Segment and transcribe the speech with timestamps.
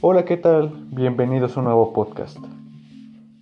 [0.00, 0.86] Hola, ¿qué tal?
[0.92, 2.38] Bienvenidos a un nuevo podcast.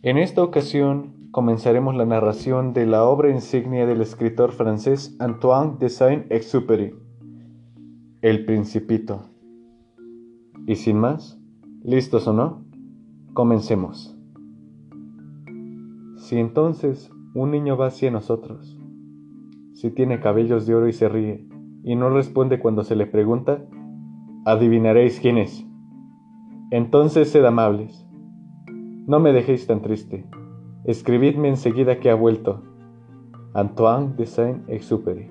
[0.02, 5.90] En esta ocasión comenzaremos la narración de la obra insignia del escritor francés Antoine de
[5.90, 6.94] Saint-Exupéry,
[8.22, 9.28] El Principito.
[10.66, 11.38] Y sin más,
[11.84, 12.64] ¿listos o no?
[13.34, 14.16] Comencemos.
[16.16, 18.76] Si entonces un niño va hacia nosotros,
[19.86, 21.46] si tiene cabellos de oro y se ríe,
[21.84, 23.62] y no responde cuando se le pregunta,
[24.44, 25.64] adivinaréis quién es.
[26.72, 28.04] Entonces sed amables.
[29.06, 30.26] No me dejéis tan triste.
[30.82, 32.64] Escribidme enseguida que ha vuelto.
[33.54, 35.30] Antoine de Saint-Exupéry.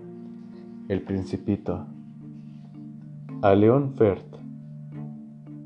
[0.88, 1.88] El Principito.
[3.42, 4.38] A León Fert.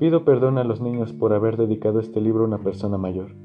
[0.00, 3.36] Pido perdón a los niños por haber dedicado este libro a una persona mayor.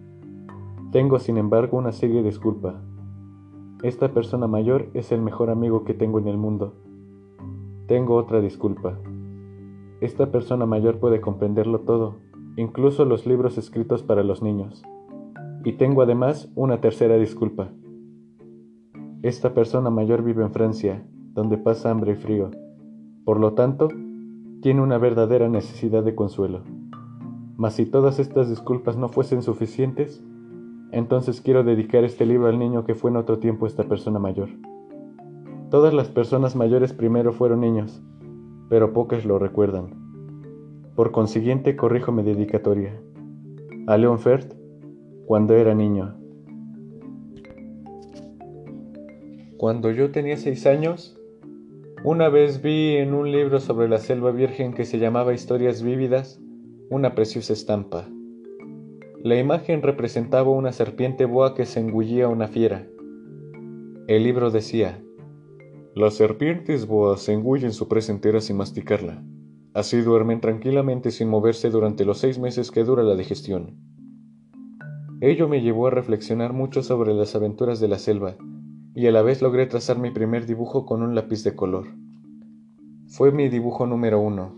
[0.91, 2.81] Tengo, sin embargo, una seria disculpa.
[3.83, 6.73] Esta persona mayor es el mejor amigo que tengo en el mundo.
[7.87, 8.97] Tengo otra disculpa.
[9.99, 12.15] Esta persona mayor puede comprenderlo todo,
[12.55, 14.81] incluso los libros escritos para los niños.
[15.63, 17.69] Y tengo además una tercera disculpa.
[19.21, 22.51] Esta persona mayor vive en Francia, donde pasa hambre y frío.
[23.25, 23.89] Por lo tanto,
[24.61, 26.61] tiene una verdadera necesidad de consuelo.
[27.57, 30.23] Mas si todas estas disculpas no fuesen suficientes,
[30.91, 34.49] entonces quiero dedicar este libro al niño que fue en otro tiempo esta persona mayor.
[35.69, 38.01] Todas las personas mayores primero fueron niños,
[38.69, 39.89] pero pocas lo recuerdan.
[40.95, 43.01] Por consiguiente, corrijo mi dedicatoria.
[43.87, 44.53] A Leon Fert,
[45.25, 46.15] cuando era niño.
[49.57, 51.19] Cuando yo tenía seis años,
[52.03, 56.39] una vez vi en un libro sobre la selva virgen que se llamaba Historias Vívidas
[56.89, 58.07] una preciosa estampa.
[59.25, 62.85] La imagen representaba una serpiente boa que se engullía a una fiera.
[64.07, 65.03] El libro decía,
[65.95, 69.23] las serpientes boas engullen su presa entera sin masticarla.
[69.73, 73.79] Así duermen tranquilamente sin moverse durante los seis meses que dura la digestión.
[75.21, 78.35] Ello me llevó a reflexionar mucho sobre las aventuras de la selva,
[78.93, 81.87] y a la vez logré trazar mi primer dibujo con un lápiz de color.
[83.07, 84.55] Fue mi dibujo número uno,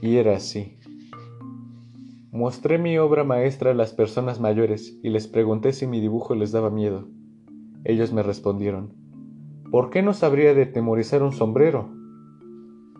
[0.00, 0.79] y era así.
[2.32, 6.52] Mostré mi obra maestra a las personas mayores y les pregunté si mi dibujo les
[6.52, 7.08] daba miedo.
[7.82, 8.94] Ellos me respondieron,
[9.72, 11.90] ¿Por qué nos habría de temorizar un sombrero?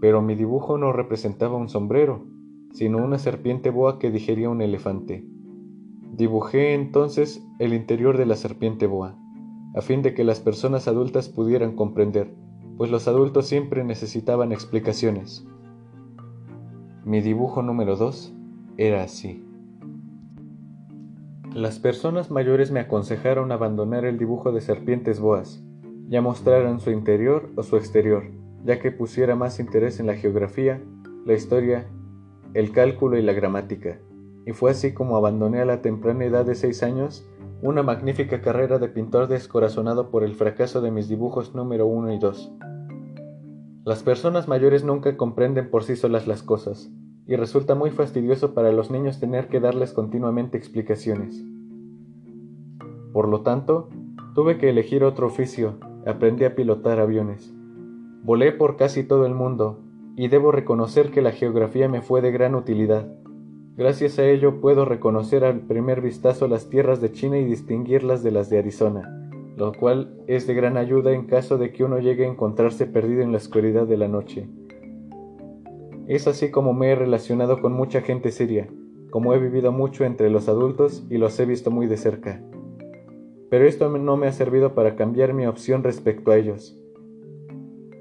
[0.01, 2.27] Pero mi dibujo no representaba un sombrero,
[2.73, 5.25] sino una serpiente boa que digería un elefante.
[6.17, 9.17] Dibujé entonces el interior de la serpiente boa,
[9.77, 12.35] a fin de que las personas adultas pudieran comprender,
[12.77, 15.47] pues los adultos siempre necesitaban explicaciones.
[17.05, 18.35] Mi dibujo número 2
[18.81, 19.45] era así.
[21.55, 25.63] Las personas mayores me aconsejaron abandonar el dibujo de serpientes boas,
[26.09, 28.31] ya mostraran su interior o su exterior,
[28.65, 30.83] ya que pusiera más interés en la geografía,
[31.27, 31.89] la historia,
[32.55, 33.99] el cálculo y la gramática.
[34.47, 37.29] Y fue así como abandoné a la temprana edad de seis años
[37.61, 42.19] una magnífica carrera de pintor descorazonado por el fracaso de mis dibujos número uno y
[42.19, 42.51] dos.
[43.85, 46.91] Las personas mayores nunca comprenden por sí solas las cosas,
[47.31, 51.41] y resulta muy fastidioso para los niños tener que darles continuamente explicaciones.
[53.13, 53.89] Por lo tanto,
[54.35, 57.55] tuve que elegir otro oficio aprendí a pilotar aviones.
[58.25, 59.79] Volé por casi todo el mundo
[60.17, 63.07] y debo reconocer que la geografía me fue de gran utilidad.
[63.77, 68.33] Gracias a ello puedo reconocer al primer vistazo las tierras de China y distinguirlas de
[68.33, 72.25] las de Arizona, lo cual es de gran ayuda en caso de que uno llegue
[72.25, 74.49] a encontrarse perdido en la oscuridad de la noche.
[76.10, 78.69] Es así como me he relacionado con mucha gente siria,
[79.10, 82.43] como he vivido mucho entre los adultos y los he visto muy de cerca
[83.50, 86.78] pero esto no me ha servido para cambiar mi opción respecto a ellos.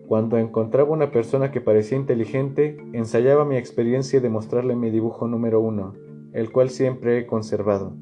[0.08, 5.59] Cuando encontraba una persona que parecía inteligente, ensayaba mi experiencia de mostrarle mi dibujo número
[5.59, 5.94] uno,
[6.34, 7.96] el cual siempre he conservado.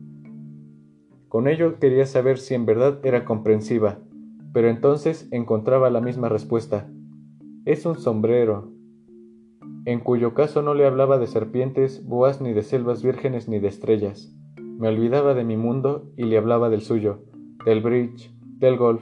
[1.29, 3.99] Con ello quería saber si en verdad era comprensiva,
[4.53, 6.89] pero entonces encontraba la misma respuesta.
[7.65, 8.71] Es un sombrero,
[9.87, 13.69] en cuyo caso no le hablaba de serpientes, boas, ni de selvas vírgenes, ni de
[13.69, 14.35] estrellas.
[14.57, 17.23] Me olvidaba de mi mundo y le hablaba del suyo,
[17.63, 19.01] del bridge, del golf,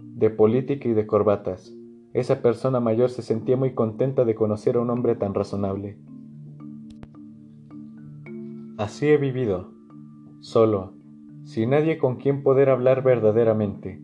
[0.00, 1.72] de política y de corbatas.
[2.14, 5.98] Esa persona mayor se sentía muy contenta de conocer a un hombre tan razonable.
[8.76, 9.70] Así he vivido,
[10.40, 10.94] solo,
[11.44, 14.02] sin nadie con quien poder hablar verdaderamente,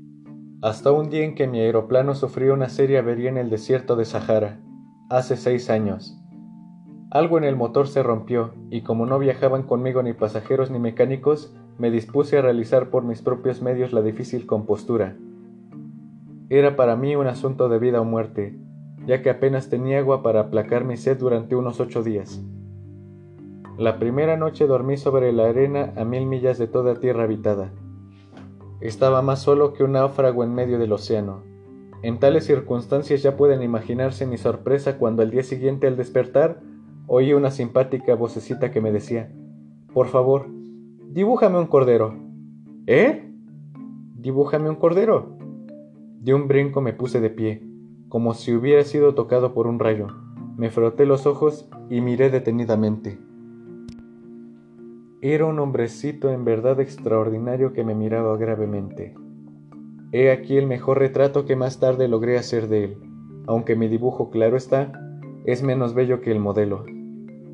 [0.62, 4.04] hasta un día en que mi aeroplano sufrió una seria avería en el desierto de
[4.04, 4.60] Sahara,
[5.08, 6.19] hace seis años.
[7.10, 11.52] Algo en el motor se rompió, y como no viajaban conmigo ni pasajeros ni mecánicos,
[11.76, 15.16] me dispuse a realizar por mis propios medios la difícil compostura.
[16.50, 18.56] Era para mí un asunto de vida o muerte,
[19.06, 22.40] ya que apenas tenía agua para aplacar mi sed durante unos ocho días.
[23.76, 27.72] La primera noche dormí sobre la arena a mil millas de toda tierra habitada.
[28.80, 31.42] Estaba más solo que un náufrago en medio del océano.
[32.02, 36.60] En tales circunstancias ya pueden imaginarse mi sorpresa cuando al día siguiente al despertar
[37.12, 39.32] oí una simpática vocecita que me decía,
[39.92, 40.46] Por favor,
[41.08, 42.14] dibújame un cordero.
[42.86, 43.28] ¿Eh?
[44.14, 45.36] Dibújame un cordero.
[46.20, 47.64] De un brinco me puse de pie,
[48.08, 50.06] como si hubiera sido tocado por un rayo.
[50.56, 53.18] Me froté los ojos y miré detenidamente.
[55.20, 59.16] Era un hombrecito en verdad extraordinario que me miraba gravemente.
[60.12, 62.96] He aquí el mejor retrato que más tarde logré hacer de él,
[63.48, 64.92] aunque mi dibujo, claro está,
[65.44, 66.84] es menos bello que el modelo.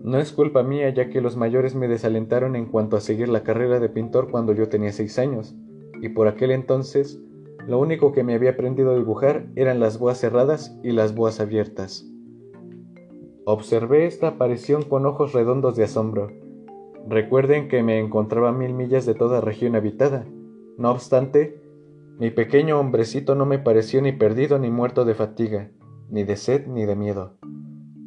[0.06, 3.43] No es culpa mía ya que los mayores me desalentaron en cuanto a seguir la
[3.43, 5.56] carrera de pintor cuando yo tenía seis años,
[6.00, 7.20] y por aquel entonces
[7.67, 11.41] lo único que me había aprendido a dibujar eran las boas cerradas y las boas
[11.41, 12.08] abiertas.
[13.44, 16.31] Observé esta aparición con ojos redondos de asombro,
[17.09, 20.25] Recuerden que me encontraba a mil millas de toda región habitada.
[20.76, 21.61] No obstante,
[22.19, 25.70] mi pequeño hombrecito no me pareció ni perdido ni muerto de fatiga,
[26.11, 27.35] ni de sed ni de miedo.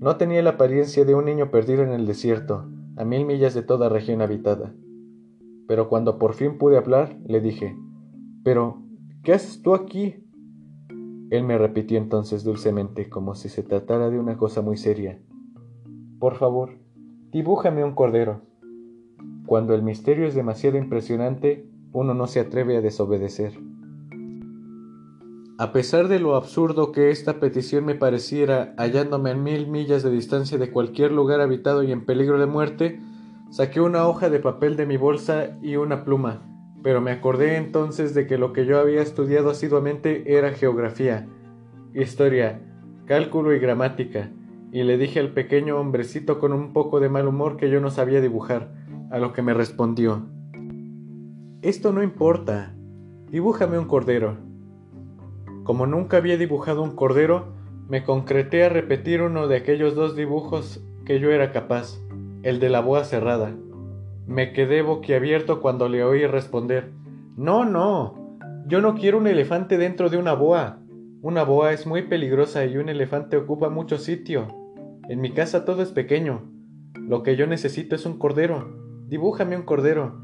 [0.02, 3.64] No tenía la apariencia de un niño perdido en el desierto, a mil millas de
[3.64, 4.74] toda región habitada.
[5.68, 7.76] Pero cuando por fin pude hablar, le dije,
[8.42, 8.82] Pero,
[9.24, 10.26] ¿qué haces tú aquí?
[11.32, 15.20] Él me repitió entonces dulcemente, como si se tratara de una cosa muy seria.
[16.18, 16.78] Por favor,
[17.34, 18.42] dibújame un cordero.
[19.46, 23.52] Cuando el misterio es demasiado impresionante, uno no se atreve a desobedecer.
[25.60, 30.10] A pesar de lo absurdo que esta petición me pareciera, hallándome en mil millas de
[30.10, 33.02] distancia de cualquier lugar habitado y en peligro de muerte,
[33.50, 36.44] saqué una hoja de papel de mi bolsa y una pluma,
[36.82, 41.28] pero me acordé entonces de que lo que yo había estudiado asiduamente era geografía,
[41.94, 42.62] historia,
[43.06, 44.32] cálculo y gramática,
[44.72, 47.92] y le dije al pequeño hombrecito con un poco de mal humor que yo no
[47.92, 48.72] sabía dibujar,
[49.12, 50.26] a lo que me respondió,
[51.62, 52.74] Esto no importa,
[53.30, 54.49] dibújame un cordero.
[55.70, 57.50] Como nunca había dibujado un cordero,
[57.88, 62.00] me concreté a repetir uno de aquellos dos dibujos que yo era capaz,
[62.42, 63.54] el de la boa cerrada.
[64.26, 66.90] Me quedé boquiabierto cuando le oí responder,
[67.38, 70.80] No, no, yo no quiero un elefante dentro de una boa.
[71.22, 74.48] Una boa es muy peligrosa y un elefante ocupa mucho sitio.
[75.08, 76.50] En mi casa todo es pequeño.
[76.96, 78.76] Lo que yo necesito es un cordero.
[79.08, 80.24] Dibújame un cordero.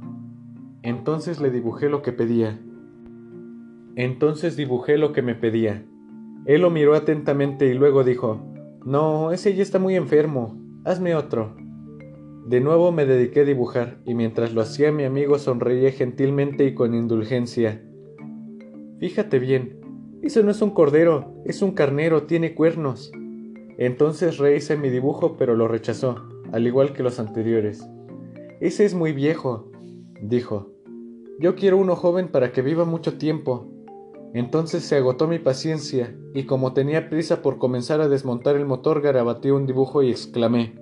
[0.82, 2.60] Entonces le dibujé lo que pedía.
[3.96, 5.86] Entonces dibujé lo que me pedía.
[6.46, 8.42] Él lo miró atentamente y luego dijo,
[8.84, 10.58] No, ese ya está muy enfermo.
[10.84, 11.56] Hazme otro.
[12.46, 16.76] De nuevo me dediqué a dibujar, y mientras lo hacía mi amigo sonreía gentilmente y
[16.76, 17.82] con indulgencia.
[19.00, 19.80] Fíjate bien,
[20.22, 23.12] eso no es un cordero, es un carnero, tiene cuernos.
[23.78, 27.88] Entonces rehice mi dibujo, pero lo rechazó, al igual que los anteriores.
[28.60, 29.72] Ese es muy viejo,
[30.22, 30.72] dijo.
[31.40, 33.75] Yo quiero uno joven para que viva mucho tiempo.
[34.34, 39.02] Entonces se agotó mi paciencia, y como tenía prisa por comenzar a desmontar el motor,
[39.02, 40.76] garabateé un dibujo y exclamé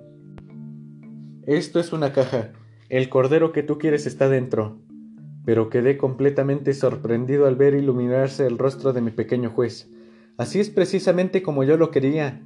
[1.46, 2.52] Esto es una caja.
[2.88, 4.78] El cordero que tú quieres está dentro.
[5.44, 9.90] Pero quedé completamente sorprendido al ver iluminarse el rostro de mi pequeño juez.
[10.36, 12.42] Así es precisamente como yo lo quería.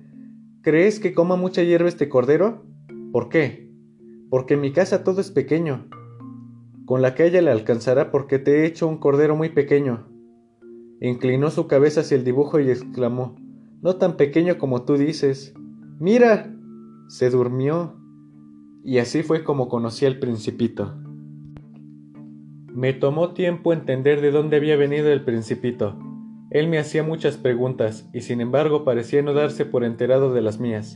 [0.62, 2.64] ¿Crees que coma mucha hierba este cordero?
[3.12, 3.68] ¿Por qué?
[4.30, 5.88] porque en mi casa todo es pequeño.
[6.84, 10.08] Con la que ella le alcanzará porque te he hecho un cordero muy pequeño.
[11.00, 13.36] Inclinó su cabeza hacia el dibujo y exclamó,
[13.82, 15.54] No tan pequeño como tú dices.
[15.98, 16.54] Mira.
[17.08, 17.96] Se durmió.
[18.84, 20.94] Y así fue como conocí al principito.
[22.72, 25.98] Me tomó tiempo entender de dónde había venido el principito.
[26.50, 30.60] Él me hacía muchas preguntas, y sin embargo parecía no darse por enterado de las
[30.60, 30.94] mías.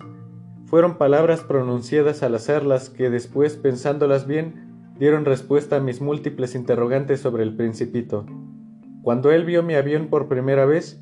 [0.66, 7.20] Fueron palabras pronunciadas al hacerlas que después, pensándolas bien, dieron respuesta a mis múltiples interrogantes
[7.20, 8.24] sobre el principito.
[9.02, 11.00] Cuando él vio mi avión por primera vez,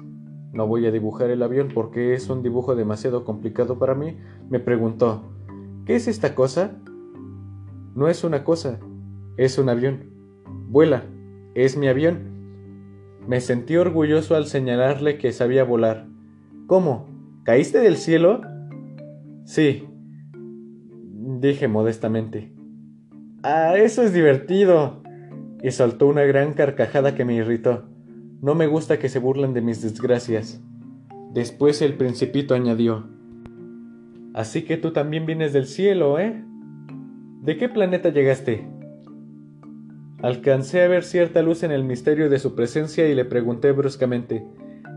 [0.52, 4.16] no voy a dibujar el avión porque es un dibujo demasiado complicado para mí,
[4.48, 5.22] me preguntó,
[5.84, 6.78] ¿qué es esta cosa?
[7.94, 8.80] No es una cosa,
[9.36, 10.10] es un avión.
[10.68, 11.04] Vuela,
[11.54, 12.30] es mi avión.
[13.28, 16.06] Me sentí orgulloso al señalarle que sabía volar.
[16.66, 17.06] ¿Cómo?
[17.44, 18.40] ¿Caíste del cielo?
[19.44, 19.86] Sí,
[21.40, 22.52] dije modestamente.
[23.42, 25.02] Ah, eso es divertido.
[25.62, 27.84] Y soltó una gran carcajada que me irritó.
[28.40, 30.60] No me gusta que se burlen de mis desgracias.
[31.32, 33.06] Después el principito añadió.
[34.32, 36.42] Así que tú también vienes del cielo, ¿eh?
[37.42, 38.66] ¿De qué planeta llegaste?
[40.22, 44.44] Alcancé a ver cierta luz en el misterio de su presencia y le pregunté bruscamente,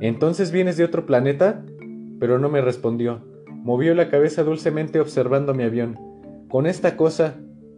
[0.02, 1.64] ¿Entonces vienes de otro planeta?
[2.20, 3.22] Pero no me respondió.
[3.50, 5.98] Movió la cabeza dulcemente observando mi avión.
[6.50, 7.36] Con esta cosa,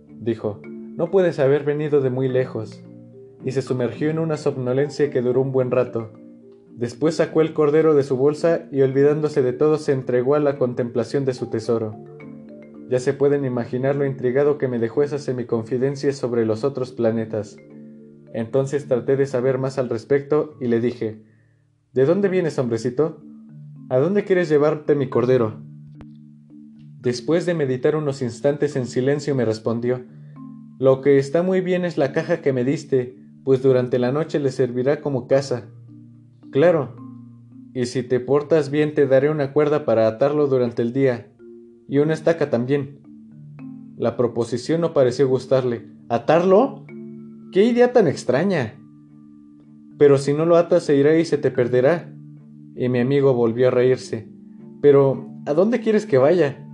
[0.08, 0.60] dijo,
[0.96, 2.82] no puedes haber venido de muy lejos.
[3.44, 6.14] Y se sumergió en una somnolencia que duró un buen rato.
[6.72, 10.58] Después sacó el cordero de su bolsa y olvidándose de todo se entregó a la
[10.58, 11.96] contemplación de su tesoro.
[12.90, 17.58] Ya se pueden imaginar lo intrigado que me dejó esa semiconfidencia sobre los otros planetas.
[18.34, 21.22] Entonces traté de saber más al respecto y le dije,
[21.94, 23.22] ¿De dónde vienes, hombrecito?
[23.90, 25.62] ¿A dónde quieres llevarte mi cordero?
[27.00, 30.04] Después de meditar unos instantes en silencio me respondió,
[30.78, 33.16] Lo que está muy bien es la caja que me diste,
[33.46, 35.70] pues durante la noche le servirá como casa.
[36.52, 36.96] Claro.
[37.74, 41.28] Y si te portas bien te daré una cuerda para atarlo durante el día.
[41.88, 43.00] Y una estaca también.
[43.98, 45.86] La proposición no pareció gustarle.
[46.10, 46.86] ¿Atarlo?
[47.54, 48.76] ¡Qué idea tan extraña!
[49.98, 52.14] Pero si no lo atas se irá y se te perderá.
[52.76, 54.28] Y mi amigo volvió a reírse.
[54.82, 56.66] Pero, ¿a dónde quieres que vaya?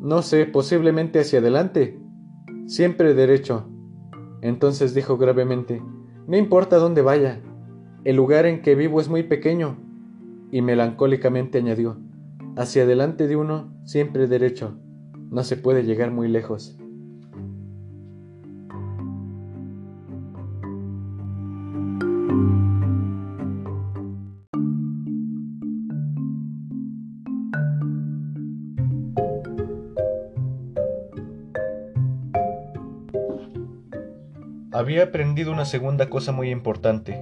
[0.00, 2.03] No sé, posiblemente hacia adelante.
[2.66, 3.68] Siempre derecho.
[4.40, 5.82] Entonces dijo gravemente,
[6.26, 7.40] No importa dónde vaya.
[8.04, 9.76] El lugar en que vivo es muy pequeño.
[10.50, 11.98] Y melancólicamente añadió,
[12.56, 14.78] hacia adelante de uno, siempre derecho.
[15.30, 16.78] No se puede llegar muy lejos.
[34.94, 37.20] Había aprendido una segunda cosa muy importante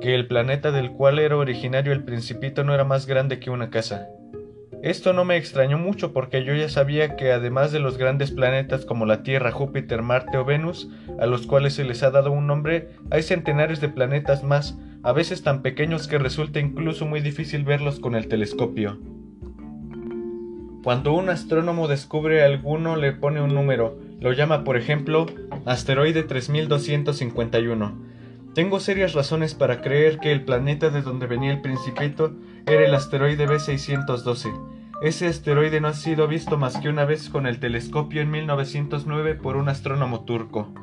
[0.00, 3.70] que el planeta del cual era originario el principito no era más grande que una
[3.70, 4.08] casa.
[4.82, 8.84] Esto no me extrañó mucho porque yo ya sabía que además de los grandes planetas
[8.84, 10.90] como la Tierra, Júpiter, Marte o Venus,
[11.20, 15.12] a los cuales se les ha dado un nombre, hay centenares de planetas más, a
[15.12, 18.98] veces tan pequeños que resulta incluso muy difícil verlos con el telescopio.
[20.82, 25.26] Cuando un astrónomo descubre alguno le pone un número, lo llama por ejemplo
[25.64, 28.08] asteroide 3251,
[28.58, 32.34] tengo serias razones para creer que el planeta de donde venía el principito
[32.66, 34.52] era el asteroide B612.
[35.00, 39.36] Ese asteroide no ha sido visto más que una vez con el telescopio en 1909
[39.36, 40.74] por un astrónomo turco.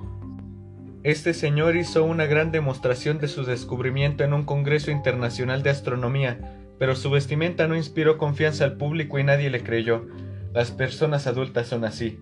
[1.04, 6.40] Este señor hizo una gran demostración de su descubrimiento en un Congreso Internacional de Astronomía,
[6.80, 10.08] pero su vestimenta no inspiró confianza al público y nadie le creyó.
[10.54, 12.20] Las personas adultas son así.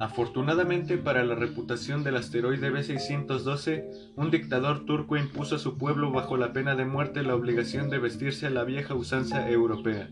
[0.00, 6.36] Afortunadamente para la reputación del asteroide B612, un dictador turco impuso a su pueblo bajo
[6.36, 10.08] la pena de muerte la obligación de vestirse a la vieja usanza europea.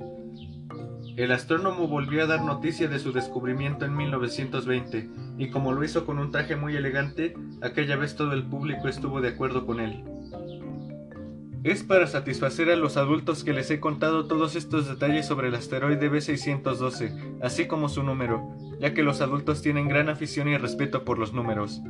[1.17, 6.05] El astrónomo volvió a dar noticia de su descubrimiento en 1920, y como lo hizo
[6.05, 10.03] con un traje muy elegante, aquella vez todo el público estuvo de acuerdo con él.
[11.63, 15.55] Es para satisfacer a los adultos que les he contado todos estos detalles sobre el
[15.55, 21.05] asteroide B612, así como su número, ya que los adultos tienen gran afición y respeto
[21.05, 21.81] por los números.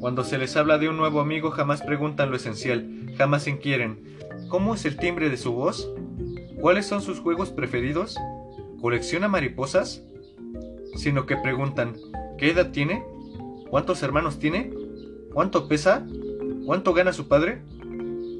[0.00, 4.74] Cuando se les habla de un nuevo amigo jamás preguntan lo esencial, jamás inquieren, ¿cómo
[4.74, 5.90] es el timbre de su voz?
[6.60, 8.16] ¿Cuáles son sus juegos preferidos?
[8.80, 10.02] ¿Colecciona mariposas?
[10.96, 11.94] Sino que preguntan,
[12.38, 13.04] ¿qué edad tiene?
[13.70, 14.72] ¿Cuántos hermanos tiene?
[15.32, 16.06] ¿Cuánto pesa?
[16.66, 17.62] ¿Cuánto gana su padre?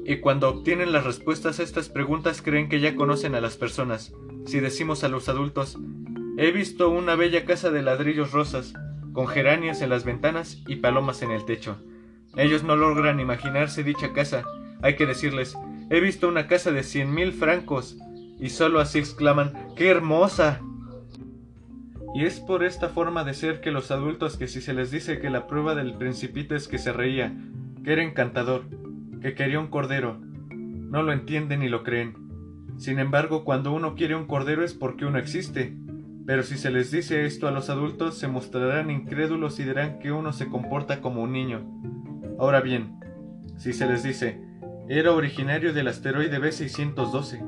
[0.07, 4.13] y cuando obtienen las respuestas a estas preguntas creen que ya conocen a las personas.
[4.45, 5.79] Si decimos a los adultos,
[6.37, 8.73] he visto una bella casa de ladrillos rosas,
[9.13, 11.77] con geranias en las ventanas y palomas en el techo.
[12.35, 14.43] Ellos no logran imaginarse dicha casa.
[14.81, 15.55] Hay que decirles,
[15.89, 17.97] he visto una casa de cien mil francos,
[18.39, 20.61] y solo así exclaman, ¡qué hermosa!
[22.13, 25.19] Y es por esta forma de ser que los adultos que si se les dice
[25.19, 27.33] que la prueba del principito es que se reía,
[27.83, 28.63] que era encantador,
[29.21, 30.17] que quería un cordero.
[30.49, 32.15] No lo entienden ni lo creen.
[32.77, 35.75] Sin embargo, cuando uno quiere un cordero es porque uno existe.
[36.25, 40.11] Pero si se les dice esto a los adultos, se mostrarán incrédulos y dirán que
[40.11, 41.61] uno se comporta como un niño.
[42.39, 42.99] Ahora bien,
[43.57, 44.41] si se les dice,
[44.89, 47.43] era originario del asteroide B612,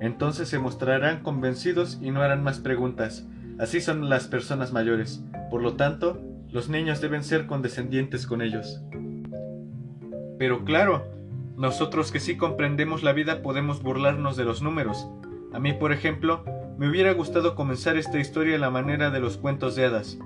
[0.00, 3.26] entonces se mostrarán convencidos y no harán más preguntas.
[3.58, 5.22] Así son las personas mayores.
[5.50, 8.82] Por lo tanto, los niños deben ser condescendientes con ellos.
[10.38, 11.06] Pero claro,
[11.56, 15.06] nosotros que sí comprendemos la vida podemos burlarnos de los números.
[15.52, 16.44] A mí, por ejemplo,
[16.76, 20.18] me hubiera gustado comenzar esta historia a la manera de los cuentos de hadas.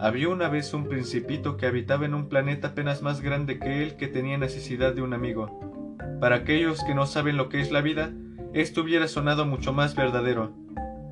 [0.00, 3.96] Había una vez un principito que habitaba en un planeta apenas más grande que él
[3.96, 5.96] que tenía necesidad de un amigo.
[6.20, 8.12] Para aquellos que no saben lo que es la vida,
[8.52, 10.52] esto hubiera sonado mucho más verdadero.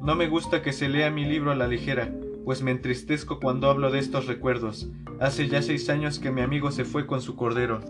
[0.03, 2.13] No me gusta que se lea mi libro a la ligera,
[2.45, 4.91] pues me entristezco cuando hablo de estos recuerdos.
[5.21, 7.81] Hace ya seis años que mi amigo se fue con su cordero.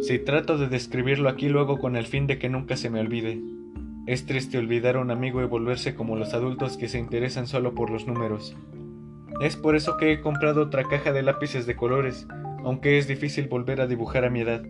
[0.00, 3.40] Si trato de describirlo aquí luego con el fin de que nunca se me olvide.
[4.04, 7.72] Es triste olvidar a un amigo y volverse como los adultos que se interesan solo
[7.72, 8.56] por los números.
[9.40, 12.26] Es por eso que he comprado otra caja de lápices de colores,
[12.64, 14.62] aunque es difícil volver a dibujar a mi edad,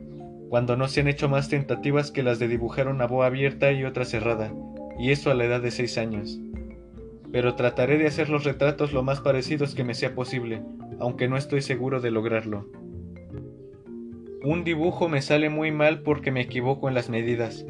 [0.51, 3.85] cuando no se han hecho más tentativas que las de dibujar una boa abierta y
[3.85, 4.53] otra cerrada,
[4.99, 6.39] y eso a la edad de seis años.
[7.33, 10.63] Pero trataré de hacer los retratos lo más parecidos que me sea posible,
[11.01, 12.69] aunque no estoy seguro de lograrlo.
[14.45, 17.65] Un dibujo me sale muy mal porque me equivoco en las medidas.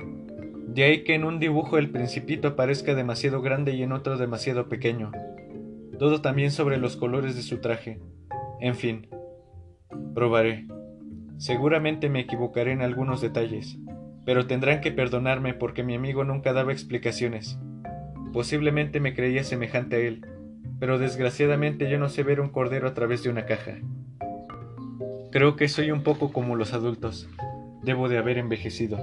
[0.72, 4.70] De ahí que en un dibujo el principito parezca demasiado grande y en otro demasiado
[4.70, 5.12] pequeño.
[5.98, 8.00] Todo también sobre los colores de su traje.
[8.58, 9.06] En fin,
[10.14, 10.66] probaré.
[11.36, 13.76] Seguramente me equivocaré en algunos detalles,
[14.24, 17.58] pero tendrán que perdonarme porque mi amigo nunca daba explicaciones.
[18.32, 20.24] Posiblemente me creía semejante a él,
[20.80, 23.76] pero desgraciadamente yo no sé ver un cordero a través de una caja.
[25.30, 27.28] Creo que soy un poco como los adultos.
[27.82, 28.96] Debo de haber envejecido.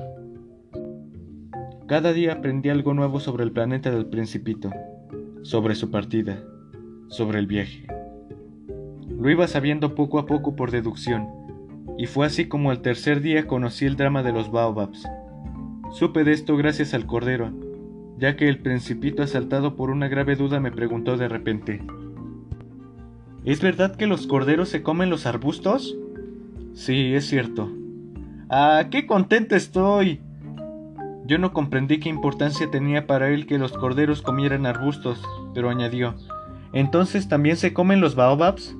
[1.89, 4.69] Cada día aprendí algo nuevo sobre el planeta del principito,
[5.41, 6.39] sobre su partida,
[7.07, 7.87] sobre el viaje.
[9.09, 11.27] Lo iba sabiendo poco a poco por deducción,
[11.97, 15.03] y fue así como el tercer día conocí el drama de los baobabs.
[15.91, 17.51] Supe de esto gracias al cordero,
[18.19, 21.81] ya que el principito asaltado por una grave duda me preguntó de repente,
[23.45, 25.97] ¿Es verdad que los corderos se comen los arbustos?
[26.73, 27.67] Sí, es cierto.
[28.47, 30.21] ¡Ah, qué contento estoy!
[31.29, 35.21] Yo no comprendí qué importancia tenía para él que los corderos comieran arbustos,
[35.53, 36.15] pero añadió,
[36.73, 38.75] ¿entonces también se comen los baobabs?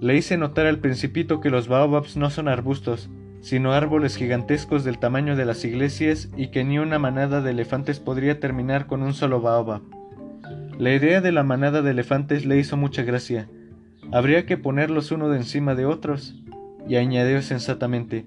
[0.00, 3.08] Le hice notar al principito que los baobabs no son arbustos,
[3.42, 8.00] sino árboles gigantescos del tamaño de las iglesias y que ni una manada de elefantes
[8.00, 9.82] podría terminar con un solo baobab.
[10.80, 13.48] La idea de la manada de elefantes le hizo mucha gracia.
[14.10, 16.34] Habría que ponerlos uno de encima de otros
[16.88, 18.26] y añadió sensatamente,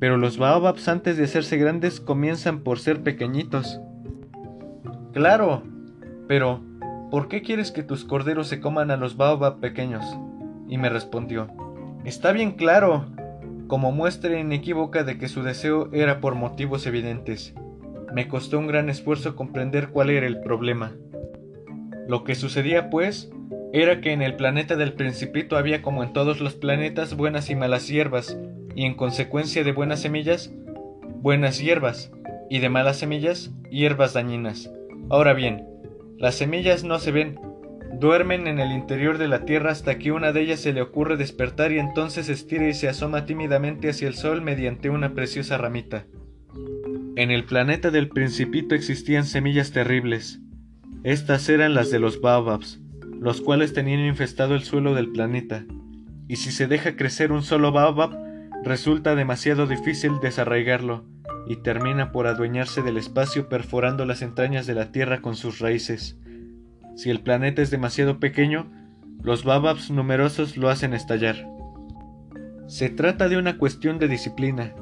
[0.00, 3.80] pero los baobabs antes de hacerse grandes comienzan por ser pequeñitos.
[5.12, 5.62] Claro,
[6.26, 6.62] pero
[7.10, 10.04] ¿por qué quieres que tus corderos se coman a los baobab pequeños?
[10.68, 11.48] Y me respondió,
[12.04, 13.06] está bien claro,
[13.68, 17.54] como muestra inequívoca de que su deseo era por motivos evidentes.
[18.14, 20.92] Me costó un gran esfuerzo comprender cuál era el problema.
[22.08, 23.30] Lo que sucedía, pues,
[23.72, 27.54] era que en el planeta del principito había como en todos los planetas buenas y
[27.54, 28.36] malas hierbas,
[28.74, 30.52] y en consecuencia de buenas semillas,
[31.22, 32.10] buenas hierbas,
[32.48, 34.70] y de malas semillas, hierbas dañinas.
[35.08, 35.64] Ahora bien,
[36.18, 37.38] las semillas no se ven,
[37.98, 41.16] duermen en el interior de la tierra hasta que una de ellas se le ocurre
[41.16, 46.06] despertar y entonces estira y se asoma tímidamente hacia el sol mediante una preciosa ramita.
[47.16, 50.40] En el planeta del principito existían semillas terribles.
[51.02, 52.80] Estas eran las de los baobabs,
[53.20, 55.64] los cuales tenían infestado el suelo del planeta,
[56.28, 58.29] y si se deja crecer un solo baobab,
[58.64, 61.04] resulta demasiado difícil desarraigarlo,
[61.46, 66.16] y termina por adueñarse del espacio perforando las entrañas de la Tierra con sus raíces.
[66.94, 68.70] Si el planeta es demasiado pequeño,
[69.22, 71.48] los baobabs numerosos lo hacen estallar.
[72.66, 74.74] Se trata de una cuestión de disciplina,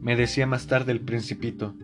[0.00, 1.74] me decía más tarde el principito.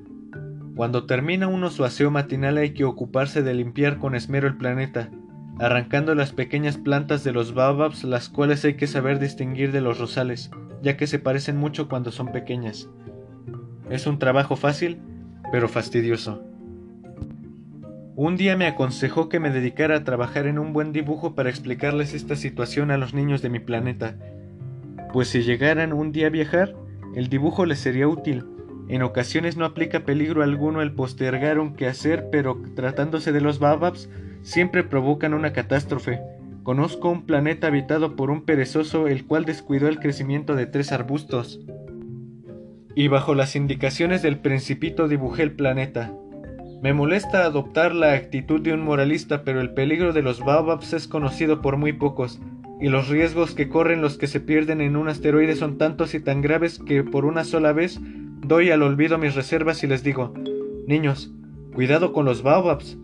[0.76, 5.10] Cuando termina uno su aseo matinal hay que ocuparse de limpiar con esmero el planeta,
[5.58, 9.98] arrancando las pequeñas plantas de los baobabs, las cuales hay que saber distinguir de los
[9.98, 10.50] rosales,
[10.82, 12.88] ya que se parecen mucho cuando son pequeñas.
[13.90, 14.98] Es un trabajo fácil,
[15.52, 16.42] pero fastidioso.
[18.16, 22.12] Un día me aconsejó que me dedicara a trabajar en un buen dibujo para explicarles
[22.12, 24.16] esta situación a los niños de mi planeta,
[25.12, 26.74] pues si llegaran un día a viajar,
[27.14, 28.44] el dibujo les sería útil.
[28.88, 34.08] En ocasiones no aplica peligro alguno el postergar un quehacer, pero tratándose de los baobabs,
[34.42, 36.20] siempre provocan una catástrofe.
[36.62, 41.60] Conozco un planeta habitado por un perezoso el cual descuidó el crecimiento de tres arbustos.
[42.94, 46.12] Y bajo las indicaciones del principito dibujé el planeta.
[46.82, 51.08] Me molesta adoptar la actitud de un moralista, pero el peligro de los baobabs es
[51.08, 52.40] conocido por muy pocos,
[52.80, 56.20] y los riesgos que corren los que se pierden en un asteroide son tantos y
[56.20, 60.32] tan graves que por una sola vez doy al olvido mis reservas y les digo,
[60.86, 61.32] niños,
[61.74, 62.98] cuidado con los baobabs,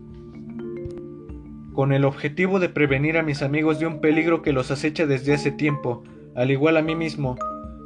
[1.77, 5.35] con el objetivo de prevenir a mis amigos de un peligro que los acecha desde
[5.35, 7.37] hace tiempo, al igual a mí mismo.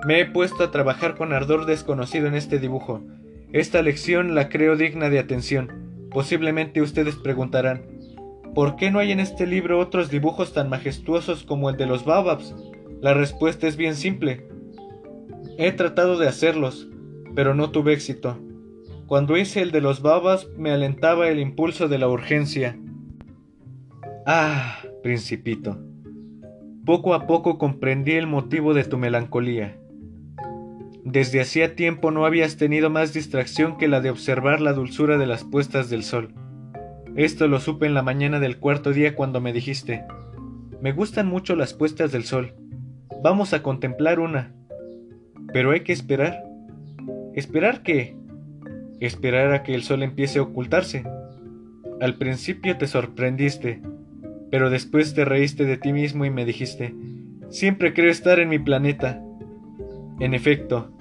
[0.08, 3.02] Me he puesto a trabajar con ardor desconocido en este dibujo.
[3.52, 6.08] Esta lección la creo digna de atención.
[6.10, 7.82] Posiblemente ustedes preguntarán,
[8.56, 12.06] ¿por qué no hay en este libro otros dibujos tan majestuosos como el de los
[12.06, 12.56] baobabs?
[13.02, 14.48] La respuesta es bien simple.
[15.58, 16.88] He tratado de hacerlos,
[17.36, 18.40] pero no tuve éxito.
[19.06, 22.78] Cuando hice el de los baobabs me alentaba el impulso de la urgencia.
[24.26, 25.80] Ah, principito.
[26.86, 29.78] Poco a poco comprendí el motivo de tu melancolía.
[31.04, 35.26] Desde hacía tiempo no habías tenido más distracción que la de observar la dulzura de
[35.26, 36.36] las puestas del sol.
[37.16, 40.06] Esto lo supe en la mañana del cuarto día cuando me dijiste,
[40.82, 42.54] me gustan mucho las puestas del sol.
[43.24, 44.54] Vamos a contemplar una.
[45.52, 46.44] Pero hay que esperar.
[47.34, 48.16] ¿Esperar qué?
[49.00, 51.04] Esperar a que el sol empiece a ocultarse.
[52.00, 53.82] Al principio te sorprendiste,
[54.52, 56.94] pero después te reíste de ti mismo y me dijiste,
[57.50, 59.24] siempre creo estar en mi planeta.
[60.20, 60.92] En efecto,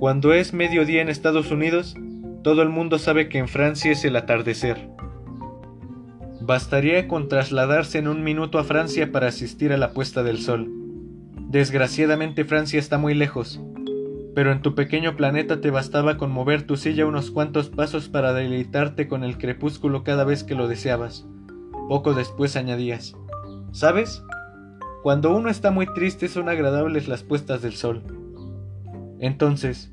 [0.00, 1.96] cuando es mediodía en Estados Unidos,
[2.42, 4.88] todo el mundo sabe que en Francia es el atardecer.
[6.40, 10.70] Bastaría con trasladarse en un minuto a Francia para asistir a la puesta del sol.
[11.48, 13.60] Desgraciadamente Francia está muy lejos,
[14.34, 18.32] pero en tu pequeño planeta te bastaba con mover tu silla unos cuantos pasos para
[18.32, 21.26] deleitarte con el crepúsculo cada vez que lo deseabas.
[21.88, 23.14] Poco después añadías,
[23.72, 24.22] ¿sabes?
[25.02, 28.02] Cuando uno está muy triste son agradables las puestas del sol.
[29.20, 29.92] Entonces,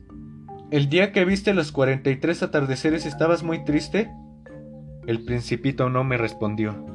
[0.71, 4.12] ¿el día que viste los 43 atardeceres estabas muy triste?
[5.08, 6.86] El principito no me respondió.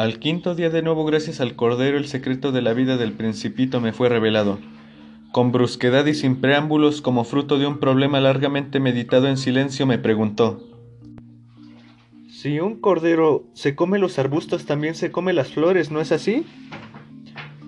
[0.00, 3.82] Al quinto día de nuevo, gracias al Cordero, el secreto de la vida del principito
[3.82, 4.58] me fue revelado.
[5.30, 9.98] Con brusquedad y sin preámbulos, como fruto de un problema largamente meditado en silencio, me
[9.98, 10.66] preguntó
[12.30, 16.46] Si un cordero se come los arbustos, también se come las flores, ¿no es así?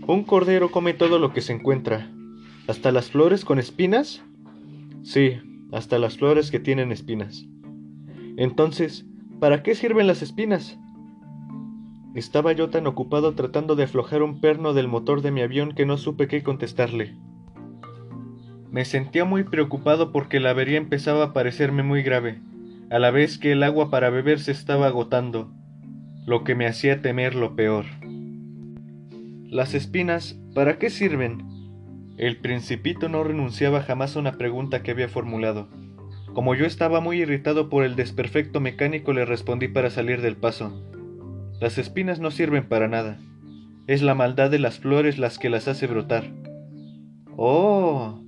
[0.06, 2.10] Un cordero come todo lo que se encuentra.
[2.66, 4.22] ¿Hasta las flores con espinas?
[5.02, 5.36] Sí,
[5.70, 7.44] hasta las flores que tienen espinas.
[8.38, 9.04] Entonces,
[9.38, 10.78] ¿para qué sirven las espinas?
[12.14, 15.86] Estaba yo tan ocupado tratando de aflojar un perno del motor de mi avión que
[15.86, 17.16] no supe qué contestarle.
[18.70, 22.40] Me sentía muy preocupado porque la avería empezaba a parecerme muy grave,
[22.90, 25.52] a la vez que el agua para beber se estaba agotando,
[26.26, 27.86] lo que me hacía temer lo peor.
[29.48, 31.42] Las espinas, ¿para qué sirven?
[32.18, 35.68] El principito no renunciaba jamás a una pregunta que había formulado.
[36.34, 40.82] Como yo estaba muy irritado por el desperfecto mecánico, le respondí para salir del paso.
[41.62, 43.20] Las espinas no sirven para nada.
[43.86, 46.24] Es la maldad de las flores las que las hace brotar.
[47.36, 48.20] Oh.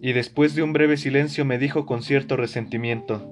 [0.00, 3.30] Y después de un breve silencio me dijo con cierto resentimiento.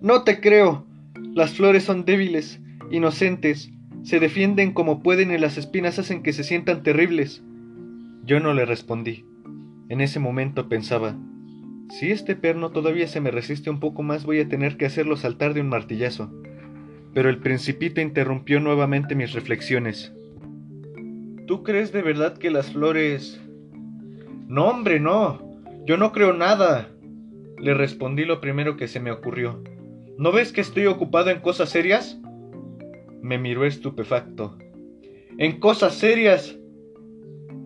[0.00, 0.84] No te creo.
[1.32, 3.70] Las flores son débiles, inocentes,
[4.02, 7.40] se defienden como pueden y las espinas hacen que se sientan terribles.
[8.24, 9.24] Yo no le respondí.
[9.88, 11.16] En ese momento pensaba,
[11.88, 15.16] si este perno todavía se me resiste un poco más voy a tener que hacerlo
[15.16, 16.32] saltar de un martillazo
[17.14, 20.12] pero el principito interrumpió nuevamente mis reflexiones.
[21.46, 23.40] ¿Tú crees de verdad que las flores...
[24.48, 25.40] No, hombre, no.
[25.86, 26.90] Yo no creo nada.
[27.58, 29.62] Le respondí lo primero que se me ocurrió.
[30.18, 32.18] ¿No ves que estoy ocupado en cosas serias?
[33.22, 34.58] Me miró estupefacto.
[35.38, 36.58] ¿En cosas serias?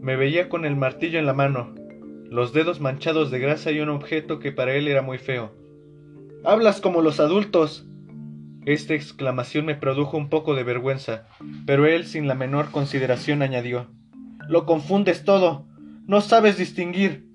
[0.01, 1.75] Me veía con el martillo en la mano,
[2.31, 5.53] los dedos manchados de grasa y un objeto que para él era muy feo.
[6.45, 7.88] Hablas como los adultos.
[8.65, 11.27] Esta exclamación me produjo un poco de vergüenza,
[11.67, 13.89] pero él sin la menor consideración añadió
[14.49, 15.67] Lo confundes todo.
[16.07, 17.29] No sabes distinguir.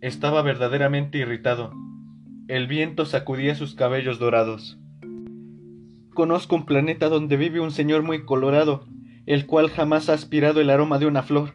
[0.00, 1.72] Estaba verdaderamente irritado.
[2.48, 4.78] El viento sacudía sus cabellos dorados.
[6.14, 8.86] Conozco un planeta donde vive un señor muy colorado,
[9.26, 11.54] el cual jamás ha aspirado el aroma de una flor,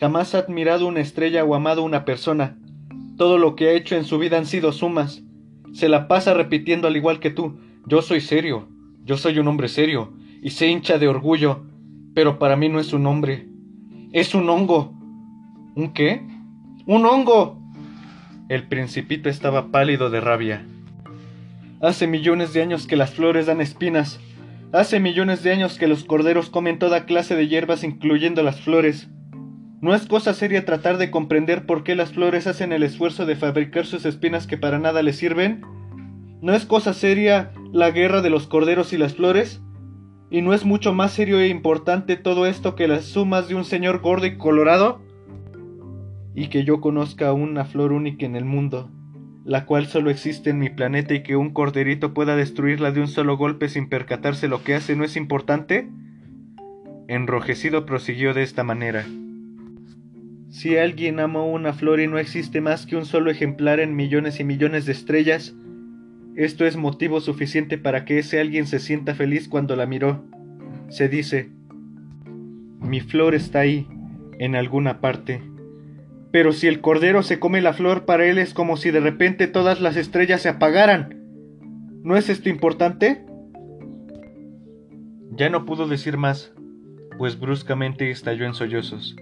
[0.00, 2.58] jamás ha admirado una estrella o amado una persona.
[3.16, 5.22] Todo lo que ha hecho en su vida han sido sumas.
[5.72, 8.68] Se la pasa repitiendo al igual que tú, yo soy serio,
[9.04, 11.64] yo soy un hombre serio, y se hincha de orgullo,
[12.14, 13.48] pero para mí no es un hombre,
[14.12, 14.92] es un hongo.
[15.74, 16.20] ¿Un qué?
[16.86, 17.58] ¡Un hongo!
[18.48, 20.66] El principito estaba pálido de rabia.
[21.80, 24.20] Hace millones de años que las flores dan espinas.
[24.72, 29.08] Hace millones de años que los corderos comen toda clase de hierbas, incluyendo las flores.
[29.80, 33.36] ¿No es cosa seria tratar de comprender por qué las flores hacen el esfuerzo de
[33.36, 35.62] fabricar sus espinas que para nada les sirven?
[36.42, 39.62] ¿No es cosa seria la guerra de los corderos y las flores?
[40.30, 43.64] ¿Y no es mucho más serio e importante todo esto que las sumas de un
[43.64, 45.00] señor gordo y colorado?
[46.34, 48.90] Y que yo conozca una flor única en el mundo,
[49.44, 53.08] la cual solo existe en mi planeta y que un corderito pueda destruirla de un
[53.08, 55.88] solo golpe sin percatarse lo que hace, ¿no es importante?
[57.08, 59.04] Enrojecido prosiguió de esta manera.
[60.50, 64.40] Si alguien ama una flor y no existe más que un solo ejemplar en millones
[64.40, 65.54] y millones de estrellas,
[66.36, 70.24] esto es motivo suficiente para que ese alguien se sienta feliz cuando la miró.
[70.88, 71.50] Se dice,
[72.80, 73.86] mi flor está ahí,
[74.38, 75.42] en alguna parte.
[76.30, 79.46] Pero si el cordero se come la flor, para él es como si de repente
[79.46, 81.20] todas las estrellas se apagaran.
[82.02, 83.24] ¿No es esto importante?
[85.32, 86.52] Ya no pudo decir más,
[87.18, 89.16] pues bruscamente estalló en sollozos.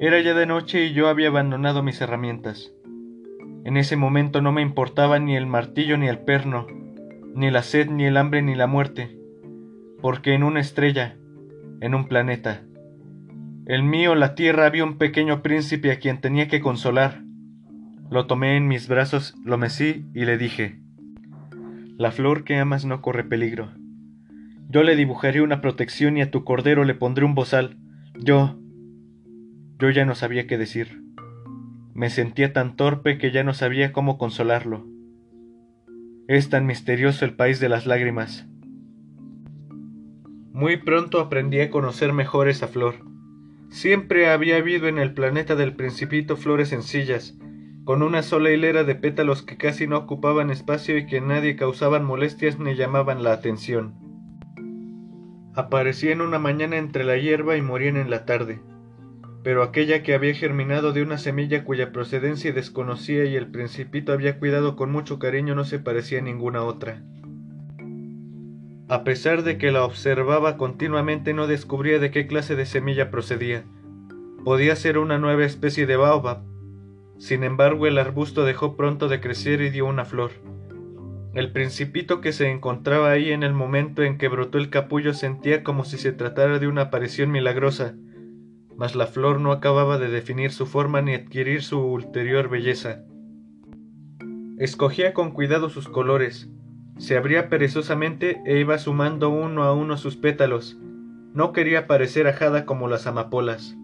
[0.00, 2.72] Era ya de noche y yo había abandonado mis herramientas.
[3.64, 6.66] En ese momento no me importaba ni el martillo ni el perno,
[7.34, 9.16] ni la sed, ni el hambre, ni la muerte,
[10.00, 11.16] porque en una estrella,
[11.80, 12.62] en un planeta,
[13.68, 17.20] el mío, la tierra, había un pequeño príncipe a quien tenía que consolar.
[18.10, 20.80] Lo tomé en mis brazos, lo mecí y le dije,
[21.98, 23.70] La flor que amas no corre peligro.
[24.70, 27.76] Yo le dibujaré una protección y a tu cordero le pondré un bozal.
[28.18, 28.58] Yo...
[29.78, 31.02] Yo ya no sabía qué decir.
[31.98, 34.86] Me sentía tan torpe que ya no sabía cómo consolarlo.
[36.28, 38.46] Es tan misterioso el país de las lágrimas.
[40.52, 43.04] Muy pronto aprendí a conocer mejor esa flor.
[43.70, 47.36] Siempre había habido en el planeta del principito flores sencillas,
[47.84, 52.04] con una sola hilera de pétalos que casi no ocupaban espacio y que nadie causaban
[52.04, 53.96] molestias ni llamaban la atención.
[55.52, 58.60] Aparecían una mañana entre la hierba y morían en la tarde,
[59.48, 64.38] pero aquella que había germinado de una semilla cuya procedencia desconocía y el principito había
[64.38, 67.02] cuidado con mucho cariño no se parecía a ninguna otra.
[68.90, 73.64] A pesar de que la observaba continuamente no descubría de qué clase de semilla procedía.
[74.44, 76.42] Podía ser una nueva especie de baobab.
[77.16, 80.32] Sin embargo, el arbusto dejó pronto de crecer y dio una flor.
[81.32, 85.64] El principito que se encontraba ahí en el momento en que brotó el capullo sentía
[85.64, 87.94] como si se tratara de una aparición milagrosa,
[88.78, 93.02] mas la flor no acababa de definir su forma ni adquirir su ulterior belleza.
[94.56, 96.48] Escogía con cuidado sus colores,
[96.96, 100.78] se abría perezosamente e iba sumando uno a uno sus pétalos.
[101.34, 103.76] No quería parecer ajada como las amapolas.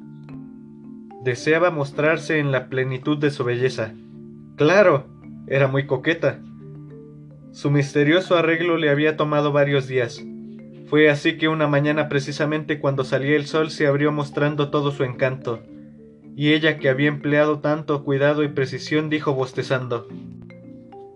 [1.25, 3.95] Deseaba mostrarse en la plenitud de su belleza.
[4.57, 5.07] Claro,
[5.49, 6.41] era muy coqueta.
[7.51, 10.25] Su misterioso arreglo le había tomado varios días.
[10.87, 15.05] Fue así que una mañana precisamente cuando salía el sol se abrió mostrando todo su
[15.05, 15.63] encanto,
[16.37, 20.09] y ella que había empleado tanto cuidado y precisión dijo bostezando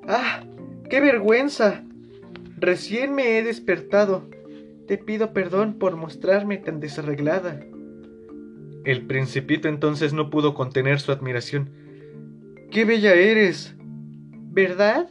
[0.06, 0.42] ¡Ah!
[0.88, 1.84] ¡Qué vergüenza!
[2.56, 4.28] Recién me he despertado.
[4.86, 7.60] Te pido perdón por mostrarme tan desarreglada.
[8.84, 11.70] El principito entonces no pudo contener su admiración.
[12.70, 13.76] ¡Qué bella eres!
[14.50, 15.10] ¿Verdad?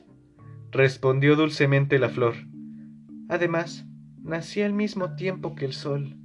[0.72, 2.34] respondió dulcemente la flor.
[3.30, 3.86] Además,
[4.28, 6.16] nací al mismo tiempo que el sol.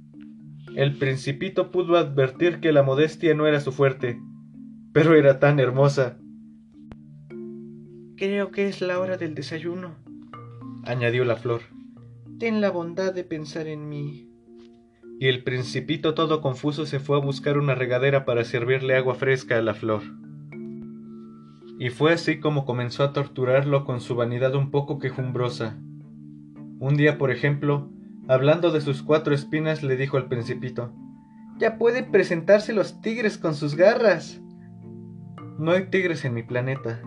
[0.75, 4.19] El principito pudo advertir que la modestia no era su fuerte,
[4.91, 6.19] pero era tan hermosa.
[8.15, 10.03] Creo que es la hora del desayuno
[10.85, 11.61] añadió la flor.
[12.39, 14.29] Ten la bondad de pensar en mí.
[15.19, 19.57] Y el principito todo confuso se fue a buscar una regadera para servirle agua fresca
[19.57, 20.01] a la flor.
[21.79, 25.77] Y fue así como comenzó a torturarlo con su vanidad un poco quejumbrosa.
[26.79, 27.89] Un día, por ejemplo,
[28.27, 30.93] hablando de sus cuatro espinas, le dijo al principito,
[31.59, 34.41] Ya pueden presentarse los tigres con sus garras.
[35.57, 37.01] No hay tigres en mi planeta,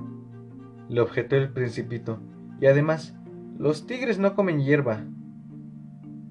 [0.88, 2.20] le objetó el principito,
[2.60, 3.16] y además,
[3.58, 5.04] los tigres no comen hierba.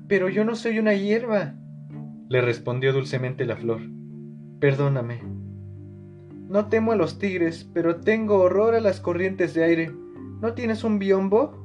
[0.07, 1.55] Pero yo no soy una hierba,
[2.29, 3.81] le respondió dulcemente la flor.
[4.59, 5.21] Perdóname.
[6.47, 9.91] No temo a los tigres, pero tengo horror a las corrientes de aire.
[10.41, 11.64] ¿No tienes un biombo?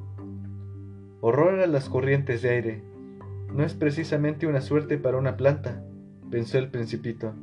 [1.23, 2.83] Horror a las corrientes de aire.
[3.53, 5.83] No es precisamente una suerte para una planta,
[6.31, 7.35] pensó el principito.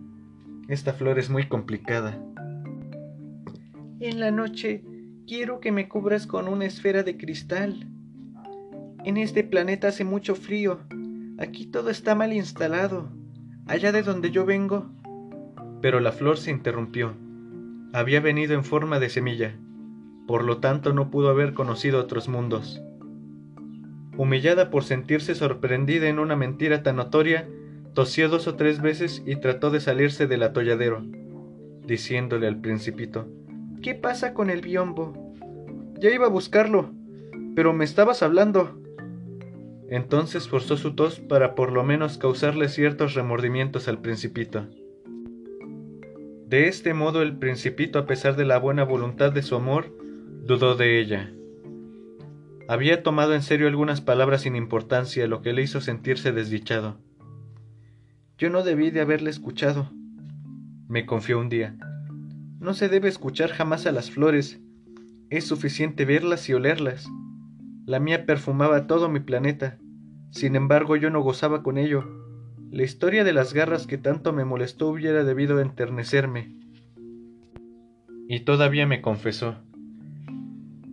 [0.67, 2.19] Esta flor es muy complicada.
[4.01, 4.83] En la noche
[5.29, 7.87] quiero que me cubras con una esfera de cristal.
[9.05, 10.81] En este planeta hace mucho frío.
[11.39, 13.11] Aquí todo está mal instalado.
[13.67, 14.91] Allá de donde yo vengo.
[15.81, 17.15] Pero la flor se interrumpió.
[17.93, 19.55] Había venido en forma de semilla.
[20.27, 22.83] Por lo tanto no pudo haber conocido otros mundos.
[24.19, 27.49] Humillada por sentirse sorprendida en una mentira tan notoria,
[27.95, 31.05] tosió dos o tres veces y trató de salirse del atolladero,
[31.87, 33.29] diciéndole al principito,
[33.81, 35.33] ¿Qué pasa con el biombo?
[36.01, 36.91] Ya iba a buscarlo,
[37.55, 38.83] pero me estabas hablando.
[39.89, 44.67] Entonces forzó su tos para por lo menos causarle ciertos remordimientos al principito.
[46.49, 49.95] De este modo el principito, a pesar de la buena voluntad de su amor,
[50.43, 51.33] dudó de ella.
[52.69, 56.99] Había tomado en serio algunas palabras sin importancia, lo que le hizo sentirse desdichado.
[58.37, 59.91] Yo no debí de haberle escuchado,
[60.87, 61.77] me confió un día.
[62.61, 64.61] No se debe escuchar jamás a las flores,
[65.31, 67.09] es suficiente verlas y olerlas.
[67.87, 69.79] La mía perfumaba todo mi planeta.
[70.31, 72.05] Sin embargo, yo no gozaba con ello.
[72.71, 76.55] La historia de las garras que tanto me molestó hubiera debido enternecerme.
[78.29, 79.57] Y todavía me confesó.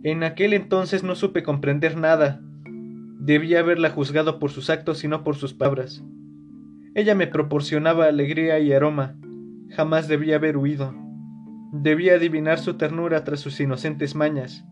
[0.06, 2.40] En aquel entonces no supe comprender nada.
[3.18, 6.04] Debía haberla juzgado por sus actos y no por sus palabras.
[6.94, 9.16] Ella me proporcionaba alegría y aroma.
[9.70, 10.94] Jamás debía haber huido.
[11.72, 14.64] Debía adivinar su ternura tras sus inocentes mañas.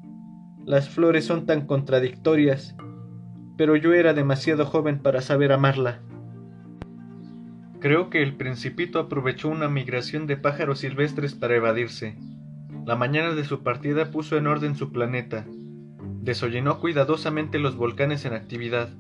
[0.64, 2.77] Las flores son tan contradictorias,
[3.59, 6.01] pero yo era demasiado joven para saber amarla.
[7.81, 12.16] Creo que el principito aprovechó una migración de pájaros silvestres para evadirse.
[12.87, 15.47] La mañana de su partida puso en orden su planeta.
[16.20, 18.90] Desollenó cuidadosamente los volcanes en actividad.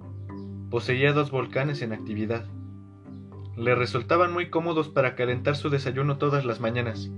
[0.70, 2.46] Poseía dos volcanes en actividad.
[3.58, 7.10] Le resultaban muy cómodos para calentar su desayuno todas las mañanas.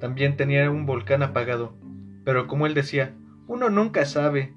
[0.00, 1.74] También tenía un volcán apagado,
[2.24, 3.14] pero como él decía,
[3.46, 4.54] uno nunca sabe.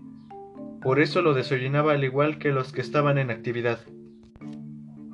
[0.82, 3.80] Por eso lo desollenaba al igual que los que estaban en actividad.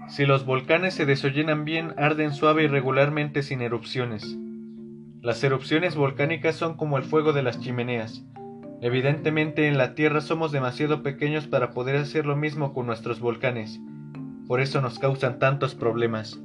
[0.08, 4.38] Si los volcanes se desollenan bien, arden suave y regularmente sin erupciones.
[5.22, 8.24] Las erupciones volcánicas son como el fuego de las chimeneas.
[8.82, 13.82] Evidentemente en la Tierra somos demasiado pequeños para poder hacer lo mismo con nuestros volcanes.
[14.48, 16.40] Por eso nos causan tantos problemas.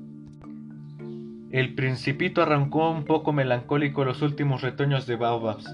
[1.53, 5.73] El principito arrancó un poco melancólico los últimos retoños de baobabs.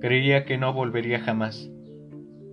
[0.00, 1.68] Creía que no volvería jamás.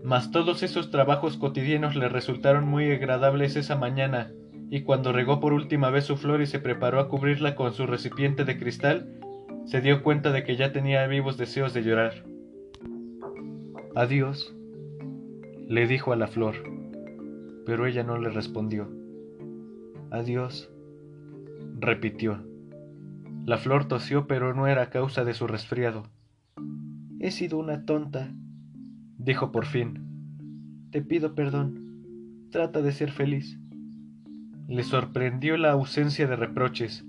[0.04, 4.30] Mas todos esos trabajos cotidianos le resultaron muy agradables esa mañana
[4.70, 7.88] y cuando regó por última vez su flor y se preparó a cubrirla con su
[7.88, 9.23] recipiente de cristal,
[9.66, 12.24] se dio cuenta de que ya tenía vivos deseos de llorar.
[13.96, 14.56] Adiós,
[15.68, 16.56] le dijo a la flor,
[17.66, 18.90] pero ella no le respondió.
[20.12, 20.70] Adiós,
[21.80, 22.44] repitió.
[23.46, 26.04] La flor tosió, pero no era causa de su resfriado.
[27.20, 28.32] He sido una tonta,
[29.18, 30.00] dijo por fin.
[30.92, 32.48] Te pido perdón.
[32.52, 33.58] Trata de ser feliz.
[34.68, 37.06] Le sorprendió la ausencia de reproches.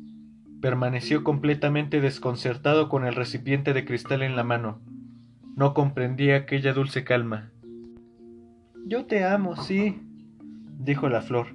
[0.61, 4.81] Permaneció completamente desconcertado con el recipiente de cristal en la mano.
[5.57, 7.51] No comprendía aquella dulce calma.
[8.87, 10.01] Yo te amo, sí,
[10.79, 11.49] dijo la flor.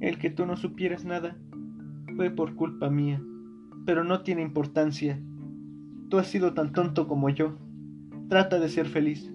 [0.00, 1.36] El que tú no supieras nada
[2.16, 3.22] fue por culpa mía,
[3.84, 5.20] pero no tiene importancia.
[6.08, 7.58] Tú has sido tan tonto como yo.
[8.28, 9.32] Trata de ser feliz.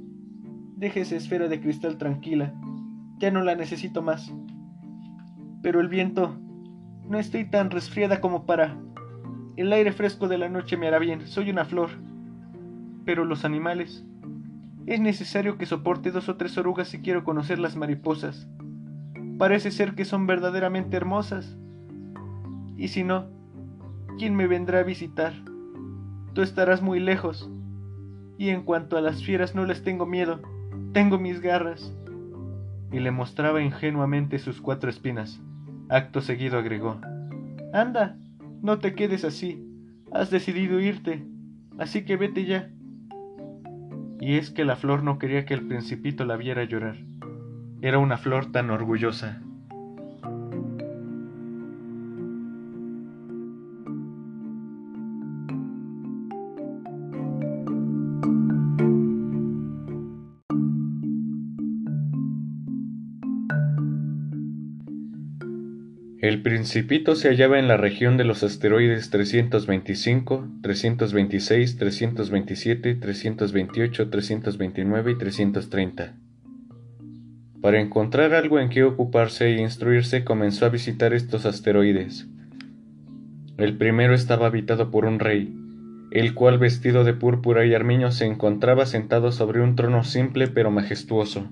[0.76, 2.54] Deja esa esfera de cristal tranquila.
[3.20, 4.34] Ya no la necesito más
[5.64, 6.38] pero el viento...
[7.10, 8.78] No estoy tan resfriada como para...
[9.56, 11.90] El aire fresco de la noche me hará bien, soy una flor.
[13.06, 14.06] Pero los animales...
[14.86, 18.50] Es necesario que soporte dos o tres orugas si quiero conocer las mariposas.
[19.38, 21.58] Parece ser que son verdaderamente hermosas.
[22.76, 23.30] Y si no,
[24.18, 25.34] ¿quién me vendrá a visitar?
[26.34, 27.50] Tú estarás muy lejos.
[28.38, 30.42] Y en cuanto a las fieras no les tengo miedo,
[30.92, 31.96] tengo mis garras.
[32.92, 35.42] Y le mostraba ingenuamente sus cuatro espinas.
[35.88, 37.00] Acto seguido agregó,
[37.72, 38.18] Anda,
[38.64, 39.62] no te quedes así.
[40.12, 41.28] Has decidido irte,
[41.78, 42.72] así que vete ya.
[44.20, 46.96] Y es que la flor no quería que el principito la viera llorar.
[47.82, 49.44] Era una flor tan orgullosa.
[66.44, 75.18] Principito se hallaba en la región de los asteroides 325, 326, 327, 328, 329 y
[75.18, 76.16] 330.
[77.62, 82.28] Para encontrar algo en que ocuparse e instruirse comenzó a visitar estos asteroides.
[83.58, 85.56] El primero estaba habitado por un rey,
[86.12, 90.72] el cual vestido de púrpura y armiño se encontraba sentado sobre un trono simple pero
[90.72, 91.48] majestuoso.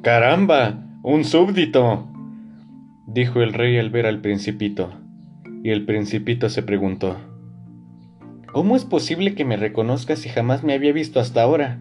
[0.00, 0.86] ¡Caramba!
[1.02, 2.08] ¡Un súbdito!
[3.06, 4.92] Dijo el rey al ver al principito,
[5.62, 7.16] y el principito se preguntó,
[8.52, 11.80] ¿Cómo es posible que me reconozcas si jamás me había visto hasta ahora?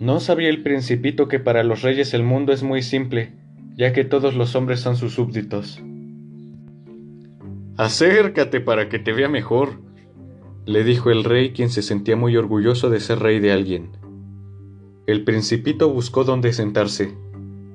[0.00, 3.34] No sabía el principito que para los reyes el mundo es muy simple,
[3.76, 5.80] ya que todos los hombres son sus súbditos.
[7.76, 9.80] Acércate para que te vea mejor,
[10.66, 13.90] le dijo el rey, quien se sentía muy orgulloso de ser rey de alguien.
[15.06, 17.14] El principito buscó dónde sentarse,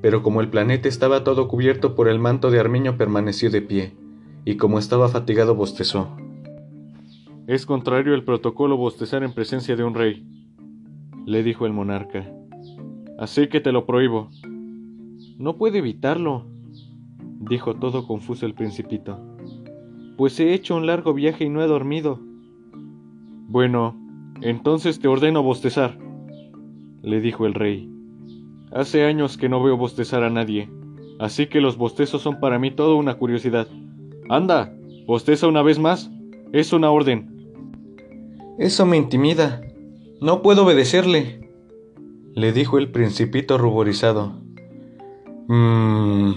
[0.02, 3.94] pero como el planeta estaba todo cubierto por el manto de armiño permaneció de pie,
[4.46, 6.16] y como estaba fatigado bostezó.
[7.48, 10.26] Es contrario al protocolo bostezar en presencia de un rey,
[11.26, 12.26] le dijo el monarca.
[13.18, 14.30] Así que te lo prohíbo.
[15.38, 16.46] No puede evitarlo,
[17.50, 19.20] dijo todo confuso el principito.
[20.18, 22.20] Pues he hecho un largo viaje y no he dormido.
[23.48, 23.96] Bueno,
[24.42, 25.98] entonces te ordeno bostezar,
[27.02, 27.97] le dijo el rey.
[28.72, 30.70] Hace años que no veo bostezar a nadie,
[31.20, 33.68] así que los bostezos son para mí toda una curiosidad.
[34.30, 34.74] Anda,
[35.06, 36.12] bosteza una vez más.
[36.52, 37.30] Es una orden.
[38.58, 39.62] Eso me intimida.
[40.22, 41.52] No puedo obedecerle,
[42.34, 44.34] le dijo el principito ruborizado.
[45.48, 46.34] Mmm,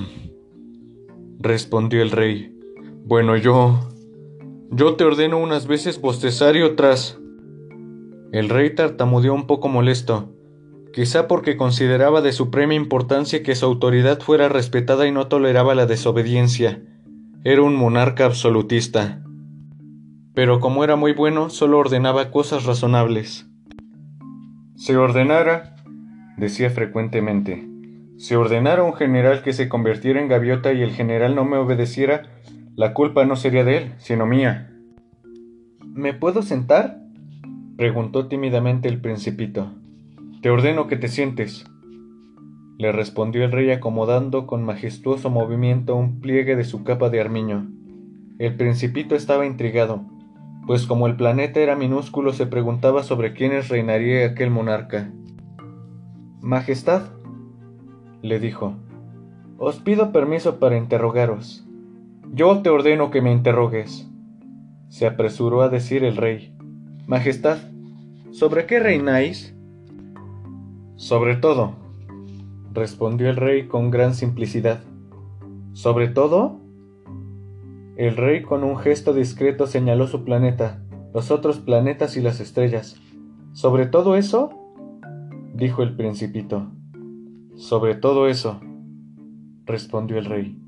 [1.38, 2.56] respondió el rey.
[3.04, 3.78] Bueno, yo...
[4.72, 7.18] Yo te ordeno unas veces bostezar y otras...
[8.32, 10.32] El rey tartamudeó un poco molesto,
[10.92, 15.86] quizá porque consideraba de suprema importancia que su autoridad fuera respetada y no toleraba la
[15.86, 16.82] desobediencia.
[17.44, 19.22] Era un monarca absolutista.
[20.34, 23.46] Pero como era muy bueno, solo ordenaba cosas razonables.
[24.76, 25.76] Se ordenara,
[26.36, 27.68] decía frecuentemente,
[28.18, 32.24] si ordenara un general que se convirtiera en gaviota y el general no me obedeciera,
[32.76, 34.70] la culpa no sería de él, sino mía.
[35.84, 37.00] ¿Me puedo sentar?
[37.76, 39.72] preguntó tímidamente el principito.
[40.40, 41.66] Te ordeno que te sientes,
[42.78, 47.70] le respondió el rey acomodando con majestuoso movimiento un pliegue de su capa de armiño.
[48.38, 50.06] El principito estaba intrigado,
[50.66, 55.12] pues como el planeta era minúsculo se preguntaba sobre quiénes reinaría aquel monarca.
[56.40, 57.02] Majestad,
[58.22, 58.76] le dijo,
[59.58, 61.68] os pido permiso para interrogaros.
[62.32, 64.08] Yo te ordeno que me interrogues,
[64.88, 66.56] se apresuró a decir el rey.
[67.06, 67.58] Majestad,
[68.30, 69.54] ¿sobre qué reináis?
[71.00, 71.76] Sobre todo,
[72.74, 74.80] respondió el rey con gran simplicidad.
[75.72, 76.60] ¿Sobre todo?
[77.96, 80.82] El rey con un gesto discreto señaló su planeta,
[81.14, 83.00] los otros planetas y las estrellas.
[83.54, 84.50] ¿Sobre todo eso?
[85.54, 86.66] dijo el principito.
[87.54, 88.60] Sobre todo eso,
[89.64, 90.60] respondió el rey.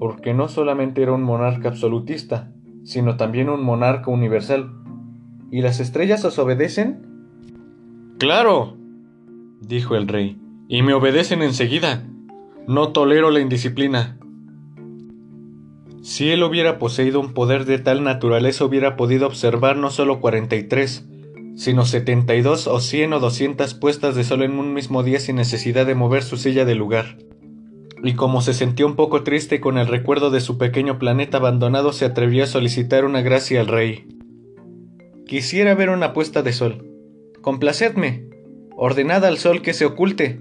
[0.00, 2.50] Porque no solamente era un monarca absolutista,
[2.82, 4.74] sino también un monarca universal,
[5.52, 7.06] ¿Y las estrellas os obedecen?
[8.18, 8.76] Claro,
[9.60, 10.38] dijo el rey,
[10.68, 12.06] y me obedecen enseguida.
[12.66, 14.18] No tolero la indisciplina.
[16.02, 21.06] Si él hubiera poseído un poder de tal naturaleza hubiera podido observar no solo 43,
[21.56, 25.86] sino 72 o 100 o 200 puestas de sol en un mismo día sin necesidad
[25.86, 27.18] de mover su silla de lugar.
[28.04, 31.92] Y como se sentía un poco triste con el recuerdo de su pequeño planeta abandonado,
[31.92, 34.06] se atrevió a solicitar una gracia al rey.
[35.26, 36.86] Quisiera ver una puesta de sol.
[37.42, 38.27] Complacedme.
[38.80, 40.40] Ordenad al sol que se oculte.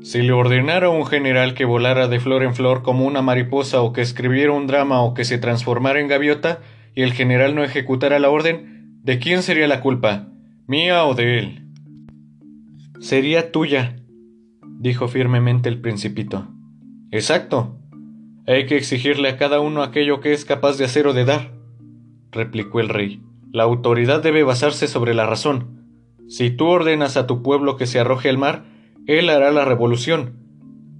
[0.00, 3.82] Si le ordenara a un general que volara de flor en flor como una mariposa
[3.82, 6.60] o que escribiera un drama o que se transformara en gaviota
[6.94, 10.28] y el general no ejecutara la orden, ¿de quién sería la culpa?
[10.66, 11.66] ¿Mía o de él?
[13.00, 13.96] Sería tuya,
[14.62, 16.48] dijo firmemente el principito.
[17.10, 17.76] Exacto.
[18.46, 21.52] Hay que exigirle a cada uno aquello que es capaz de hacer o de dar,
[22.32, 23.20] replicó el rey.
[23.52, 25.75] La autoridad debe basarse sobre la razón.
[26.28, 28.64] Si tú ordenas a tu pueblo que se arroje al mar,
[29.06, 30.36] él hará la revolución.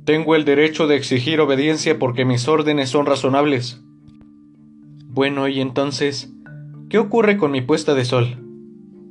[0.05, 3.83] Tengo el derecho de exigir obediencia porque mis órdenes son razonables.
[5.09, 6.33] Bueno, y entonces,
[6.89, 8.39] ¿qué ocurre con mi puesta de sol?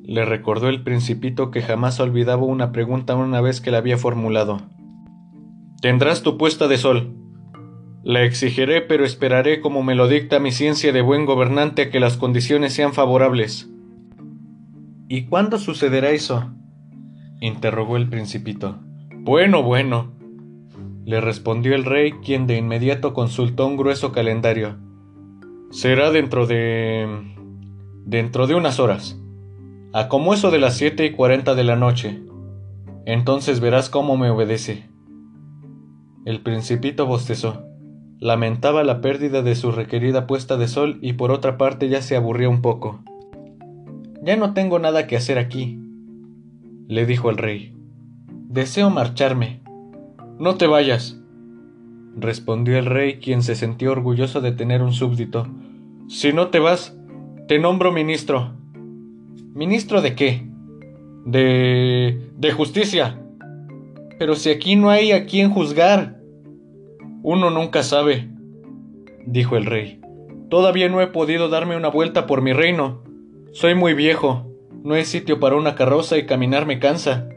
[0.04, 4.62] Le recordó el principito que jamás olvidaba una pregunta una vez que la había formulado.
[5.82, 7.14] Tendrás tu puesta de sol,
[8.06, 12.00] la exigiré, pero esperaré como me lo dicta mi ciencia de buen gobernante a que
[12.00, 13.68] las condiciones sean favorables.
[15.08, 16.52] ¿Y cuándo sucederá eso?
[17.40, 18.80] interrogó el principito.
[19.14, 20.14] Bueno, bueno,
[21.06, 24.78] le respondió el rey, quien de inmediato consultó un grueso calendario.
[25.70, 27.08] Será dentro de...
[28.06, 29.22] dentro de unas horas.
[29.94, 32.22] A como eso de las siete y cuarenta de la noche.
[33.06, 34.90] Entonces verás cómo me obedece.
[36.26, 37.64] El principito bostezó.
[38.18, 42.16] Lamentaba la pérdida de su requerida puesta de sol y por otra parte ya se
[42.16, 43.04] aburría un poco.
[44.26, 45.80] Ya no tengo nada que hacer aquí,
[46.88, 47.76] le dijo el rey.
[48.28, 49.62] Deseo marcharme.
[50.40, 51.22] No te vayas,
[52.18, 55.48] respondió el rey, quien se sintió orgulloso de tener un súbdito.
[56.08, 56.98] Si no te vas,
[57.48, 58.54] te nombro ministro.
[59.54, 60.48] ¿Ministro de qué?
[61.24, 62.32] De...
[62.36, 63.22] de justicia.
[64.18, 66.20] Pero si aquí no hay a quien juzgar.
[67.22, 68.28] Uno nunca sabe,
[69.28, 70.02] dijo el rey.
[70.50, 73.05] Todavía no he podido darme una vuelta por mi reino.
[73.56, 74.46] Soy muy viejo.
[74.84, 77.28] No hay sitio para una carroza y caminar me cansa.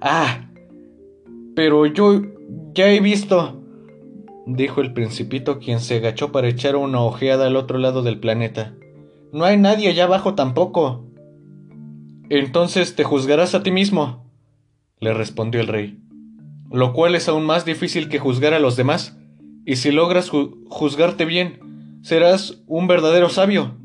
[0.00, 0.50] Ah.
[1.56, 2.20] Pero yo
[2.74, 3.62] ya he visto.
[4.46, 8.74] dijo el principito, quien se agachó para echar una ojeada al otro lado del planeta.
[9.32, 11.06] No hay nadie allá abajo tampoco.
[12.28, 14.30] Entonces te juzgarás a ti mismo,
[15.00, 16.04] le respondió el rey
[16.74, 19.16] lo cual es aún más difícil que juzgar a los demás,
[19.64, 23.76] y si logras juzgarte bien, serás un verdadero sabio.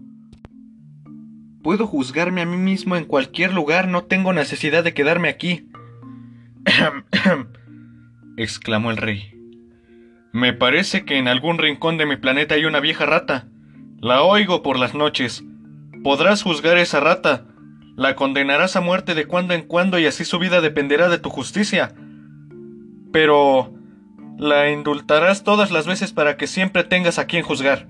[1.63, 5.67] Puedo juzgarme a mí mismo en cualquier lugar, no tengo necesidad de quedarme aquí.
[8.37, 9.33] exclamó el rey.
[10.31, 13.47] Me parece que en algún rincón de mi planeta hay una vieja rata.
[13.99, 15.43] La oigo por las noches.
[16.03, 17.45] Podrás juzgar a esa rata.
[17.97, 21.29] La condenarás a muerte de cuando en cuando y así su vida dependerá de tu
[21.29, 21.93] justicia.
[23.11, 23.73] Pero
[24.37, 27.87] la indultarás todas las veces para que siempre tengas a quien juzgar.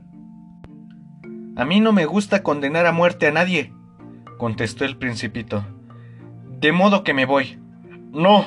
[1.60, 3.74] A mí no me gusta condenar a muerte a nadie,
[4.38, 5.66] contestó el principito.
[6.58, 7.60] De modo que me voy.
[8.14, 8.46] No,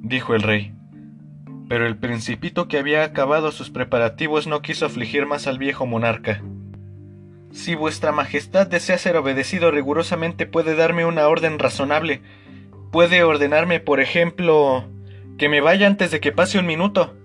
[0.00, 0.72] dijo el rey.
[1.68, 6.44] Pero el principito que había acabado sus preparativos no quiso afligir más al viejo monarca.
[7.50, 12.22] Si vuestra Majestad desea ser obedecido rigurosamente puede darme una orden razonable.
[12.92, 14.84] Puede ordenarme, por ejemplo,
[15.38, 17.16] que me vaya antes de que pase un minuto.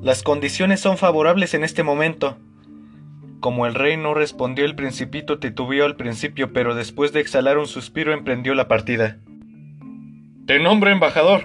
[0.00, 2.38] Las condiciones son favorables en este momento.
[3.44, 7.66] Como el rey no respondió, el principito titubeó al principio, pero después de exhalar un
[7.66, 9.18] suspiro emprendió la partida.
[10.46, 11.44] Te nombro embajador.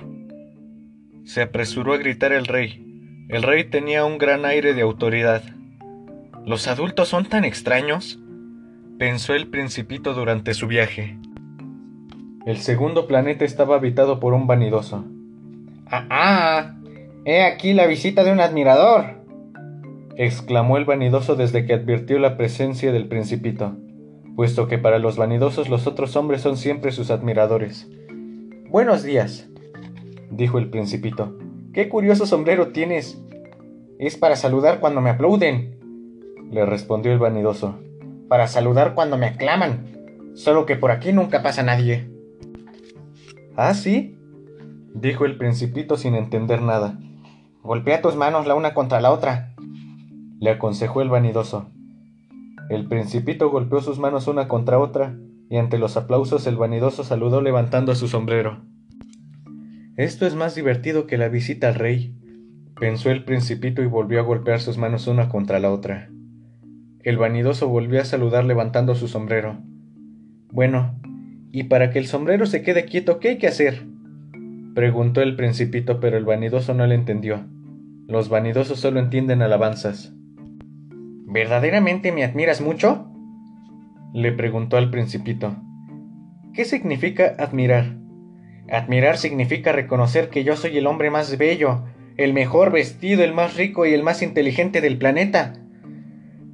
[1.26, 3.26] Se apresuró a gritar el rey.
[3.28, 5.44] El rey tenía un gran aire de autoridad.
[6.46, 8.18] ¿Los adultos son tan extraños?
[8.98, 11.18] pensó el principito durante su viaje.
[12.46, 15.04] El segundo planeta estaba habitado por un vanidoso.
[15.86, 16.06] ¡Ah!
[16.10, 16.76] ah
[17.26, 19.19] ¡He aquí la visita de un admirador!
[20.22, 23.78] Exclamó el vanidoso desde que advirtió la presencia del principito,
[24.36, 27.90] puesto que para los vanidosos los otros hombres son siempre sus admiradores.
[28.70, 29.48] Buenos días,
[30.30, 31.38] dijo el principito.
[31.72, 33.18] ¡Qué curioso sombrero tienes!
[33.98, 35.80] Es para saludar cuando me aplauden,
[36.52, 37.80] le respondió el vanidoso.
[38.28, 40.34] Para saludar cuando me aclaman.
[40.36, 42.10] Solo que por aquí nunca pasa nadie.
[43.56, 44.18] ¿Ah, sí?
[44.94, 47.00] dijo el principito sin entender nada.
[47.64, 49.49] Golpea tus manos la una contra la otra,
[50.40, 51.70] le aconsejó el vanidoso.
[52.70, 55.18] El principito golpeó sus manos una contra otra,
[55.50, 58.62] y ante los aplausos el vanidoso saludó levantando su sombrero.
[59.98, 62.16] Esto es más divertido que la visita al rey,
[62.80, 66.10] pensó el principito y volvió a golpear sus manos una contra la otra.
[67.02, 69.58] El vanidoso volvió a saludar levantando su sombrero.
[70.52, 71.00] Bueno,
[71.52, 73.86] ¿y para que el sombrero se quede quieto qué hay que hacer?
[74.76, 77.46] preguntó el principito, pero el vanidoso no le entendió.
[78.08, 80.14] Los vanidosos solo entienden alabanzas.
[81.30, 83.06] ¿Verdaderamente me admiras mucho?
[84.14, 85.56] le preguntó al principito.
[86.54, 87.98] ¿Qué significa admirar?
[88.72, 91.84] Admirar significa reconocer que yo soy el hombre más bello,
[92.18, 95.54] el mejor vestido, el más rico y el más inteligente del planeta.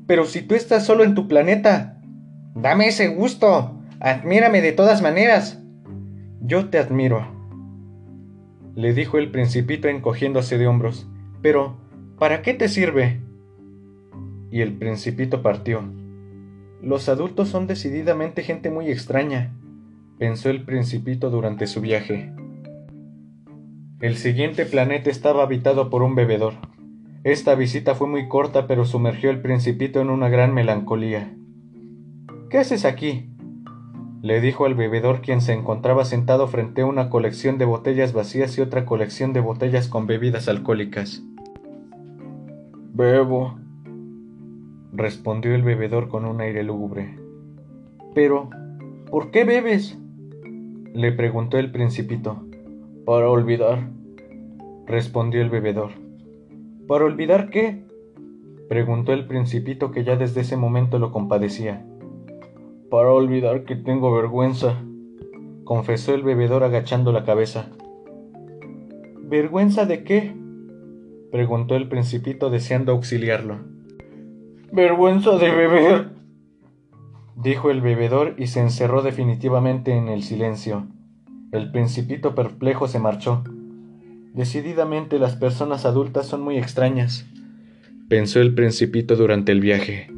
[0.08, 2.02] Pero si tú estás solo en tu planeta,
[2.54, 5.62] dame ese gusto, admírame de todas maneras.
[6.42, 7.26] Yo te admiro,
[8.76, 11.08] le dijo el principito encogiéndose de hombros.
[11.42, 11.78] Pero,
[12.20, 13.25] ¿para qué te sirve?
[14.52, 15.84] Y el principito partió.
[16.82, 19.54] Los adultos son decididamente gente muy extraña,
[20.20, 22.32] pensó el principito durante su viaje.
[24.02, 26.54] El siguiente planeta estaba habitado por un bebedor.
[27.24, 31.34] Esta visita fue muy corta, pero sumergió al principito en una gran melancolía.
[32.50, 33.30] ¿Qué haces aquí?
[34.22, 38.58] le dijo al bebedor quien se encontraba sentado frente a una colección de botellas vacías
[38.58, 41.22] y otra colección de botellas con bebidas alcohólicas.
[42.94, 43.60] Bebo,
[44.96, 47.16] respondió el bebedor con un aire lúgubre.
[48.14, 48.50] Pero,
[49.10, 49.98] ¿por qué bebes?
[50.94, 52.42] le preguntó el principito.
[53.06, 53.90] Para olvidar,
[54.88, 55.92] respondió el bebedor.
[56.88, 57.84] ¿Para olvidar qué?
[58.70, 61.86] preguntó el principito que ya desde ese momento lo compadecía.
[62.90, 64.82] Para olvidar que tengo vergüenza,
[65.66, 67.70] confesó el bebedor agachando la cabeza.
[69.22, 70.34] ¿Vergüenza de qué?
[71.32, 73.75] preguntó el principito deseando auxiliarlo.
[74.72, 76.10] Vergüenza de beber,
[77.36, 80.88] dijo el bebedor y se encerró definitivamente en el silencio.
[81.52, 83.44] El principito perplejo se marchó.
[84.34, 87.26] Decididamente las personas adultas son muy extrañas,
[88.10, 90.10] pensó el principito durante el viaje.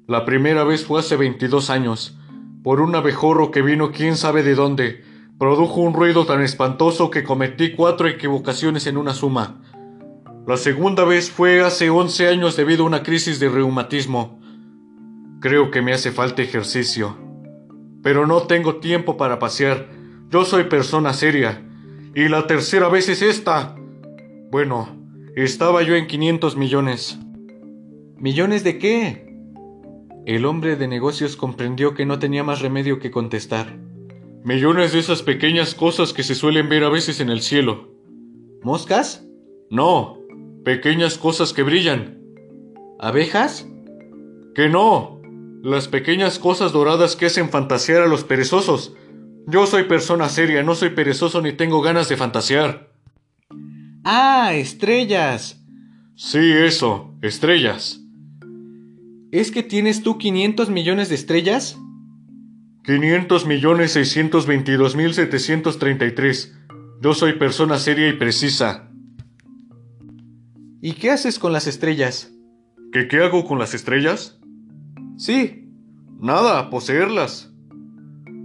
[0.05, 2.17] La primera vez fue hace 22 años,
[2.61, 5.01] por un abejorro que vino quién sabe de dónde,
[5.39, 9.61] produjo un ruido tan espantoso que cometí cuatro equivocaciones en una suma.
[10.45, 14.41] La segunda vez fue hace 11 años debido a una crisis de reumatismo.
[15.39, 17.17] Creo que me hace falta ejercicio.
[18.01, 20.02] Pero no tengo tiempo para pasear.
[20.33, 21.61] Yo soy persona seria.
[22.15, 23.75] Y la tercera vez es esta.
[24.49, 24.89] Bueno,
[25.35, 27.19] estaba yo en 500 millones.
[28.17, 29.31] ¿Millones de qué?
[30.25, 33.77] El hombre de negocios comprendió que no tenía más remedio que contestar.
[34.43, 37.93] Millones de esas pequeñas cosas que se suelen ver a veces en el cielo.
[38.63, 39.27] ¿Moscas?
[39.69, 40.17] No,
[40.65, 42.23] pequeñas cosas que brillan.
[42.99, 43.67] ¿Abejas?
[44.55, 45.21] Que no,
[45.61, 48.95] las pequeñas cosas doradas que hacen fantasear a los perezosos.
[49.47, 52.91] Yo soy persona seria, no soy perezoso ni tengo ganas de fantasear.
[54.03, 55.61] Ah, estrellas.
[56.15, 57.99] Sí, eso, estrellas.
[59.31, 61.77] ¿Es que tienes tú 500 millones de estrellas?
[62.85, 66.57] 500 millones 622 mil 733.
[67.01, 68.89] Yo soy persona seria y precisa.
[70.81, 72.31] ¿Y qué haces con las estrellas?
[72.91, 74.39] ¿Qué qué hago con las estrellas?
[75.17, 75.69] Sí.
[76.19, 77.52] Nada, poseerlas.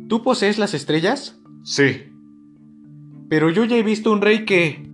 [0.08, 1.38] ¿Tú posees las estrellas?
[1.64, 2.12] Sí.
[3.28, 4.90] Pero yo ya he visto un rey que...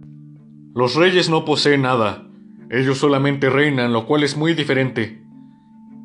[0.74, 2.28] Los reyes no poseen nada.
[2.68, 5.24] Ellos solamente reinan, lo cual es muy diferente.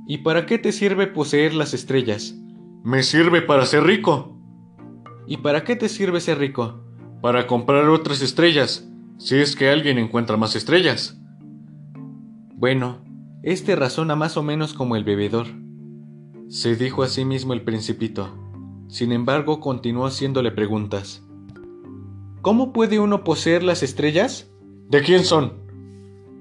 [0.07, 2.35] ¿Y para qué te sirve poseer las estrellas?
[2.83, 4.37] Me sirve para ser rico.
[5.25, 6.83] ¿Y para qué te sirve ser rico?
[7.21, 8.87] Para comprar otras estrellas,
[9.17, 11.19] si es que alguien encuentra más estrellas.
[12.55, 13.03] Bueno,
[13.41, 15.47] este razona más o menos como el bebedor.
[16.47, 18.48] Se dijo a sí mismo el principito.
[18.89, 21.23] Sin embargo, continuó haciéndole preguntas.
[22.41, 24.49] ¿Cómo puede uno poseer las estrellas?
[24.89, 25.53] ¿De quién son?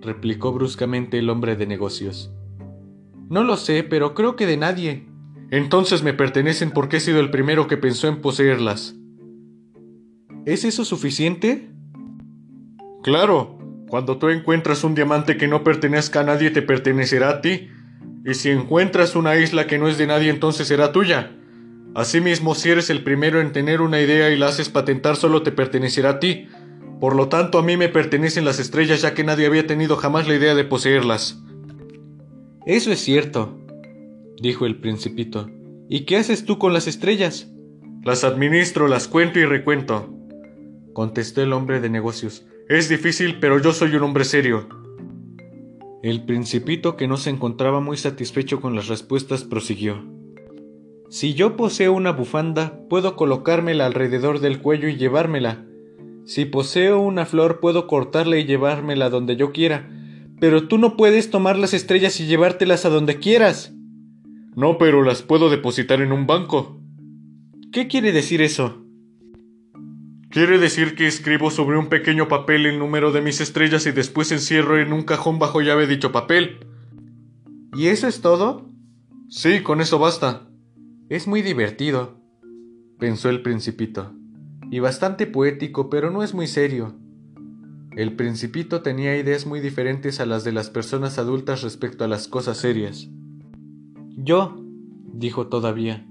[0.00, 2.32] replicó bruscamente el hombre de negocios.
[3.28, 5.06] No lo sé, pero creo que de nadie.
[5.50, 8.96] Entonces me pertenecen porque he sido el primero que pensó en poseerlas.
[10.46, 11.68] ¿Es eso suficiente?
[13.02, 17.68] Claro, cuando tú encuentras un diamante que no pertenezca a nadie, te pertenecerá a ti.
[18.24, 21.37] Y si encuentras una isla que no es de nadie, entonces será tuya.
[21.98, 25.50] Asimismo, si eres el primero en tener una idea y la haces patentar, solo te
[25.50, 26.46] pertenecerá a ti.
[27.00, 30.28] Por lo tanto, a mí me pertenecen las estrellas ya que nadie había tenido jamás
[30.28, 31.42] la idea de poseerlas.
[32.66, 33.58] Eso es cierto,
[34.40, 35.50] dijo el principito.
[35.88, 37.50] ¿Y qué haces tú con las estrellas?
[38.04, 40.08] Las administro, las cuento y recuento,
[40.92, 42.46] contestó el hombre de negocios.
[42.68, 44.68] Es difícil, pero yo soy un hombre serio.
[46.04, 50.17] El principito, que no se encontraba muy satisfecho con las respuestas, prosiguió.
[51.10, 55.64] Si yo poseo una bufanda, puedo colocármela alrededor del cuello y llevármela.
[56.26, 59.88] Si poseo una flor, puedo cortarla y llevármela donde yo quiera.
[60.38, 63.72] Pero tú no puedes tomar las estrellas y llevártelas a donde quieras.
[64.54, 66.78] No, pero las puedo depositar en un banco.
[67.72, 68.84] ¿Qué quiere decir eso?
[70.28, 74.30] Quiere decir que escribo sobre un pequeño papel el número de mis estrellas y después
[74.30, 76.58] encierro en un cajón bajo llave dicho papel.
[77.74, 78.68] ¿Y eso es todo?
[79.30, 80.47] Sí, con eso basta.
[81.08, 82.16] Es muy divertido,
[82.98, 84.12] pensó el principito,
[84.70, 86.94] y bastante poético, pero no es muy serio.
[87.96, 92.28] El principito tenía ideas muy diferentes a las de las personas adultas respecto a las
[92.28, 93.08] cosas serias.
[94.16, 94.62] Yo,
[95.12, 96.06] dijo todavía,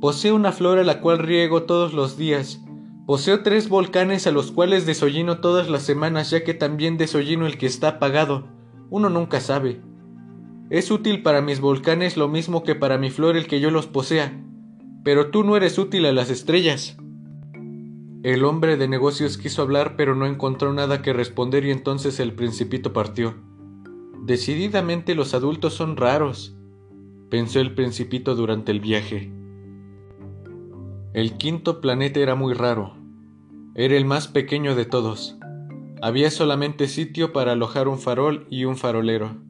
[0.00, 2.60] poseo una flor a la cual riego todos los días
[3.08, 7.56] Poseo tres volcanes a los cuales desollino todas las semanas, ya que también desollino el
[7.56, 8.48] que está apagado.
[8.90, 9.80] Uno nunca sabe.
[10.70, 13.86] Es útil para mis volcanes lo mismo que para mi flor el que yo los
[13.86, 14.38] posea.
[15.02, 16.98] Pero tú no eres útil a las estrellas.
[18.22, 22.34] El hombre de negocios quiso hablar, pero no encontró nada que responder y entonces el
[22.34, 23.34] principito partió.
[24.20, 26.54] Decididamente los adultos son raros,
[27.30, 29.32] pensó el principito durante el viaje.
[31.14, 32.94] El quinto planeta era muy raro.
[33.74, 35.38] Era el más pequeño de todos.
[36.02, 39.47] Había solamente sitio para alojar un farol y un farolero.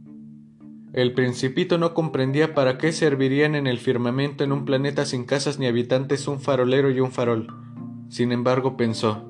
[0.93, 5.59] El principito no comprendía para qué servirían en el firmamento en un planeta sin casas
[5.59, 7.49] ni habitantes un farolero y un farol.
[8.09, 9.25] Sin embargo, pensó,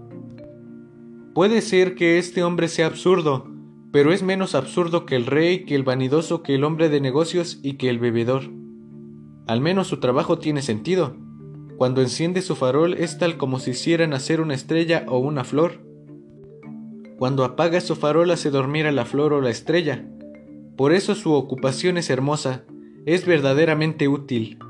[1.35, 3.49] Puede ser que este hombre sea absurdo,
[3.93, 7.59] pero es menos absurdo que el rey, que el vanidoso, que el hombre de negocios
[7.63, 8.43] y que el bebedor.
[9.47, 11.17] Al menos su trabajo tiene sentido.
[11.77, 15.81] Cuando enciende su farol es tal como si hiciera nacer una estrella o una flor.
[17.19, 20.05] Cuando apaga su farol hace dormir a la flor o la estrella.
[20.79, 22.65] Por eso su ocupación es hermosa,
[23.05, 24.61] es verdaderamente útil.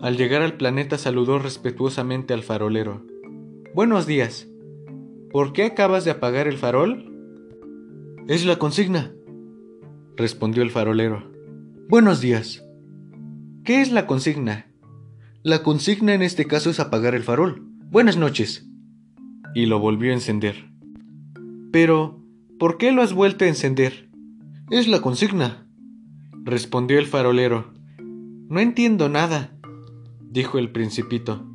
[0.00, 3.04] Al llegar al planeta saludó respetuosamente al farolero.
[3.74, 4.48] Buenos días.
[5.30, 7.12] ¿Por qué acabas de apagar el farol?
[8.26, 9.12] Es la consigna,
[10.16, 11.30] respondió el farolero.
[11.90, 12.64] Buenos días.
[13.64, 14.72] ¿Qué es la consigna?
[15.42, 17.66] La consigna en este caso es apagar el farol.
[17.90, 18.66] Buenas noches.
[19.54, 20.70] Y lo volvió a encender.
[21.70, 22.24] Pero,
[22.58, 24.05] ¿por qué lo has vuelto a encender?
[24.68, 25.64] Es la consigna,
[26.42, 27.72] respondió el farolero.
[28.48, 29.56] No entiendo nada,
[30.20, 31.46] dijo el principito.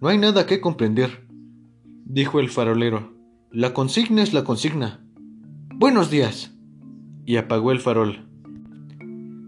[0.00, 1.26] No hay nada que comprender,
[2.04, 3.12] dijo el farolero.
[3.50, 5.04] La consigna es la consigna.
[5.74, 6.54] Buenos días.
[7.24, 8.28] Y apagó el farol.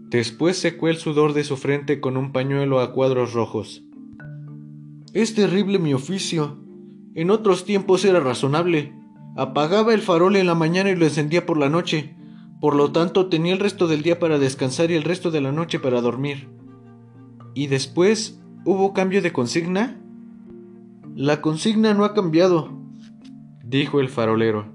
[0.09, 3.81] Después secó el sudor de su frente con un pañuelo a cuadros rojos.
[5.13, 6.57] Es terrible mi oficio.
[7.15, 8.93] En otros tiempos era razonable.
[9.37, 12.18] Apagaba el farol en la mañana y lo encendía por la noche.
[12.59, 15.51] Por lo tanto, tenía el resto del día para descansar y el resto de la
[15.51, 16.49] noche para dormir.
[17.53, 19.99] ¿Y después hubo cambio de consigna?
[21.15, 22.71] La consigna no ha cambiado,
[23.63, 24.73] dijo el farolero.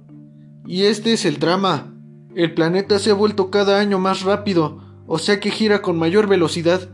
[0.66, 1.95] Y este es el drama.
[2.35, 6.26] El planeta se ha vuelto cada año más rápido, o sea que gira con mayor
[6.26, 6.91] velocidad,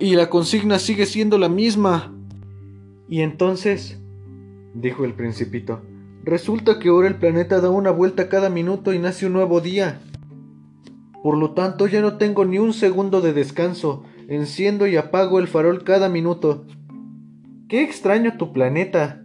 [0.00, 2.12] y la consigna sigue siendo la misma.
[3.08, 3.98] Y entonces,
[4.74, 5.82] dijo el principito,
[6.24, 10.00] resulta que ahora el planeta da una vuelta cada minuto y nace un nuevo día.
[11.22, 15.46] Por lo tanto, ya no tengo ni un segundo de descanso, enciendo y apago el
[15.46, 16.66] farol cada minuto.
[17.68, 19.24] Qué extraño tu planeta.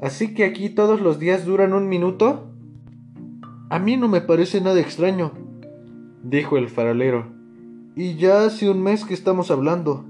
[0.00, 2.52] ¿Así que aquí todos los días duran un minuto?
[3.70, 5.32] A mí no me parece nada extraño,
[6.22, 7.32] dijo el farolero.
[7.96, 10.04] Y ya hace un mes que estamos hablando.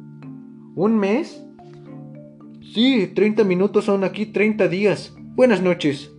[0.75, 1.45] ¿Un mes?
[2.61, 5.15] Sí, treinta minutos son aquí treinta días.
[5.35, 6.13] Buenas noches.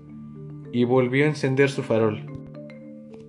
[0.71, 2.21] Y volvió a encender su farol.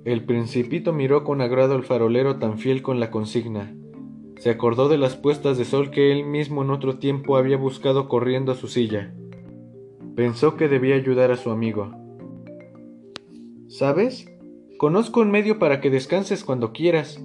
[0.04, 3.74] El principito miró con agrado al farolero tan fiel con la consigna.
[4.36, 8.06] Se acordó de las puestas de sol que él mismo en otro tiempo había buscado
[8.06, 9.14] corriendo a su silla.
[10.14, 11.90] Pensó que debía ayudar a su amigo.
[13.68, 14.30] ¿Sabes?
[14.76, 17.24] Conozco un medio para que descanses cuando quieras.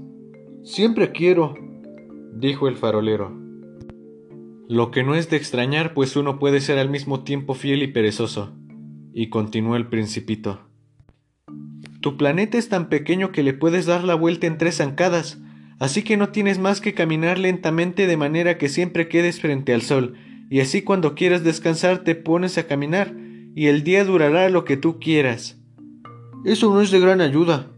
[0.63, 1.55] Siempre quiero,
[2.33, 3.37] dijo el farolero.
[4.69, 7.87] Lo que no es de extrañar, pues uno puede ser al mismo tiempo fiel y
[7.87, 8.53] perezoso.
[9.13, 10.68] Y continuó el principito.
[12.01, 15.39] Tu planeta es tan pequeño que le puedes dar la vuelta en tres zancadas,
[15.79, 19.81] así que no tienes más que caminar lentamente de manera que siempre quedes frente al
[19.81, 20.15] sol,
[20.49, 23.13] y así cuando quieras descansar te pones a caminar,
[23.55, 25.59] y el día durará lo que tú quieras.
[26.45, 27.71] Eso no es de gran ayuda,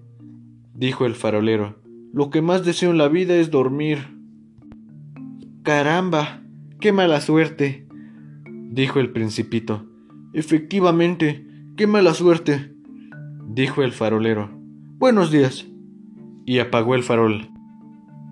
[0.76, 1.82] dijo el farolero.
[2.14, 4.00] Lo que más deseo en la vida es dormir.
[5.64, 6.44] Caramba,
[6.80, 7.88] qué mala suerte,
[8.70, 9.88] dijo el principito.
[10.34, 12.74] Efectivamente, qué mala suerte,
[13.54, 14.50] dijo el farolero.
[14.98, 15.68] Buenos días.
[16.46, 17.50] Y apagó el farol.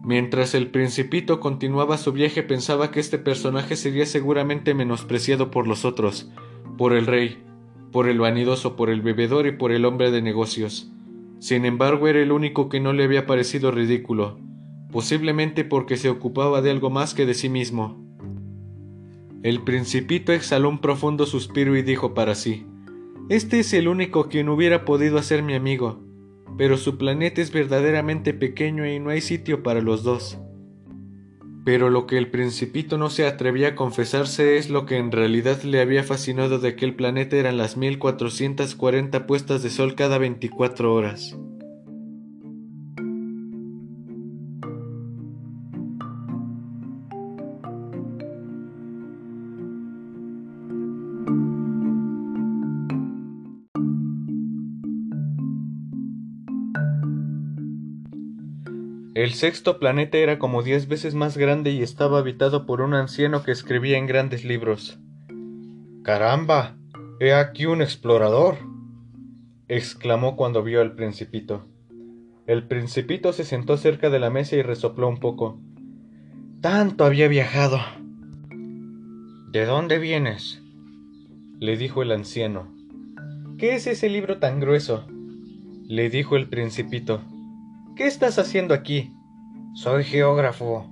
[0.04, 5.84] Mientras el principito continuaba su viaje pensaba que este personaje sería seguramente menospreciado por los
[5.84, 6.32] otros,
[6.78, 7.44] por el rey,
[7.92, 10.90] por el vanidoso, por el bebedor y por el hombre de negocios.
[11.40, 14.40] Sin embargo, era el único que no le había parecido ridículo,
[14.90, 18.02] posiblemente porque se ocupaba de algo más que de sí mismo.
[19.44, 22.66] El principito exhaló un profundo suspiro y dijo para sí,
[23.30, 26.02] Este es el único quien hubiera podido hacer mi amigo,
[26.58, 30.40] pero su planeta es verdaderamente pequeño y no hay sitio para los dos.
[31.64, 35.62] Pero lo que el principito no se atrevía a confesarse es lo que en realidad
[35.62, 41.38] le había fascinado de aquel planeta eran las 1440 puestas de sol cada 24 horas.
[59.20, 63.44] El sexto planeta era como diez veces más grande y estaba habitado por un anciano
[63.44, 64.98] que escribía en grandes libros.
[66.04, 66.78] Caramba,
[67.20, 68.60] he aquí un explorador,
[69.68, 71.68] exclamó cuando vio al principito.
[72.48, 75.60] El principito se sentó cerca de la mesa y resopló un poco.
[76.62, 77.82] Tanto había viajado.
[79.52, 80.64] ¿De dónde vienes?
[81.60, 82.74] le dijo el anciano.
[83.58, 85.06] ¿Qué es ese libro tan grueso?
[85.90, 87.22] le dijo el principito.
[88.00, 89.14] ¿Qué estás haciendo aquí?
[89.74, 90.90] Soy geógrafo,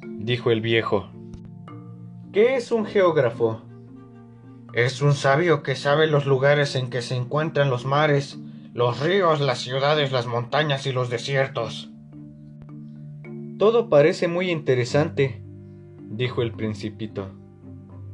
[0.00, 1.10] dijo el viejo.
[2.32, 3.62] ¿Qué es un geógrafo?
[4.72, 8.38] Es un sabio que sabe los lugares en que se encuentran los mares,
[8.72, 11.90] los ríos, las ciudades, las montañas y los desiertos.
[13.58, 15.42] Todo parece muy interesante,
[16.10, 17.34] dijo el principito.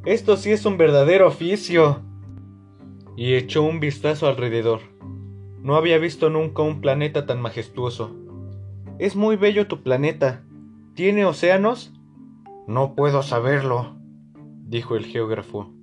[0.06, 2.00] Esto sí es un verdadero oficio.
[3.14, 4.95] Y echó un vistazo alrededor.
[5.66, 8.14] No había visto nunca un planeta tan majestuoso.
[9.00, 10.44] Es muy bello tu planeta.
[10.94, 11.92] ¿Tiene océanos?
[12.68, 13.96] No puedo saberlo,
[14.64, 15.74] dijo el geógrafo.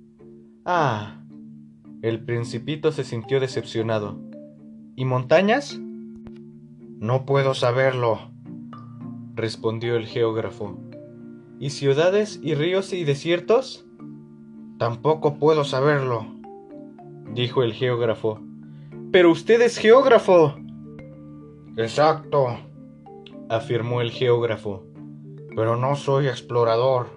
[0.64, 1.20] Ah.
[2.00, 4.18] El principito se sintió decepcionado.
[4.96, 5.78] ¿Y montañas?
[6.98, 8.30] No puedo saberlo,
[9.34, 10.78] respondió el geógrafo.
[11.60, 13.84] ¿Y ciudades y ríos y desiertos?
[14.78, 16.24] Tampoco puedo saberlo,
[17.34, 18.40] dijo el geógrafo.
[19.14, 20.56] Pero usted es geógrafo.
[21.76, 22.58] Exacto,
[23.48, 24.82] afirmó el geógrafo.
[25.54, 27.10] Pero no soy explorador.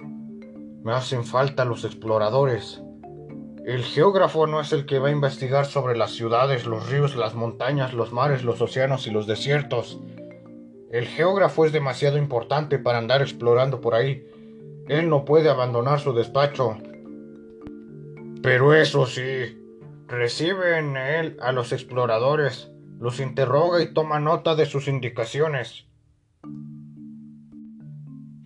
[0.83, 2.83] Me hacen falta los exploradores.
[3.65, 7.33] El geógrafo no es el que va a investigar sobre las ciudades, los ríos, las
[7.33, 9.99] montañas, los mares, los océanos y los desiertos.
[10.91, 14.23] El geógrafo es demasiado importante para andar explorando por ahí.
[14.87, 16.77] Él no puede abandonar su despacho.
[18.43, 19.57] Pero eso sí,
[20.07, 25.85] recibe en él a los exploradores, los interroga y toma nota de sus indicaciones.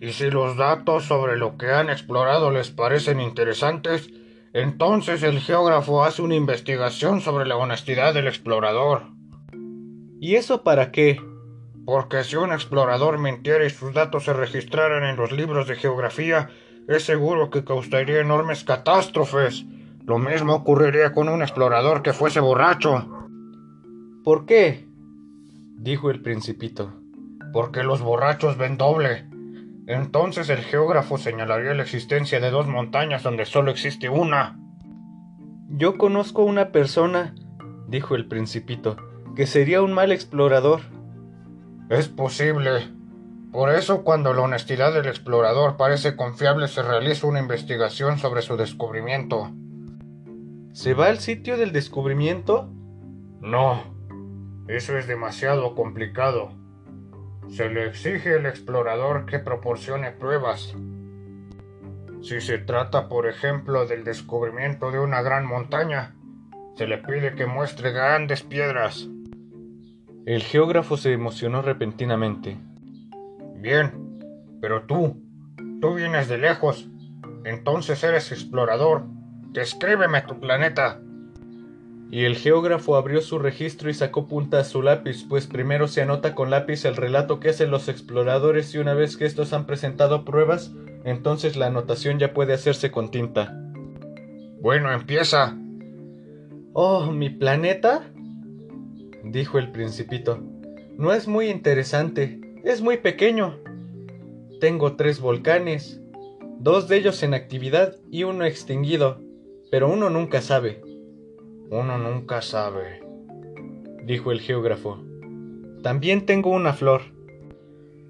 [0.00, 4.10] Y si los datos sobre lo que han explorado les parecen interesantes,
[4.52, 9.04] entonces el geógrafo hace una investigación sobre la honestidad del explorador.
[10.20, 11.20] ¿Y eso para qué?
[11.86, 16.50] Porque si un explorador mintiera y sus datos se registraran en los libros de geografía,
[16.88, 19.64] es seguro que causaría enormes catástrofes.
[20.04, 23.08] Lo mismo ocurriría con un explorador que fuese borracho.
[24.24, 24.88] ¿Por qué?
[25.76, 26.92] dijo el principito.
[27.52, 29.26] Porque los borrachos ven doble.
[29.86, 34.58] Entonces el geógrafo señalaría la existencia de dos montañas donde solo existe una.
[35.68, 37.34] Yo conozco una persona,
[37.88, 38.96] dijo el principito,
[39.36, 40.80] que sería un mal explorador.
[41.90, 42.88] Es posible.
[43.52, 48.56] Por eso cuando la honestidad del explorador parece confiable se realiza una investigación sobre su
[48.56, 49.52] descubrimiento.
[50.72, 52.72] ¿Se va al sitio del descubrimiento?
[53.40, 53.82] No,
[54.68, 56.50] eso es demasiado complicado.
[57.48, 60.74] Se le exige al explorador que proporcione pruebas.
[62.22, 66.14] Si se trata, por ejemplo, del descubrimiento de una gran montaña,
[66.76, 69.08] se le pide que muestre grandes piedras.
[70.24, 72.56] El geógrafo se emocionó repentinamente.
[73.56, 74.20] Bien,
[74.62, 75.22] pero tú,
[75.82, 76.88] tú vienes de lejos,
[77.44, 79.04] entonces eres explorador.
[79.52, 81.02] Descríbeme tu planeta.
[82.10, 86.00] Y el geógrafo abrió su registro y sacó punta a su lápiz, pues primero se
[86.00, 89.66] anota con lápiz el relato que hacen los exploradores y una vez que estos han
[89.66, 90.72] presentado pruebas,
[91.04, 93.54] entonces la anotación ya puede hacerse con tinta.
[94.60, 95.56] Bueno, empieza.
[96.72, 98.10] Oh, mi planeta,
[99.22, 100.38] dijo el principito.
[100.96, 103.58] No es muy interesante, es muy pequeño.
[104.60, 106.00] Tengo tres volcanes,
[106.58, 109.20] dos de ellos en actividad y uno extinguido
[109.72, 110.82] pero uno nunca sabe.
[111.70, 113.02] Uno nunca sabe,
[114.04, 115.02] dijo el geógrafo.
[115.82, 117.00] También tengo una flor.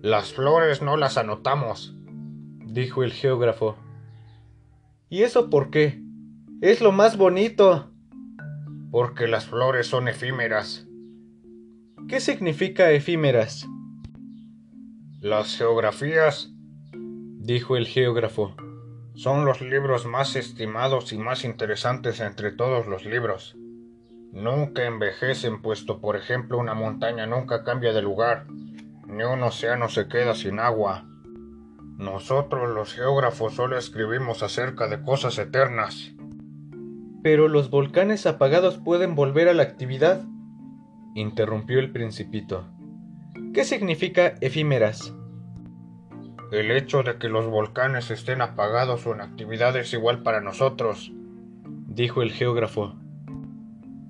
[0.03, 1.95] Las flores no las anotamos,
[2.67, 3.77] dijo el geógrafo.
[5.09, 6.03] ¿Y eso por qué?
[6.63, 7.93] Es lo más bonito.
[8.91, 10.89] Porque las flores son efímeras.
[12.09, 13.69] ¿Qué significa efímeras?
[15.21, 16.53] Las geografías,
[17.39, 18.57] dijo el geógrafo,
[19.15, 23.57] son los libros más estimados y más interesantes entre todos los libros.
[24.33, 28.47] Nunca envejecen, puesto por ejemplo una montaña nunca cambia de lugar,
[29.07, 31.05] ni un océano se queda sin agua.
[31.99, 36.13] Nosotros los geógrafos solo escribimos acerca de cosas eternas.
[37.23, 40.25] Pero los volcanes apagados pueden volver a la actividad,
[41.15, 42.67] interrumpió el principito.
[43.53, 45.15] ¿Qué significa efímeras?
[46.53, 51.11] El hecho de que los volcanes estén apagados o en actividad es igual para nosotros,
[51.87, 52.95] dijo el geógrafo.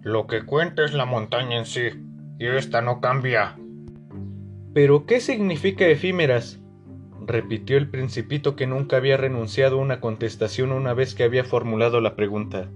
[0.02, 1.90] Lo que cuenta es la montaña en sí,
[2.40, 3.56] y esta no cambia.
[4.74, 6.58] ¿Pero qué significa efímeras?
[7.24, 12.00] repitió el principito que nunca había renunciado a una contestación una vez que había formulado
[12.00, 12.68] la pregunta.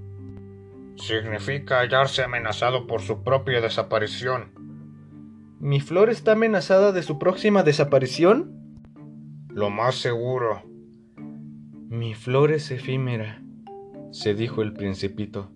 [0.95, 4.53] Significa hallarse amenazado por su propia desaparición.
[5.59, 8.66] ¿Mi flor está amenazada de su próxima desaparición?
[9.57, 10.61] Lo más seguro.
[11.89, 13.41] Mi flor es efímera,
[14.11, 15.51] se dijo el principito,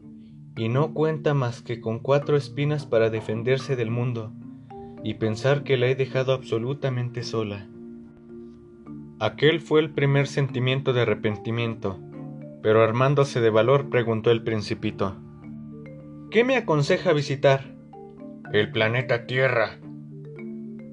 [0.57, 4.33] y no cuenta más que con cuatro espinas para defenderse del mundo,
[5.05, 7.69] y pensar que la he dejado absolutamente sola.
[9.19, 12.01] Aquel fue el primer sentimiento de arrepentimiento,
[12.63, 15.19] pero armándose de valor preguntó el principito.
[16.31, 17.77] ¿Qué me aconseja visitar?
[18.51, 19.79] El planeta Tierra,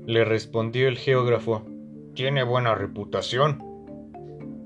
[0.06, 1.77] le respondió el geógrafo
[2.18, 3.64] tiene buena reputación.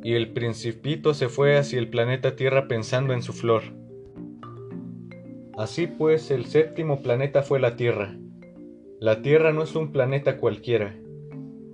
[0.03, 3.61] y el principito se fue hacia el planeta Tierra pensando en su flor.
[5.57, 8.15] Así pues, el séptimo planeta fue la Tierra.
[9.01, 10.95] La Tierra no es un planeta cualquiera.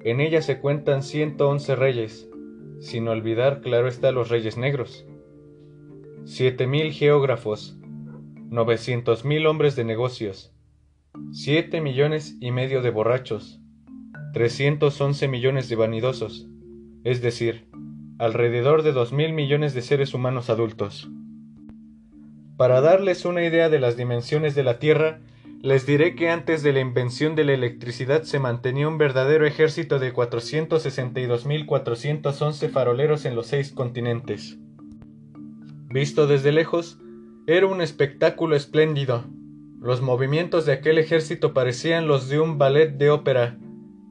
[0.04, 2.28] En ella se cuentan 111 reyes,
[2.80, 5.06] sin olvidar, claro está, los reyes negros.
[6.24, 7.78] 7.000 geógrafos,
[8.50, 10.54] 900.000 hombres de negocios,
[11.32, 13.62] 7 millones y medio de borrachos,
[14.38, 16.48] 311 millones de vanidosos,
[17.04, 17.66] es decir,
[18.20, 21.10] alrededor de 2.000 millones de seres humanos adultos.
[22.56, 25.22] Para darles una idea de las dimensiones de la Tierra,
[25.64, 29.98] les diré que antes de la invención de la electricidad se mantenía un verdadero ejército
[29.98, 34.60] de 462.411 faroleros en los seis continentes.
[35.90, 37.00] Visto desde lejos,
[37.48, 39.24] era un espectáculo espléndido.
[39.82, 43.58] Los movimientos de aquel ejército parecían los de un ballet de ópera.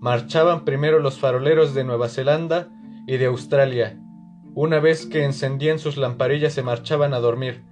[0.01, 2.68] Marchaban primero los faroleros de Nueva Zelanda
[3.07, 3.99] y de Australia.
[4.55, 7.62] Una vez que encendían sus lamparillas se marchaban a dormir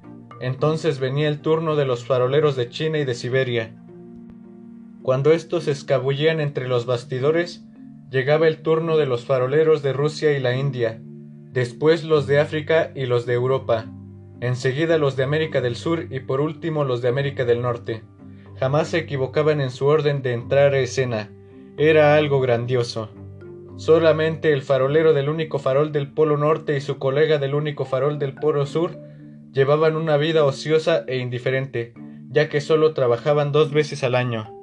[0.41, 3.75] entonces venía el turno de los faroleros de China y de Siberia.
[5.03, 7.65] Cuando estos se escabullían entre los bastidores,
[8.11, 11.01] llegaba el turno de los faroleros de Rusia y la India,
[11.53, 13.87] después los de África y los de Europa,
[14.41, 18.03] enseguida los de América del Sur y por último los de América del Norte.
[18.59, 21.31] Jamás se equivocaban en su orden de entrar a escena.
[21.77, 23.11] Era algo grandioso.
[23.77, 28.21] Solamente el farolero del único farol del Polo Norte y su colega del único farol
[28.21, 28.97] del Polo Sur
[29.53, 31.93] llevaban una vida ociosa e indiferente,
[32.31, 34.54] ya que solo trabajaban dos veces al año.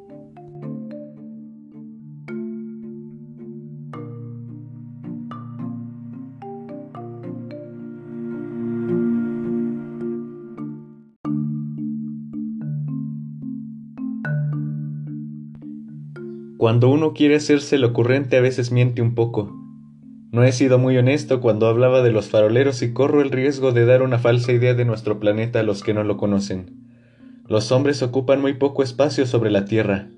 [16.61, 19.51] Cuando uno quiere hacerse lo ocurrente a veces miente un poco.
[20.31, 23.83] No he sido muy honesto cuando hablaba de los faroleros y corro el riesgo de
[23.85, 26.69] dar una falsa idea de nuestro planeta a los que no lo conocen.
[27.47, 30.09] Los hombres ocupan muy poco espacio sobre la Tierra.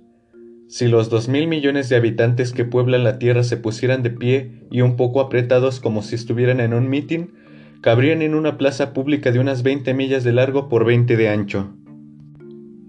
[0.68, 4.66] Si los dos mil millones de habitantes que pueblan la Tierra se pusieran de pie
[4.70, 7.36] y un poco apretados como si estuvieran en un mitin,
[7.80, 11.74] cabrían en una plaza pública de unas 20 millas de largo por 20 de ancho.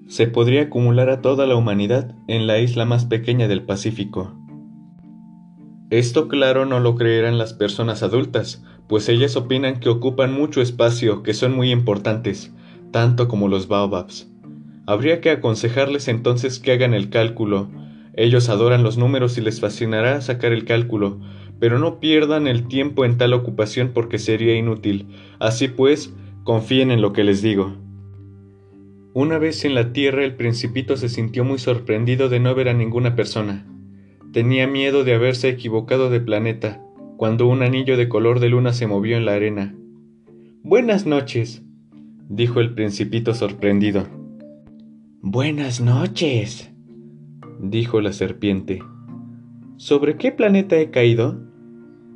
[0.07, 4.34] Se podría acumular a toda la humanidad en la isla más pequeña del Pacífico.
[5.90, 11.22] Esto claro no lo creerán las personas adultas, pues ellas opinan que ocupan mucho espacio,
[11.22, 12.52] que son muy importantes,
[12.90, 14.30] tanto como los baobabs.
[14.86, 17.70] Habría que aconsejarles entonces que hagan el cálculo.
[18.12, 21.18] Ellos adoran los números y les fascinará sacar el cálculo,
[21.59, 25.09] pero no pierdan el tiempo en tal ocupación porque sería inútil.
[25.38, 27.84] Así pues, confíen en lo que les digo.
[29.16, 32.74] Una vez en la Tierra el principito se sintió muy sorprendido de no ver a
[32.74, 33.64] ninguna persona.
[34.32, 36.84] Tenía miedo de haberse equivocado de planeta,
[37.16, 39.72] cuando un anillo de color de luna se movió en la arena.
[40.64, 41.62] Buenas noches,
[42.28, 44.08] dijo el principito sorprendido.
[45.20, 46.72] Buenas noches,
[47.60, 48.82] dijo la serpiente.
[49.76, 51.40] ¿Sobre qué planeta he caído?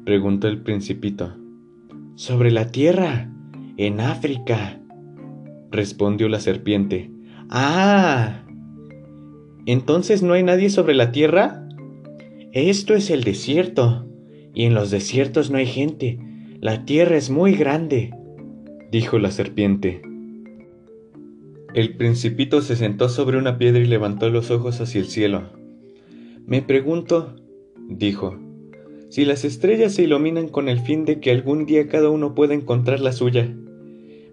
[0.05, 1.37] preguntó el principito.
[2.17, 3.31] Sobre la Tierra,
[3.77, 4.81] en África,
[5.71, 7.11] respondió la serpiente.
[7.51, 8.45] Ah.
[9.67, 11.69] ¿Entonces no hay nadie sobre la Tierra?
[12.53, 14.07] Esto es el desierto,
[14.55, 16.19] y en los desiertos no hay gente.
[16.61, 18.13] La tierra es muy grande,
[18.91, 20.03] dijo la serpiente.
[21.75, 25.53] El principito se sentó sobre una piedra y levantó los ojos hacia el cielo.
[26.47, 27.37] Me pregunto,
[27.89, 28.37] dijo,
[29.11, 32.55] si las estrellas se iluminan con el fin de que algún día cada uno pueda
[32.55, 33.55] encontrar la suya.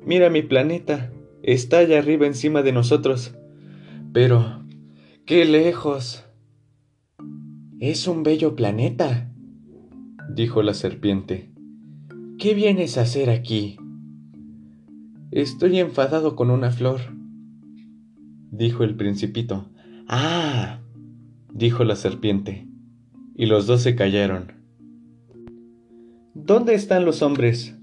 [0.05, 1.11] Mira mi planeta,
[1.45, 3.35] está allá arriba encima de nosotros.
[4.11, 4.63] Pero,
[5.25, 6.25] qué lejos.
[7.79, 9.31] Es un bello planeta,
[10.33, 11.51] dijo la serpiente.
[12.39, 13.77] ¿Qué vienes a hacer aquí?
[15.31, 17.01] Estoy enfadado con una flor,
[18.51, 19.69] dijo el principito.
[20.07, 20.79] Ah,
[21.53, 22.67] dijo la serpiente,
[23.35, 24.53] y los dos se callaron.
[26.33, 27.77] ¿Dónde están los hombres?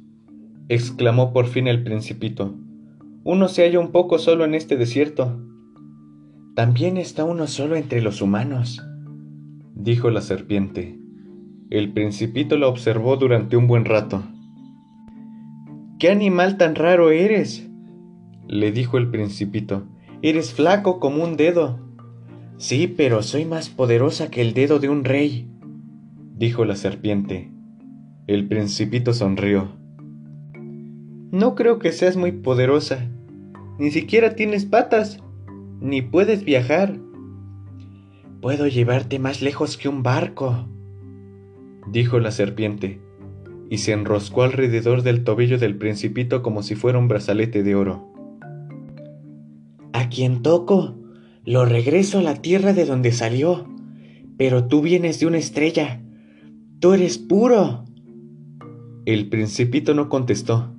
[0.69, 2.55] exclamó por fin el principito.
[3.25, 5.41] Uno se halla un poco solo en este desierto.
[6.57, 8.85] También está uno solo entre los humanos,
[9.75, 10.99] dijo la serpiente.
[11.71, 14.23] El principito la observó durante un buen rato.
[15.99, 17.69] ¿Qué animal tan raro eres?
[18.49, 19.85] le dijo el principito.
[20.21, 21.79] Eres flaco como un dedo.
[22.57, 25.49] Sí, pero soy más poderosa que el dedo de un rey,
[26.37, 27.51] dijo la serpiente.
[28.27, 29.82] El principito sonrió.
[31.33, 33.09] No creo que seas muy poderosa.
[33.79, 35.19] Ni siquiera tienes patas,
[35.81, 36.99] ni puedes viajar.
[38.43, 40.69] Puedo llevarte más lejos que un barco,
[41.91, 43.01] dijo la serpiente,
[43.71, 48.13] y se enroscó alrededor del tobillo del principito como si fuera un brazalete de oro.
[49.95, 50.97] A quien toco,
[51.47, 53.67] lo regreso a la tierra de donde salió,
[54.37, 56.03] pero tú vienes de una estrella,
[56.79, 57.87] tú eres puro.
[59.07, 60.75] El principito no contestó.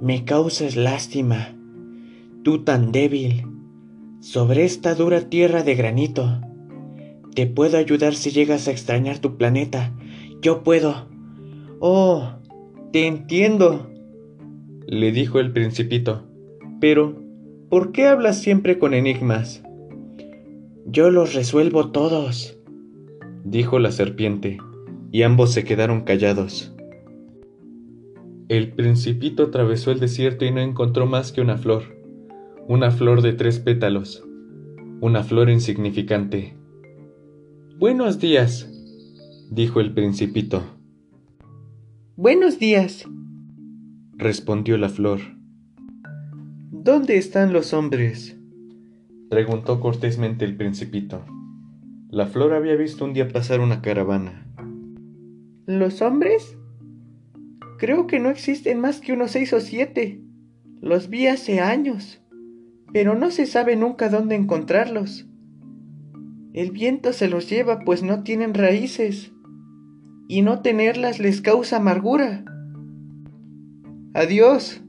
[0.00, 1.54] Me causas lástima,
[2.42, 3.44] tú tan débil,
[4.20, 6.40] sobre esta dura tierra de granito.
[7.34, 9.92] Te puedo ayudar si llegas a extrañar tu planeta.
[10.40, 11.06] Yo puedo.
[11.80, 12.30] Oh,
[12.92, 13.90] te entiendo,
[14.86, 16.24] le dijo el principito.
[16.80, 17.22] Pero,
[17.68, 19.62] ¿por qué hablas siempre con enigmas?
[20.86, 22.58] Yo los resuelvo todos,
[23.44, 24.56] dijo la serpiente,
[25.12, 26.74] y ambos se quedaron callados.
[28.50, 31.84] El principito atravesó el desierto y no encontró más que una flor,
[32.66, 34.26] una flor de tres pétalos,
[35.00, 36.56] una flor insignificante.
[37.78, 38.68] Buenos días,
[39.52, 40.64] dijo el principito.
[42.16, 43.08] Buenos días,
[44.16, 45.20] respondió la flor.
[46.72, 48.36] ¿Dónde están los hombres?
[49.28, 51.24] preguntó cortésmente el principito.
[52.10, 54.44] La flor había visto un día pasar una caravana.
[55.66, 56.56] ¿Los hombres?
[57.80, 60.20] Creo que no existen más que unos seis o siete.
[60.82, 62.20] Los vi hace años,
[62.92, 65.26] pero no se sabe nunca dónde encontrarlos.
[66.52, 69.32] El viento se los lleva pues no tienen raíces,
[70.28, 72.44] y no tenerlas les causa amargura.
[74.12, 74.82] Adiós,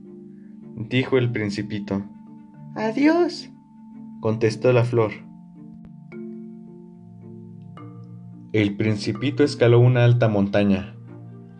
[0.75, 2.03] dijo el principito.
[2.75, 3.49] Adiós,
[4.19, 5.13] contestó la flor.
[8.51, 10.97] El principito escaló una alta montaña,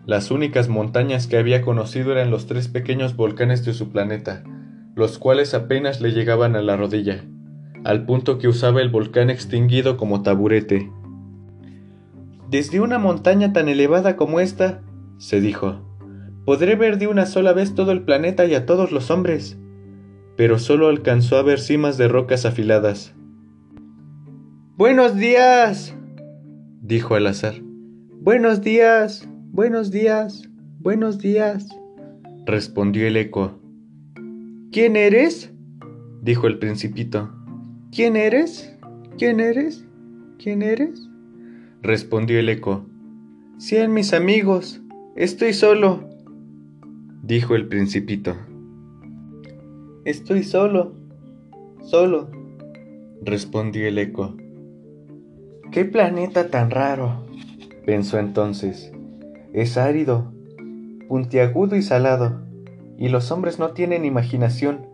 [0.06, 4.42] las únicas montañas que había conocido eran los tres pequeños volcanes de su planeta,
[4.94, 7.24] los cuales apenas le llegaban a la rodilla,
[7.84, 10.90] al punto que usaba el volcán extinguido como taburete.
[12.50, 14.82] Desde una montaña tan elevada como esta,
[15.18, 15.80] se dijo,
[16.44, 19.58] podré ver de una sola vez todo el planeta y a todos los hombres.
[20.36, 23.14] Pero solo alcanzó a ver cimas de rocas afiladas.
[24.76, 25.94] Buenos días,
[26.80, 27.54] dijo al azar.
[28.20, 29.28] Buenos días.
[29.54, 30.48] Buenos días,
[30.80, 31.68] buenos días,
[32.46, 33.52] respondió el eco.
[34.72, 35.52] ¿Quién eres?
[36.22, 37.30] dijo el principito.
[37.94, 38.74] ¿Quién eres?
[39.18, 39.84] ¿Quién eres?
[40.38, 41.06] ¿Quién eres?
[41.82, 42.86] respondió el eco.
[43.58, 44.80] Sean mis amigos,
[45.16, 46.08] estoy solo,
[47.22, 48.34] dijo el principito.
[50.06, 50.94] Estoy solo,
[51.82, 52.30] solo,
[53.20, 54.34] respondió el eco.
[55.70, 57.26] ¿Qué planeta tan raro?
[57.84, 58.90] pensó entonces.
[59.52, 60.32] Es árido,
[61.08, 62.40] puntiagudo y salado,
[62.96, 64.86] y los hombres no tienen imaginación,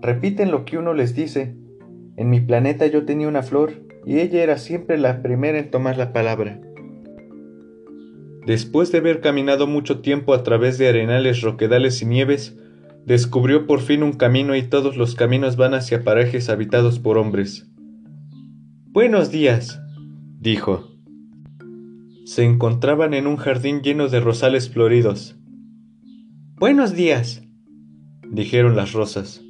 [0.00, 1.56] repiten lo que uno les dice.
[2.16, 3.72] En mi planeta yo tenía una flor,
[4.06, 6.60] y ella era siempre la primera en tomar la palabra.
[8.46, 12.56] Después de haber caminado mucho tiempo a través de arenales, roquedales y nieves,
[13.04, 17.66] descubrió por fin un camino y todos los caminos van hacia parajes habitados por hombres.
[18.92, 19.80] Buenos días,
[20.38, 20.93] dijo
[22.24, 25.36] se encontraban en un jardín lleno de rosales floridos.
[26.56, 27.42] Buenos días,
[28.30, 29.42] dijeron las rosas.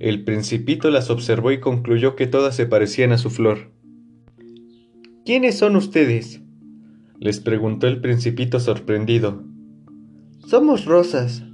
[0.00, 3.72] El principito las observó y concluyó que todas se parecían a su flor.
[5.24, 6.42] ¿Quiénes son ustedes?
[7.20, 9.44] les preguntó el principito sorprendido.
[10.46, 11.44] Somos rosas,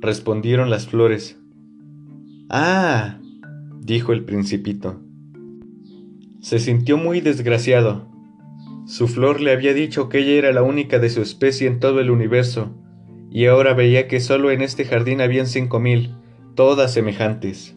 [0.00, 1.38] respondieron las flores.
[2.50, 3.20] Ah,
[3.80, 5.00] dijo el principito.
[6.40, 8.15] Se sintió muy desgraciado
[8.86, 12.00] su flor le había dicho que ella era la única de su especie en todo
[12.00, 12.72] el universo,
[13.30, 16.14] y ahora veía que solo en este jardín habían cinco mil,
[16.54, 17.76] todas semejantes.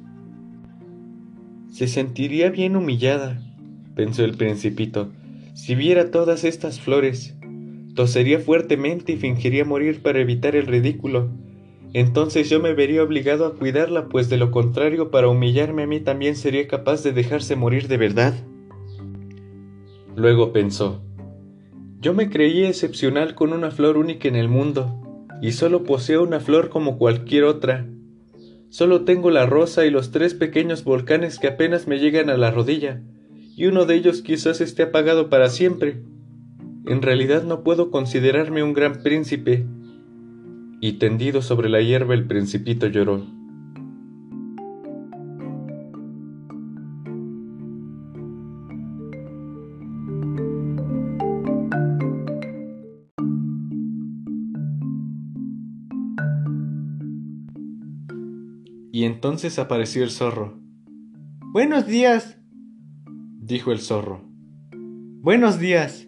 [1.71, 3.41] Se sentiría bien humillada,
[3.95, 5.11] pensó el principito,
[5.53, 7.35] si viera todas estas flores.
[7.95, 11.31] Tosería fuertemente y fingiría morir para evitar el ridículo.
[11.93, 15.99] Entonces yo me vería obligado a cuidarla, pues de lo contrario, para humillarme a mí
[15.99, 18.35] también sería capaz de dejarse morir de verdad.
[20.15, 21.01] Luego pensó,
[22.01, 25.01] yo me creía excepcional con una flor única en el mundo,
[25.41, 27.87] y solo poseo una flor como cualquier otra.
[28.69, 32.51] Solo tengo la rosa y los tres pequeños volcanes que apenas me llegan a la
[32.51, 33.01] rodilla,
[33.55, 36.01] y uno de ellos quizás esté apagado para siempre.
[36.85, 39.65] En realidad no puedo considerarme un gran príncipe.
[40.79, 43.25] Y tendido sobre la hierba el principito lloró.
[59.09, 60.59] Entonces apareció el zorro.
[61.51, 62.37] Buenos días,
[63.39, 64.21] dijo el zorro.
[64.71, 66.07] Buenos días,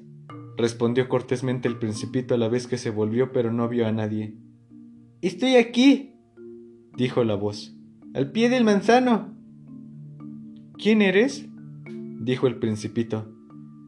[0.56, 4.38] respondió cortésmente el principito a la vez que se volvió pero no vio a nadie.
[5.22, 6.14] Estoy aquí,
[6.96, 7.76] dijo la voz,
[8.14, 9.36] al pie del manzano.
[10.78, 11.48] ¿Quién eres?
[12.22, 13.34] dijo el principito.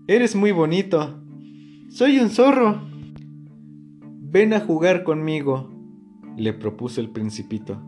[0.07, 1.23] Eres muy bonito.
[1.89, 2.81] Soy un zorro.
[4.21, 5.71] Ven a jugar conmigo,
[6.35, 7.79] le propuso el principito.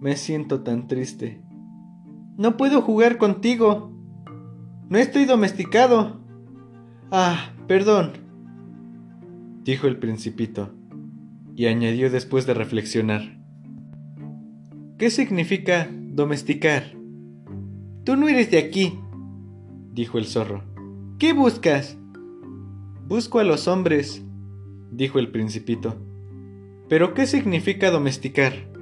[0.00, 1.42] Me siento tan triste.
[2.36, 3.92] No puedo jugar contigo.
[4.88, 6.20] No estoy domesticado.
[7.10, 8.12] Ah, perdón,
[9.66, 10.70] dijo el principito,
[11.54, 13.38] y añadió después de reflexionar.
[14.98, 16.96] ¿Qué significa domesticar?
[18.04, 18.98] Tú no eres de aquí,
[19.92, 20.62] dijo el zorro.
[21.18, 21.98] ¿Qué buscas?
[23.08, 24.24] Busco a los hombres,
[24.92, 25.96] dijo el principito.
[26.88, 28.75] ¿Pero qué significa domesticar?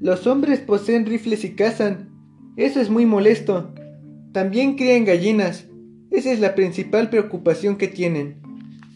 [0.00, 2.10] Los hombres poseen rifles y cazan.
[2.56, 3.74] Eso es muy molesto.
[4.32, 5.66] También crían gallinas.
[6.10, 8.36] Esa es la principal preocupación que tienen.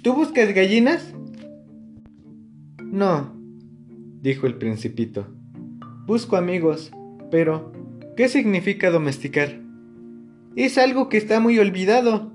[0.02, 1.14] ¿Tú buscas gallinas?
[2.82, 3.32] No,
[4.20, 5.26] dijo el principito.
[6.06, 6.90] Busco amigos.
[7.30, 7.72] Pero,
[8.16, 9.60] ¿qué significa domesticar?
[10.56, 12.32] Es algo que está muy olvidado,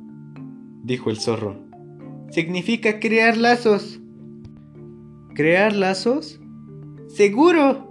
[0.83, 1.65] dijo el zorro.
[2.31, 3.99] Significa crear lazos.
[5.33, 6.39] ¿Crear lazos?
[7.07, 7.84] Seguro.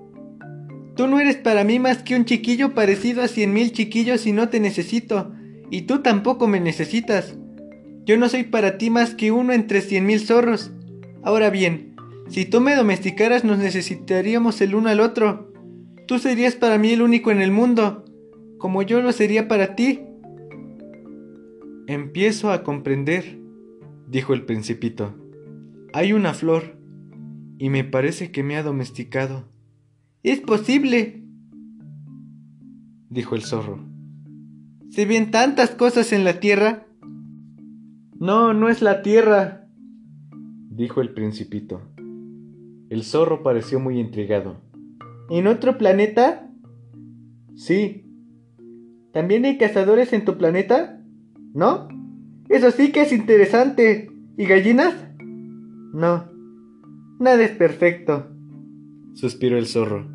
[0.97, 4.33] Tú no eres para mí más que un chiquillo parecido a cien mil chiquillos y
[4.33, 5.33] no te necesito,
[5.71, 7.37] y tú tampoco me necesitas.
[8.05, 10.73] Yo no soy para ti más que uno entre cien mil zorros.
[11.23, 11.97] Ahora bien,
[12.29, 15.53] si tú me domesticaras nos necesitaríamos el uno al otro.
[16.07, 18.05] Tú serías para mí el único en el mundo,
[18.59, 20.01] como yo lo sería para ti.
[21.87, 23.39] Empiezo a comprender,
[24.07, 25.15] dijo el principito.
[25.95, 26.77] Hay una flor,
[27.59, 29.49] y me parece que me ha domesticado.
[30.25, 31.23] Es posible,
[33.11, 33.79] dijo el zorro.
[34.89, 36.87] ¿Se ven tantas cosas en la Tierra?
[38.19, 39.69] No, no es la Tierra,
[40.71, 41.83] dijo el principito.
[42.89, 44.63] El zorro pareció muy intrigado.
[45.29, 46.51] ¿En otro planeta?
[47.55, 48.07] Sí.
[49.13, 51.05] ¿También hay cazadores en tu planeta?
[51.53, 51.89] ¿No?
[52.49, 54.11] Eso sí que es interesante.
[54.39, 54.95] ¿Y gallinas?
[55.93, 56.31] No.
[57.21, 58.27] Nada es perfecto,
[59.13, 60.14] suspiró el zorro.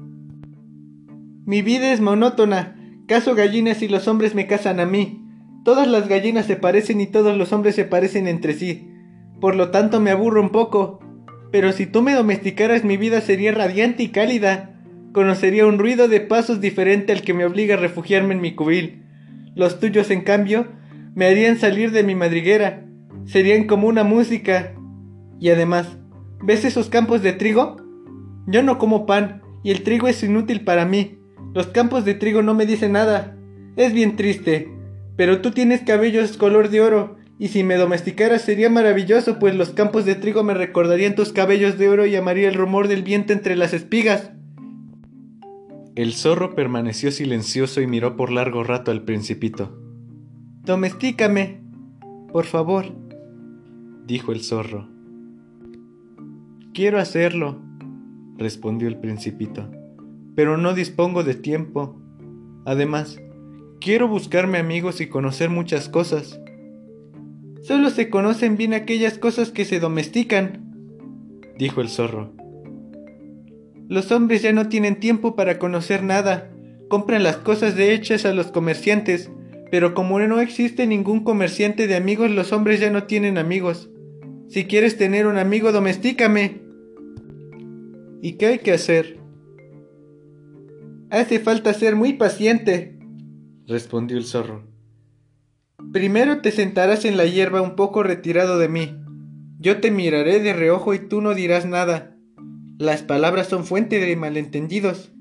[1.50, 2.76] Mi vida es monótona.
[3.08, 5.26] Caso gallinas y los hombres me casan a mí.
[5.66, 8.92] Todas las gallinas se parecen y todos los hombres se parecen entre sí.
[9.42, 11.00] Por lo tanto me aburro un poco.
[11.52, 14.80] Pero si tú me domesticaras mi vida sería radiante y cálida.
[15.12, 19.06] Conocería un ruido de pasos diferente al que me obliga a refugiarme en mi cubil.
[19.56, 20.68] Los tuyos, en cambio,
[21.16, 22.86] me harían salir de mi madriguera.
[23.26, 24.76] Serían como una música.
[25.40, 25.98] Y además,
[26.44, 27.78] ¿ves esos campos de trigo?
[28.46, 31.19] Yo no como pan, y el trigo es inútil para mí.
[31.54, 33.36] Los campos de trigo no me dicen nada.
[33.76, 34.72] Es bien triste.
[35.16, 39.70] Pero tú tienes cabellos color de oro, y si me domesticaras sería maravilloso, pues los
[39.70, 43.32] campos de trigo me recordarían tus cabellos de oro y amaría el rumor del viento
[43.32, 44.32] entre las espigas.
[45.96, 49.78] El zorro permaneció silencioso y miró por largo rato al principito.
[50.64, 51.62] Domestícame,
[52.32, 52.86] por favor,
[54.06, 54.88] dijo el zorro.
[56.74, 57.60] Quiero hacerlo,
[58.38, 59.70] respondió el principito,
[60.40, 61.98] pero no dispongo de tiempo.
[62.64, 63.20] Además,
[63.82, 66.40] quiero buscarme amigos y conocer muchas cosas.
[67.62, 72.32] Solo se conocen bien aquellas cosas que se domestican, dijo el zorro.
[73.90, 76.50] Los hombres ya no tienen tiempo para conocer nada.
[76.88, 79.30] Compran las cosas de hechas a los comerciantes,
[79.72, 83.90] pero como no existe ningún comerciante de amigos, los hombres ya no tienen amigos.
[84.48, 86.62] Si quieres tener un amigo, domestícame.
[88.22, 89.19] ¿Y qué hay que hacer?
[91.12, 93.00] Hace falta ser muy paciente,
[93.66, 94.68] respondió el zorro.
[95.92, 98.96] Primero te sentarás en la hierba un poco retirado de mí.
[99.60, 102.16] Yo te miraré de reojo y tú no dirás nada.
[102.78, 105.12] Las palabras son fuente de malentendidos,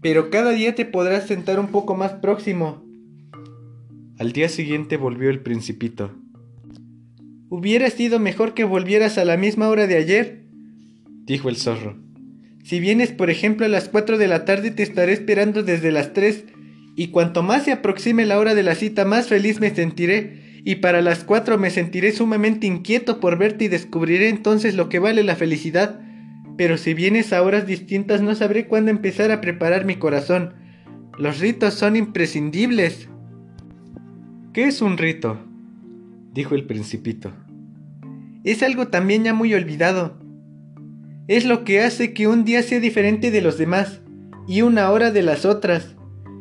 [0.00, 2.82] pero cada día te podrás sentar un poco más próximo.
[4.18, 6.10] Al día siguiente volvió el principito.
[7.50, 10.44] Hubiera sido mejor que volvieras a la misma hora de ayer,
[11.26, 12.03] dijo el zorro.
[12.64, 16.14] Si vienes, por ejemplo, a las cuatro de la tarde, te estaré esperando desde las
[16.14, 16.44] tres,
[16.96, 20.76] y cuanto más se aproxime la hora de la cita, más feliz me sentiré, y
[20.76, 25.22] para las cuatro me sentiré sumamente inquieto por verte y descubriré entonces lo que vale
[25.22, 26.00] la felicidad.
[26.56, 30.54] Pero si vienes a horas distintas, no sabré cuándo empezar a preparar mi corazón.
[31.18, 33.10] Los ritos son imprescindibles.
[34.54, 35.38] ¿Qué es un rito?
[36.32, 37.30] dijo el principito.
[38.42, 40.23] Es algo también ya muy olvidado.
[41.26, 44.02] Es lo que hace que un día sea diferente de los demás
[44.46, 45.96] y una hora de las otras.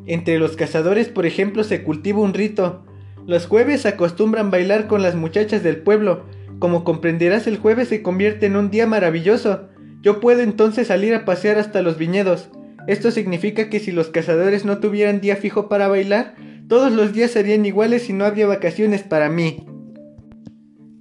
[0.06, 2.84] Entre los cazadores, por ejemplo, se cultiva un rito.
[3.26, 6.26] Los jueves acostumbran bailar con las muchachas del pueblo.
[6.60, 9.70] Como comprenderás, el jueves se convierte en un día maravilloso.
[10.02, 12.50] Yo puedo entonces salir a pasear hasta los viñedos.
[12.86, 16.36] Esto significa que si los cazadores no tuvieran día fijo para bailar,
[16.68, 19.66] todos los días serían iguales y no habría vacaciones para mí.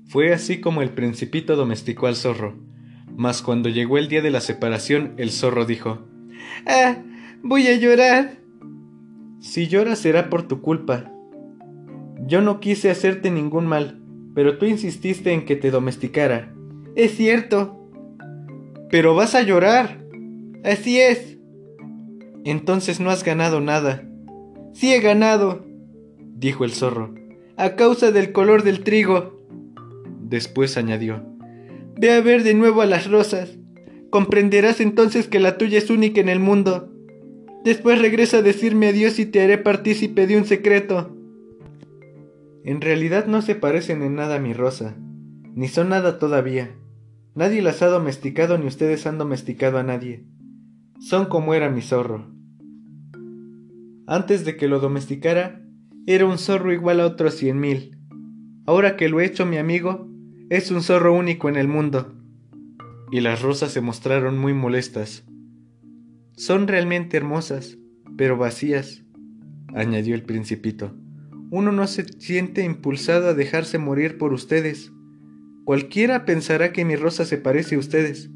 [0.06, 2.71] Fue así como el principito domesticó al zorro.
[3.16, 5.98] Mas cuando llegó el día de la separación, el zorro dijo
[6.66, 6.96] Ah,
[7.42, 8.38] voy a llorar.
[9.40, 11.12] Si lloras será por tu culpa.
[12.26, 14.00] Yo no quise hacerte ningún mal,
[14.34, 16.54] pero tú insististe en que te domesticara.
[16.94, 17.78] Es cierto.
[18.90, 20.04] Pero vas a llorar.
[20.64, 21.38] Así es.
[22.44, 24.04] Entonces no has ganado nada.
[24.74, 25.64] Sí he ganado,
[26.36, 27.14] dijo el zorro.
[27.56, 29.40] A causa del color del trigo.
[30.20, 31.31] Después añadió.
[31.96, 33.58] Ve a ver de nuevo a las rosas.
[34.10, 36.92] Comprenderás entonces que la tuya es única en el mundo.
[37.64, 41.16] Después regresa a decirme adiós y te haré partícipe de un secreto.
[42.64, 44.96] En realidad no se parecen en nada a mi rosa,
[45.54, 46.76] ni son nada todavía.
[47.34, 50.24] Nadie las ha domesticado ni ustedes han domesticado a nadie.
[51.00, 52.30] Son como era mi zorro.
[54.06, 55.62] Antes de que lo domesticara,
[56.06, 57.96] era un zorro igual a otros cien mil.
[58.66, 60.11] Ahora que lo he hecho mi amigo,
[60.52, 62.12] es un zorro único en el mundo.
[63.10, 65.24] Y las rosas se mostraron muy molestas.
[66.36, 67.78] Son realmente hermosas,
[68.18, 69.02] pero vacías,
[69.74, 70.94] añadió el principito.
[71.50, 74.92] Uno no se siente impulsado a dejarse morir por ustedes.
[75.64, 78.28] Cualquiera pensará que mi rosa se parece a ustedes,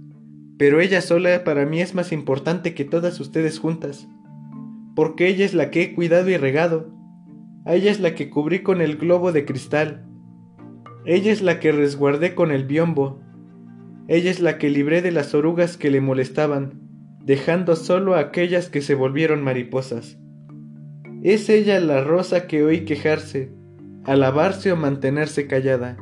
[0.56, 4.08] pero ella sola para mí es más importante que todas ustedes juntas,
[4.94, 6.90] porque ella es la que he cuidado y regado,
[7.66, 10.05] a ella es la que cubrí con el globo de cristal,
[11.06, 13.20] ella es la que resguardé con el biombo,
[14.08, 16.80] ella es la que libré de las orugas que le molestaban,
[17.24, 20.18] dejando solo a aquellas que se volvieron mariposas.
[21.22, 23.52] Es ella la rosa que oí quejarse,
[24.04, 25.96] alabarse o mantenerse callada.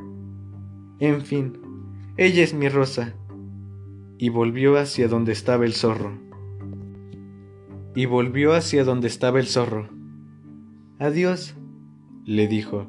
[0.99, 1.53] En fin,
[2.17, 3.13] ella es mi rosa.
[4.17, 6.17] Y volvió hacia donde estaba el zorro.
[7.95, 9.89] Y volvió hacia donde estaba el zorro.
[10.99, 11.55] Adiós,
[12.23, 12.87] le dijo.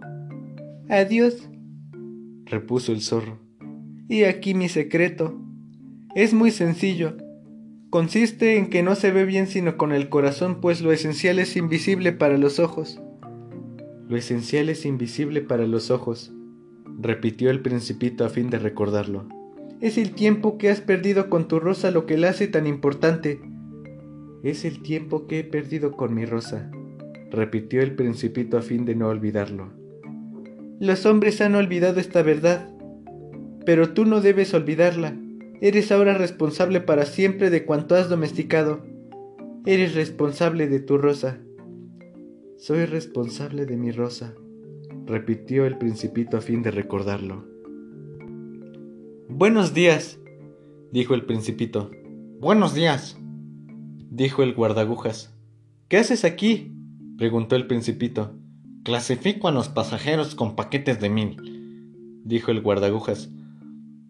[0.89, 1.49] Adiós,
[2.47, 3.39] repuso el zorro.
[4.09, 5.39] Y aquí mi secreto.
[6.15, 7.17] Es muy sencillo.
[7.91, 11.57] Consiste en que no se ve bien sino con el corazón, pues lo esencial es
[11.57, 13.01] invisible para los ojos.
[14.09, 16.33] Lo esencial es invisible para los ojos,
[17.01, 19.29] repitió el principito a fin de recordarlo.
[19.81, 23.41] Es el tiempo que has perdido con tu rosa lo que la hace tan importante.
[24.45, 26.71] Es el tiempo que he perdido con mi rosa,
[27.31, 29.73] repitió el principito a fin de no olvidarlo.
[30.79, 32.69] Los hombres han olvidado esta verdad,
[33.65, 35.17] pero tú no debes olvidarla.
[35.63, 38.85] Eres ahora responsable para siempre de cuanto has domesticado.
[39.65, 41.39] Eres responsable de tu rosa.
[42.59, 44.35] Soy responsable de mi rosa,
[45.07, 47.45] repitió el principito a fin de recordarlo.
[49.29, 50.19] Buenos días,
[50.93, 51.91] dijo el principito.
[52.39, 53.19] Buenos días,
[54.11, 55.35] dijo el guardagujas.
[55.89, 56.73] ¿Qué haces aquí?
[57.17, 58.35] preguntó el principito.
[58.87, 63.31] Clasifico a los pasajeros con paquetes de mil, dijo el guardagujas.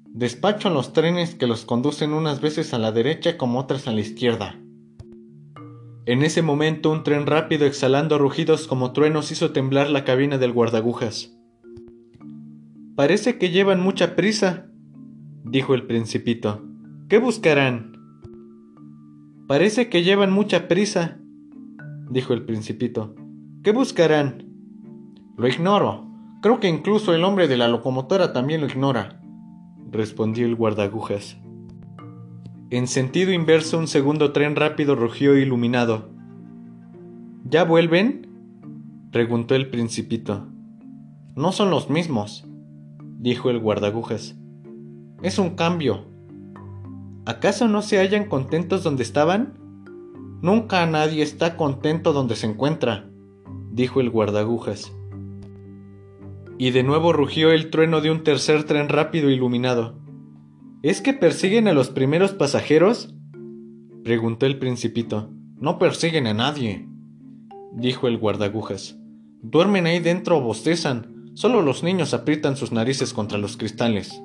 [0.05, 4.03] Despacho los trenes que los conducen unas veces a la derecha como otras a la
[4.03, 4.61] izquierda.
[6.05, 10.53] En ese momento un tren rápido exhalando rugidos como truenos hizo temblar la cabina del
[10.53, 11.35] guardagujas.
[12.97, 14.67] Parece que llevan mucha prisa,
[15.43, 16.63] dijo el principito.
[17.09, 17.97] ¿Qué buscarán?
[19.49, 21.17] Parece que llevan mucha prisa,
[22.11, 23.15] dijo el principito.
[23.63, 24.46] ¿Qué buscarán?
[25.37, 26.07] Lo ignoro.
[26.41, 29.21] Creo que incluso el hombre de la locomotora también lo ignora
[29.91, 31.37] respondió el guardagujas.
[32.71, 36.11] En sentido inverso un segundo tren rápido rugió iluminado.
[37.45, 38.29] ¿Ya vuelven?
[39.13, 40.47] preguntó el principito.
[41.35, 42.47] No son los mismos,
[43.19, 44.37] dijo el guardagujas.
[45.23, 46.07] Es un cambio.
[47.25, 49.59] ¿Acaso no se hallan contentos donde estaban?
[50.43, 53.09] Nunca nadie está contento donde se encuentra,
[53.71, 54.96] dijo el guardagujas
[56.59, 59.99] y de nuevo rugió el trueno de un tercer tren rápido iluminado.
[60.83, 63.15] ¿Es que persiguen a los primeros pasajeros?
[64.05, 65.31] preguntó el principito.
[65.59, 66.87] No persiguen a nadie,
[67.73, 68.99] dijo el guardagujas.
[69.43, 71.33] Duermen ahí dentro o bostezan.
[71.35, 74.23] Solo los niños aprietan sus narices contra los cristales.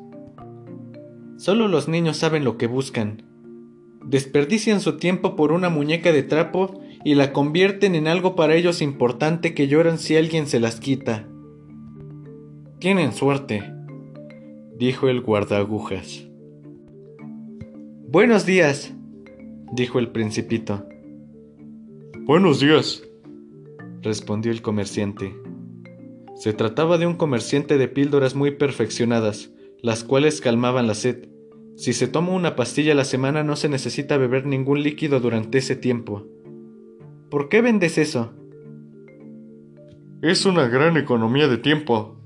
[1.37, 3.23] Solo los niños saben lo que buscan.
[4.05, 8.81] Desperdician su tiempo por una muñeca de trapo y la convierten en algo para ellos
[8.81, 11.30] importante que lloran si alguien se las quita.
[12.81, 13.61] Tienen suerte,
[14.75, 16.27] dijo el guardagujas.
[18.09, 18.91] Buenos días,
[19.71, 20.87] dijo el principito.
[22.21, 23.07] Buenos días,
[24.01, 25.31] respondió el comerciante.
[26.33, 29.51] Se trataba de un comerciante de píldoras muy perfeccionadas,
[29.83, 31.29] las cuales calmaban la sed.
[31.75, 35.59] Si se toma una pastilla a la semana no se necesita beber ningún líquido durante
[35.59, 36.25] ese tiempo.
[37.29, 38.33] ¿Por qué vendes eso?
[40.23, 42.17] Es una gran economía de tiempo,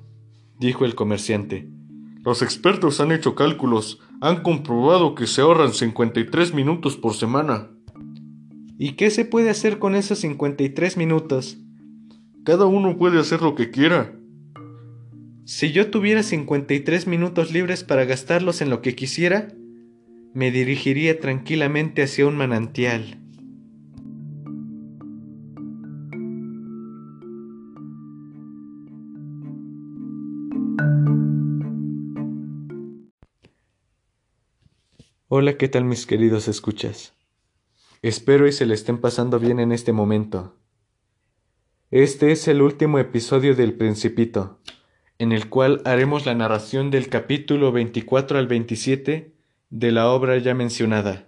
[0.60, 1.70] dijo el comerciante.
[2.24, 7.70] Los expertos han hecho cálculos, han comprobado que se ahorran 53 minutos por semana.
[8.78, 11.58] ¿Y qué se puede hacer con esos 53 minutos?
[12.44, 14.14] Cada uno puede hacer lo que quiera.
[15.46, 19.50] Si yo tuviera 53 minutos libres para gastarlos en lo que quisiera,
[20.34, 23.25] me dirigiría tranquilamente hacia un manantial.
[35.28, 37.14] Hola, ¿qué tal mis queridos escuchas?
[38.04, 40.56] Espero y se le estén pasando bien en este momento.
[41.90, 44.60] Este es el último episodio del Principito,
[45.18, 49.34] en el cual haremos la narración del capítulo 24 al 27
[49.72, 51.28] de la obra ya mencionada.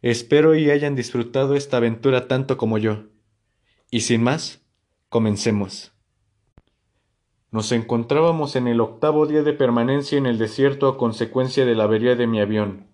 [0.00, 3.06] Espero y hayan disfrutado esta aventura tanto como yo.
[3.90, 4.62] Y sin más,
[5.08, 5.97] comencemos.
[7.50, 11.84] Nos encontrábamos en el octavo día de permanencia en el desierto a consecuencia de la
[11.84, 12.86] avería de mi avión.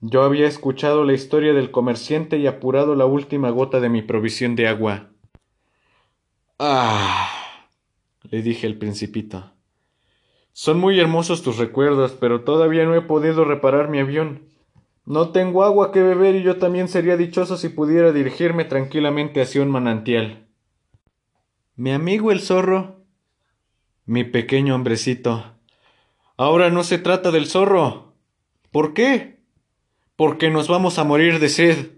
[0.00, 4.54] Yo había escuchado la historia del comerciante y apurado la última gota de mi provisión
[4.54, 5.10] de agua.
[6.58, 7.28] Ah,
[8.22, 9.52] le dije al principito.
[10.52, 14.42] Son muy hermosos tus recuerdos, pero todavía no he podido reparar mi avión.
[15.04, 19.62] No tengo agua que beber y yo también sería dichoso si pudiera dirigirme tranquilamente hacia
[19.62, 20.46] un manantial.
[21.74, 22.99] Mi amigo el zorro
[24.10, 25.54] mi pequeño hombrecito.
[26.36, 28.12] Ahora no se trata del zorro.
[28.72, 29.38] ¿Por qué?
[30.16, 31.92] Porque nos vamos a morir de sed.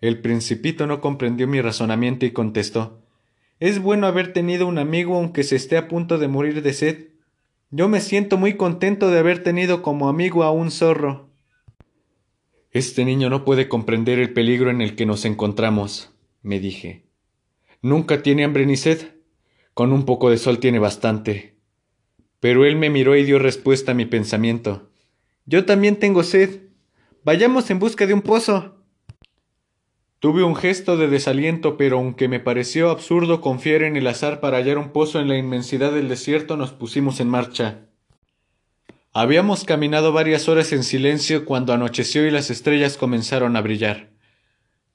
[0.00, 3.00] El principito no comprendió mi razonamiento y contestó
[3.60, 7.10] Es bueno haber tenido un amigo aunque se esté a punto de morir de sed.
[7.70, 11.28] Yo me siento muy contento de haber tenido como amigo a un zorro.
[12.72, 16.12] Este niño no puede comprender el peligro en el que nos encontramos,
[16.42, 17.04] me dije.
[17.82, 19.19] Nunca tiene hambre ni sed.
[19.74, 21.56] Con un poco de sol tiene bastante.
[22.40, 24.90] Pero él me miró y dio respuesta a mi pensamiento.
[25.46, 26.60] Yo también tengo sed.
[27.24, 28.76] Vayamos en busca de un pozo.
[30.20, 34.58] Tuve un gesto de desaliento, pero aunque me pareció absurdo confiar en el azar para
[34.58, 37.86] hallar un pozo en la inmensidad del desierto, nos pusimos en marcha.
[39.12, 44.10] Habíamos caminado varias horas en silencio cuando anocheció y las estrellas comenzaron a brillar.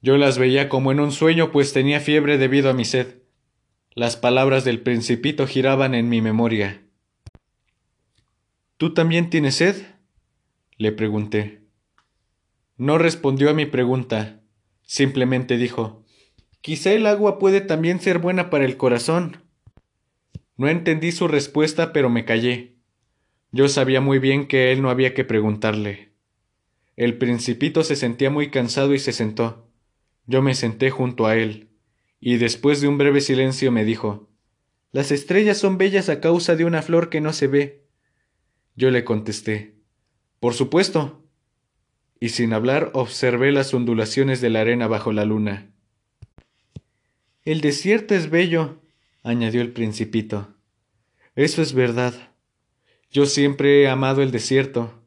[0.01, 3.24] Yo las veía como en un sueño, pues tenía fiebre debido a mi sed.
[3.97, 6.81] Las palabras del principito giraban en mi memoria.
[8.75, 9.85] ¿Tú también tienes sed?
[10.75, 11.61] le pregunté.
[12.75, 14.41] No respondió a mi pregunta,
[14.81, 16.03] simplemente dijo
[16.59, 19.45] Quizá el agua puede también ser buena para el corazón.
[20.57, 22.75] No entendí su respuesta, pero me callé.
[23.53, 26.11] Yo sabía muy bien que él no había que preguntarle.
[26.97, 29.69] El principito se sentía muy cansado y se sentó.
[30.27, 31.69] Yo me senté junto a él
[32.19, 34.29] y después de un breve silencio me dijo
[34.91, 37.85] Las estrellas son bellas a causa de una flor que no se ve.
[38.75, 39.75] Yo le contesté
[40.39, 41.21] Por supuesto.
[42.19, 45.71] Y sin hablar observé las ondulaciones de la arena bajo la luna.
[47.43, 48.81] El desierto es bello,
[49.21, 50.55] añadió el principito.
[51.35, 52.31] Eso es verdad.
[53.11, 55.04] Yo siempre he amado el desierto.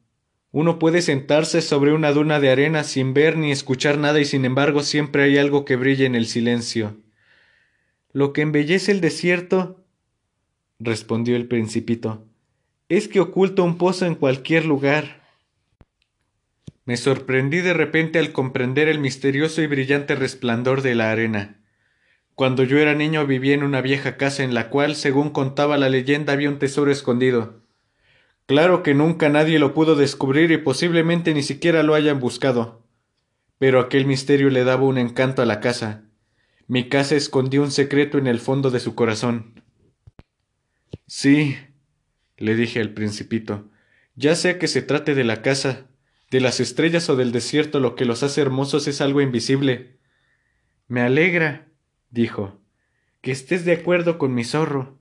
[0.50, 4.44] Uno puede sentarse sobre una duna de arena sin ver ni escuchar nada y sin
[4.44, 6.96] embargo siempre hay algo que brilla en el silencio.
[8.12, 9.84] Lo que embellece el desierto,
[10.78, 12.24] respondió el principito,
[12.88, 15.22] es que oculta un pozo en cualquier lugar.
[16.86, 21.60] Me sorprendí de repente al comprender el misterioso y brillante resplandor de la arena.
[22.34, 25.90] Cuando yo era niño vivía en una vieja casa en la cual, según contaba la
[25.90, 27.60] leyenda, había un tesoro escondido.
[28.48, 32.82] Claro que nunca nadie lo pudo descubrir y posiblemente ni siquiera lo hayan buscado.
[33.58, 36.08] Pero aquel misterio le daba un encanto a la casa,
[36.66, 39.62] mi casa escondió un secreto en el fondo de su corazón.
[41.06, 41.58] Sí,
[42.38, 43.70] le dije al principito,
[44.16, 45.86] ya sea que se trate de la casa,
[46.30, 49.98] de las estrellas o del desierto, lo que los hace hermosos es algo invisible.
[50.86, 51.68] Me alegra,
[52.10, 52.62] dijo,
[53.20, 54.97] que estés de acuerdo con mi zorro.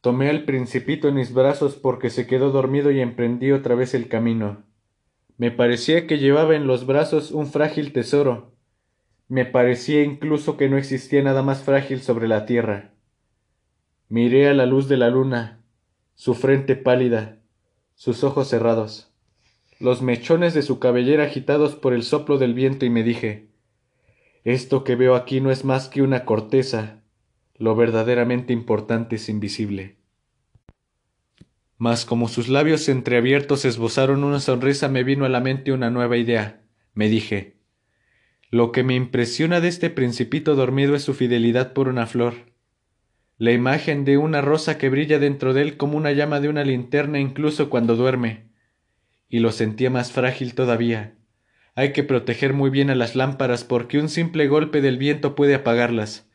[0.00, 4.08] Tomé al principito en mis brazos porque se quedó dormido y emprendí otra vez el
[4.08, 4.64] camino.
[5.36, 8.52] Me parecía que llevaba en los brazos un frágil tesoro,
[9.28, 12.92] me parecía incluso que no existía nada más frágil sobre la tierra.
[14.08, 15.60] Miré a la luz de la luna,
[16.14, 17.38] su frente pálida,
[17.94, 19.12] sus ojos cerrados,
[19.80, 23.48] los mechones de su cabellera agitados por el soplo del viento y me dije
[24.44, 26.97] Esto que veo aquí no es más que una corteza,
[27.58, 29.96] Lo verdaderamente importante es invisible.
[31.76, 36.16] Mas como sus labios entreabiertos esbozaron una sonrisa, me vino a la mente una nueva
[36.16, 36.62] idea.
[36.94, 37.56] Me dije,
[38.50, 42.34] lo que me impresiona de este principito dormido es su fidelidad por una flor,
[43.38, 46.64] la imagen de una rosa que brilla dentro de él como una llama de una
[46.64, 48.48] linterna incluso cuando duerme.
[49.28, 51.14] Y lo sentía más frágil todavía.
[51.76, 55.54] Hay que proteger muy bien a las lámparas porque un simple golpe del viento puede
[55.54, 56.27] apagarlas.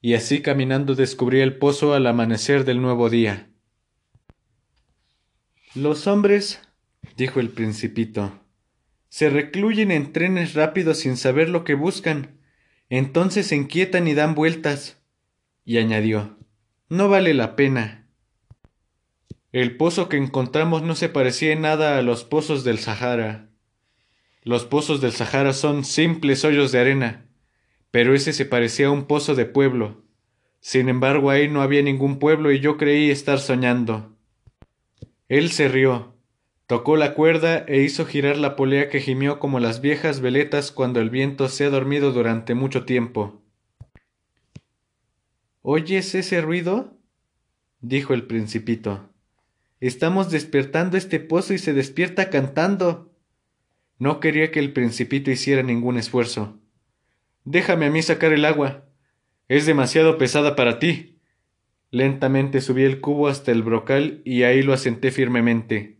[0.00, 3.50] Y así caminando descubrí el pozo al amanecer del nuevo día.
[5.74, 6.60] Los hombres,
[7.16, 8.40] dijo el principito,
[9.10, 12.38] se recluyen en trenes rápidos sin saber lo que buscan.
[12.88, 15.02] Entonces se inquietan y dan vueltas.
[15.64, 16.38] Y añadió,
[16.88, 18.08] no vale la pena.
[19.52, 23.50] El pozo que encontramos no se parecía en nada a los pozos del Sahara.
[24.42, 27.26] Los pozos del Sahara son simples hoyos de arena,
[27.90, 30.02] pero ese se parecía a un pozo de pueblo.
[30.60, 34.16] Sin embargo, ahí no había ningún pueblo y yo creí estar soñando.
[35.28, 36.14] Él se rió,
[36.66, 41.00] tocó la cuerda e hizo girar la polea que gimió como las viejas veletas cuando
[41.00, 43.42] el viento se ha dormido durante mucho tiempo.
[45.62, 46.96] ¿Oyes ese ruido?
[47.80, 49.08] dijo el principito.
[49.80, 53.14] Estamos despertando este pozo y se despierta cantando.
[53.98, 56.59] No quería que el principito hiciera ningún esfuerzo.
[57.44, 58.84] Déjame a mí sacar el agua.
[59.48, 61.18] Es demasiado pesada para ti.
[61.90, 65.98] Lentamente subí el cubo hasta el brocal y ahí lo asenté firmemente.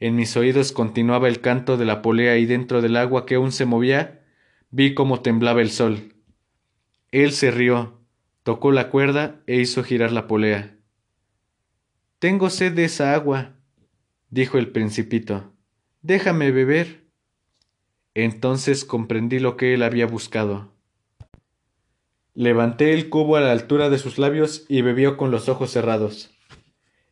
[0.00, 3.52] En mis oídos continuaba el canto de la polea y dentro del agua que aún
[3.52, 4.24] se movía
[4.70, 6.14] vi cómo temblaba el sol.
[7.10, 8.00] Él se rió,
[8.42, 10.76] tocó la cuerda e hizo girar la polea.
[12.18, 13.56] Tengo sed de esa agua,
[14.30, 15.52] dijo el principito.
[16.00, 17.01] Déjame beber.
[18.14, 20.72] Entonces comprendí lo que él había buscado.
[22.34, 26.30] Levanté el cubo a la altura de sus labios y bebió con los ojos cerrados.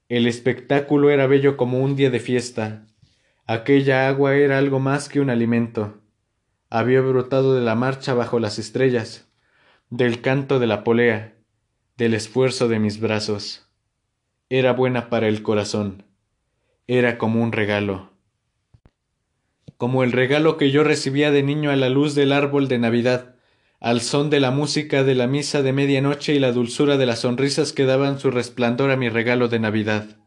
[0.09, 2.87] El espectáculo era bello como un día de fiesta.
[3.47, 6.01] Aquella agua era algo más que un alimento.
[6.69, 9.29] Había brotado de la marcha bajo las estrellas,
[9.89, 11.35] del canto de la polea,
[11.97, 13.69] del esfuerzo de mis brazos.
[14.49, 16.05] Era buena para el corazón.
[16.87, 18.10] Era como un regalo.
[19.81, 23.37] Como el regalo que yo recibía de niño a la luz del árbol de Navidad,
[23.81, 27.21] al son de la música de la misa de medianoche y la dulzura de las
[27.21, 30.19] sonrisas que daban su resplandor a mi regalo de Navidad.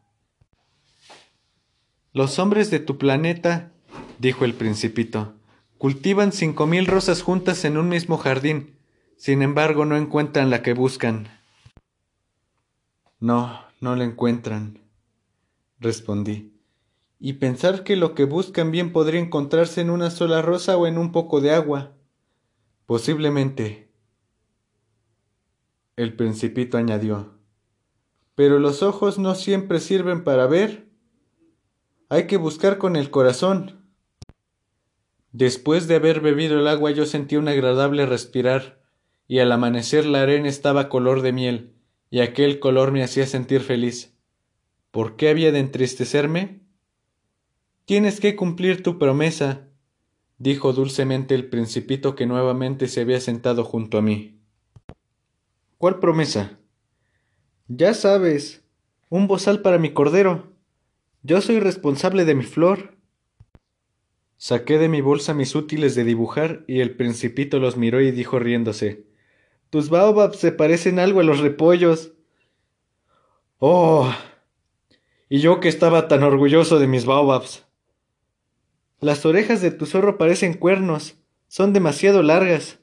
[2.12, 3.70] Los hombres de tu planeta,
[4.18, 5.34] dijo el principito,
[5.78, 8.76] cultivan cinco mil rosas juntas en un mismo jardín,
[9.16, 11.28] sin embargo no encuentran la que buscan.
[13.20, 14.80] No, no la encuentran,
[15.78, 16.53] respondí.
[17.18, 20.98] Y pensar que lo que buscan bien podría encontrarse en una sola rosa o en
[20.98, 21.92] un poco de agua.
[22.86, 23.90] Posiblemente.
[25.96, 27.38] El principito añadió.
[28.34, 30.88] Pero los ojos no siempre sirven para ver.
[32.08, 33.84] Hay que buscar con el corazón.
[35.32, 38.80] Después de haber bebido el agua yo sentí un agradable respirar,
[39.26, 41.74] y al amanecer la arena estaba color de miel,
[42.10, 44.16] y aquel color me hacía sentir feliz.
[44.90, 46.60] ¿Por qué había de entristecerme?
[47.86, 49.68] Tienes que cumplir tu promesa,
[50.38, 54.40] dijo dulcemente el principito que nuevamente se había sentado junto a mí.
[55.76, 56.58] ¿Cuál promesa?
[57.68, 58.64] Ya sabes,
[59.10, 60.54] un bozal para mi cordero.
[61.22, 62.96] Yo soy responsable de mi flor.
[64.38, 68.38] Saqué de mi bolsa mis útiles de dibujar y el principito los miró y dijo
[68.38, 69.04] riéndose
[69.68, 72.14] Tus baobabs se parecen algo a los repollos.
[73.58, 74.10] Oh.
[75.28, 77.66] Y yo que estaba tan orgulloso de mis baobabs.
[79.04, 82.78] Las orejas de tu zorro parecen cuernos, son demasiado largas.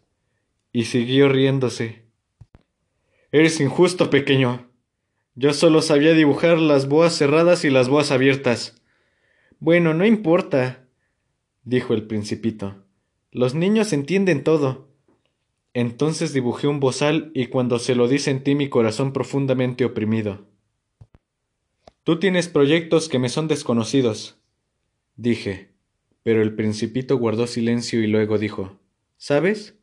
[0.71, 2.03] Y siguió riéndose.
[3.31, 4.69] Eres injusto, pequeño.
[5.33, 8.83] Yo solo sabía dibujar las boas cerradas y las boas abiertas.
[9.59, 10.85] Bueno, no importa,
[11.63, 12.85] dijo el principito.
[13.31, 14.89] Los niños entienden todo.
[15.73, 20.45] Entonces dibujé un bozal y cuando se lo di sentí mi corazón profundamente oprimido.
[22.03, 24.37] Tú tienes proyectos que me son desconocidos,
[25.15, 25.70] dije.
[26.23, 28.79] Pero el principito guardó silencio y luego dijo
[29.17, 29.75] ¿Sabes?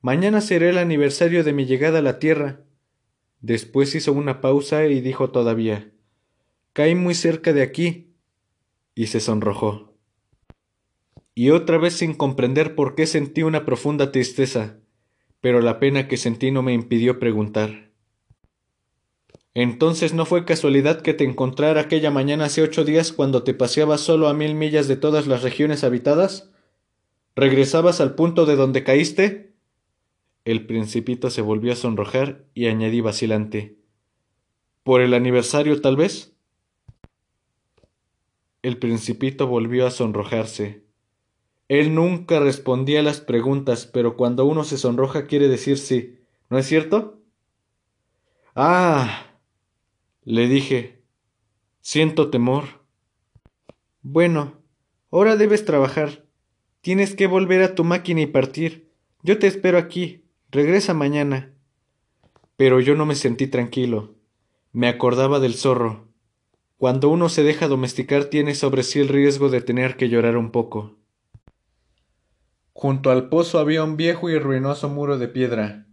[0.00, 2.64] Mañana será el aniversario de mi llegada a la Tierra.
[3.40, 5.92] Después hizo una pausa y dijo todavía
[6.72, 8.14] Caí muy cerca de aquí.
[8.94, 9.94] y se sonrojó.
[11.34, 14.80] Y otra vez sin comprender por qué sentí una profunda tristeza,
[15.40, 17.91] pero la pena que sentí no me impidió preguntar
[19.54, 24.00] entonces no fue casualidad que te encontrara aquella mañana hace ocho días cuando te paseabas
[24.00, 26.50] solo a mil millas de todas las regiones habitadas?
[27.36, 29.52] ¿Regresabas al punto de donde caíste?
[30.44, 33.76] El principito se volvió a sonrojar y añadí vacilante.
[34.82, 36.34] ¿Por el aniversario, tal vez?
[38.62, 40.84] El principito volvió a sonrojarse.
[41.68, 46.18] Él nunca respondía a las preguntas, pero cuando uno se sonroja quiere decir sí.
[46.50, 47.20] ¿No es cierto?
[48.54, 49.31] Ah.
[50.24, 51.02] Le dije.
[51.80, 52.84] Siento temor.
[54.02, 54.62] Bueno,
[55.10, 56.24] ahora debes trabajar.
[56.80, 58.92] Tienes que volver a tu máquina y partir.
[59.22, 60.24] Yo te espero aquí.
[60.50, 61.54] Regresa mañana.
[62.56, 64.14] Pero yo no me sentí tranquilo.
[64.72, 66.08] Me acordaba del zorro.
[66.76, 70.50] Cuando uno se deja domesticar tiene sobre sí el riesgo de tener que llorar un
[70.50, 70.96] poco.
[72.72, 75.86] Junto al pozo había un viejo y ruinoso muro de piedra.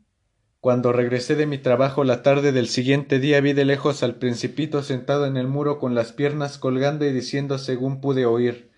[0.61, 4.84] Cuando regresé de mi trabajo la tarde del siguiente día vi de lejos al principito
[4.84, 8.69] sentado en el muro con las piernas colgando y diciendo según pude oír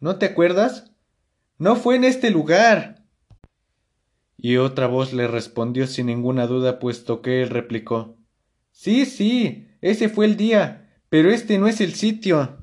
[0.00, 0.90] ¿No te acuerdas?
[1.56, 3.04] No fue en este lugar.
[4.36, 8.16] Y otra voz le respondió sin ninguna duda, puesto que él replicó
[8.72, 12.58] Sí, sí, ese fue el día, pero este no es el sitio.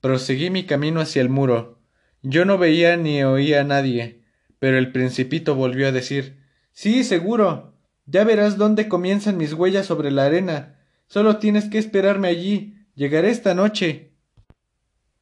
[0.00, 1.80] Proseguí mi camino hacia el muro.
[2.22, 4.22] Yo no veía ni oía a nadie,
[4.60, 6.39] pero el principito volvió a decir
[6.80, 7.74] Sí, seguro.
[8.06, 10.78] Ya verás dónde comienzan mis huellas sobre la arena.
[11.08, 12.86] Solo tienes que esperarme allí.
[12.94, 14.14] Llegaré esta noche.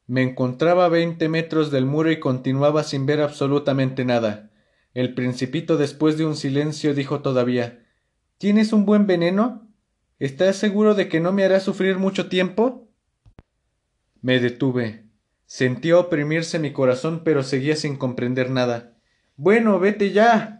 [0.07, 4.51] Me encontraba a veinte metros del muro y continuaba sin ver absolutamente nada.
[4.93, 7.85] El principito, después de un silencio, dijo todavía
[8.37, 9.67] ¿Tienes un buen veneno?
[10.17, 12.87] ¿Estás seguro de que no me hará sufrir mucho tiempo?
[14.21, 15.07] Me detuve.
[15.45, 18.95] Sentía oprimirse mi corazón, pero seguía sin comprender nada.
[19.35, 20.58] Bueno, vete ya.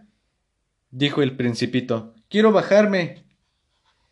[0.92, 2.14] Dijo el principito.
[2.30, 3.24] Quiero bajarme.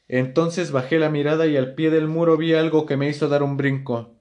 [0.07, 3.43] Entonces bajé la mirada y al pie del muro vi algo que me hizo dar
[3.43, 4.15] un brinco.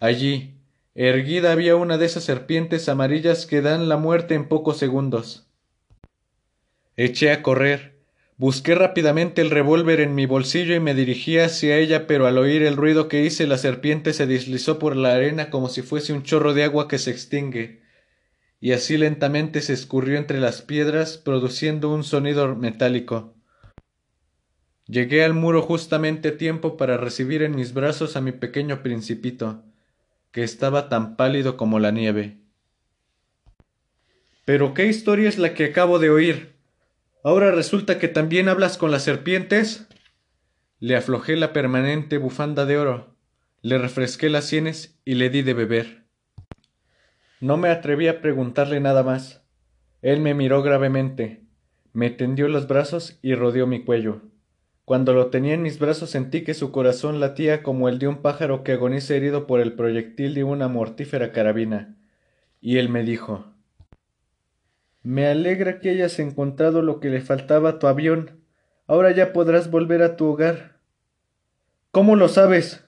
[0.00, 0.56] Allí,
[0.94, 5.46] erguida había una de esas serpientes amarillas que dan la muerte en pocos segundos.
[6.96, 7.92] Eché a correr.
[8.36, 12.64] Busqué rápidamente el revólver en mi bolsillo y me dirigí hacia ella, pero al oír
[12.64, 16.24] el ruido que hice la serpiente se deslizó por la arena como si fuese un
[16.24, 17.81] chorro de agua que se extingue,
[18.62, 23.34] y así lentamente se escurrió entre las piedras, produciendo un sonido metálico.
[24.86, 29.64] Llegué al muro justamente a tiempo para recibir en mis brazos a mi pequeño principito,
[30.30, 32.38] que estaba tan pálido como la nieve.
[34.44, 36.54] Pero qué historia es la que acabo de oír.
[37.24, 39.88] Ahora resulta que también hablas con las serpientes.
[40.78, 43.16] Le aflojé la permanente bufanda de oro,
[43.60, 46.01] le refresqué las sienes y le di de beber.
[47.42, 49.44] No me atreví a preguntarle nada más.
[50.00, 51.42] Él me miró gravemente,
[51.92, 54.22] me tendió los brazos y rodeó mi cuello.
[54.86, 58.22] Cuando lo tenía en mis brazos sentí que su corazón latía como el de un
[58.22, 61.98] pájaro que agoniza herido por el proyectil de una mortífera carabina.
[62.62, 63.52] Y él me dijo
[65.02, 68.42] me alegra que hayas encontrado lo que le faltaba a tu avión.
[68.86, 70.78] Ahora ya podrás volver a tu hogar.
[71.90, 72.84] ¿Cómo lo sabes?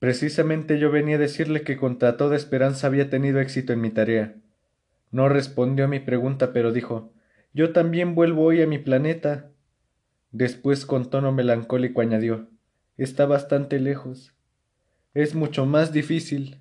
[0.00, 4.34] Precisamente yo venía a decirle que contra toda esperanza había tenido éxito en mi tarea.
[5.10, 7.12] No respondió a mi pregunta, pero dijo
[7.52, 9.50] Yo también vuelvo hoy a mi planeta.
[10.32, 12.48] Después con tono melancólico añadió
[12.96, 14.34] Está bastante lejos.
[15.12, 16.56] Es mucho más difícil.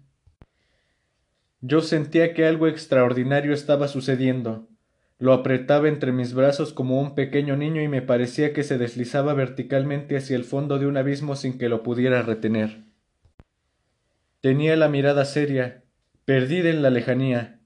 [1.62, 4.68] Yo sentía que algo extraordinario estaba sucediendo.
[5.18, 9.34] Lo apretaba entre mis brazos como un pequeño niño y me parecía que se deslizaba
[9.34, 12.89] verticalmente hacia el fondo de un abismo sin que lo pudiera retener.
[14.42, 15.84] Tenía la mirada seria,
[16.26, 17.60] perdida en la lejanía.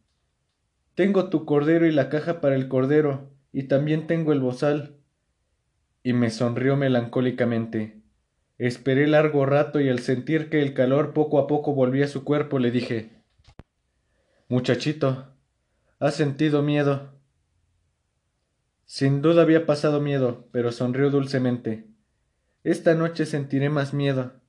[0.96, 4.98] Tengo tu cordero y la caja para el cordero, y también tengo el bozal.
[6.02, 8.02] Y me sonrió melancólicamente.
[8.58, 12.24] Esperé largo rato y al sentir que el calor poco a poco volvía a su
[12.24, 13.10] cuerpo le dije
[14.48, 15.34] Muchachito,
[16.00, 17.14] ¿has sentido miedo?
[18.86, 21.88] Sin duda había pasado miedo, pero sonrió dulcemente.
[22.64, 24.43] Esta noche sentiré más miedo.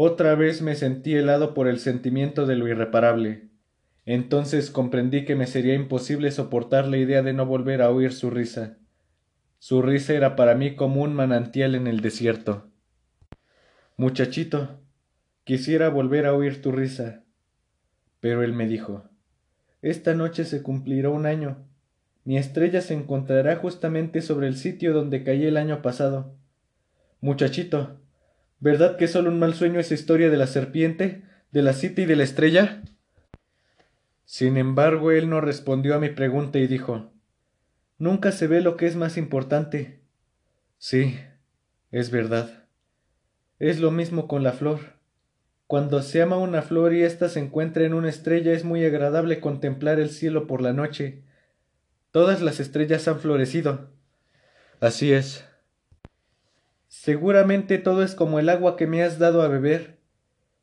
[0.00, 3.48] Otra vez me sentí helado por el sentimiento de lo irreparable.
[4.06, 8.30] Entonces comprendí que me sería imposible soportar la idea de no volver a oír su
[8.30, 8.78] risa.
[9.58, 12.70] Su risa era para mí como un manantial en el desierto.
[13.96, 14.78] Muchachito,
[15.42, 17.24] quisiera volver a oír tu risa,
[18.20, 19.02] pero él me dijo
[19.82, 21.66] Esta noche se cumplirá un año.
[22.22, 26.36] Mi estrella se encontrará justamente sobre el sitio donde caí el año pasado.
[27.20, 27.98] Muchachito,
[28.60, 31.22] ¿verdad que solo un mal sueño es historia de la serpiente,
[31.52, 32.82] de la cita y de la estrella?
[34.24, 37.10] Sin embargo, él no respondió a mi pregunta y dijo
[37.98, 40.00] Nunca se ve lo que es más importante.
[40.78, 41.18] Sí,
[41.90, 42.64] es verdad.
[43.58, 44.98] Es lo mismo con la flor.
[45.66, 49.40] Cuando se ama una flor y ésta se encuentra en una estrella es muy agradable
[49.40, 51.24] contemplar el cielo por la noche.
[52.12, 53.90] Todas las estrellas han florecido.
[54.80, 55.47] Así es.
[57.00, 60.00] Seguramente todo es como el agua que me has dado a beber,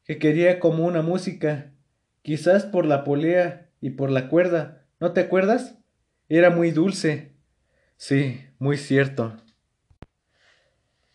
[0.03, 1.71] que quería como una música,
[2.23, 4.85] quizás por la polea y por la cuerda.
[4.99, 5.77] ¿No te acuerdas?
[6.27, 7.31] Era muy dulce.
[7.95, 9.37] Sí, muy cierto.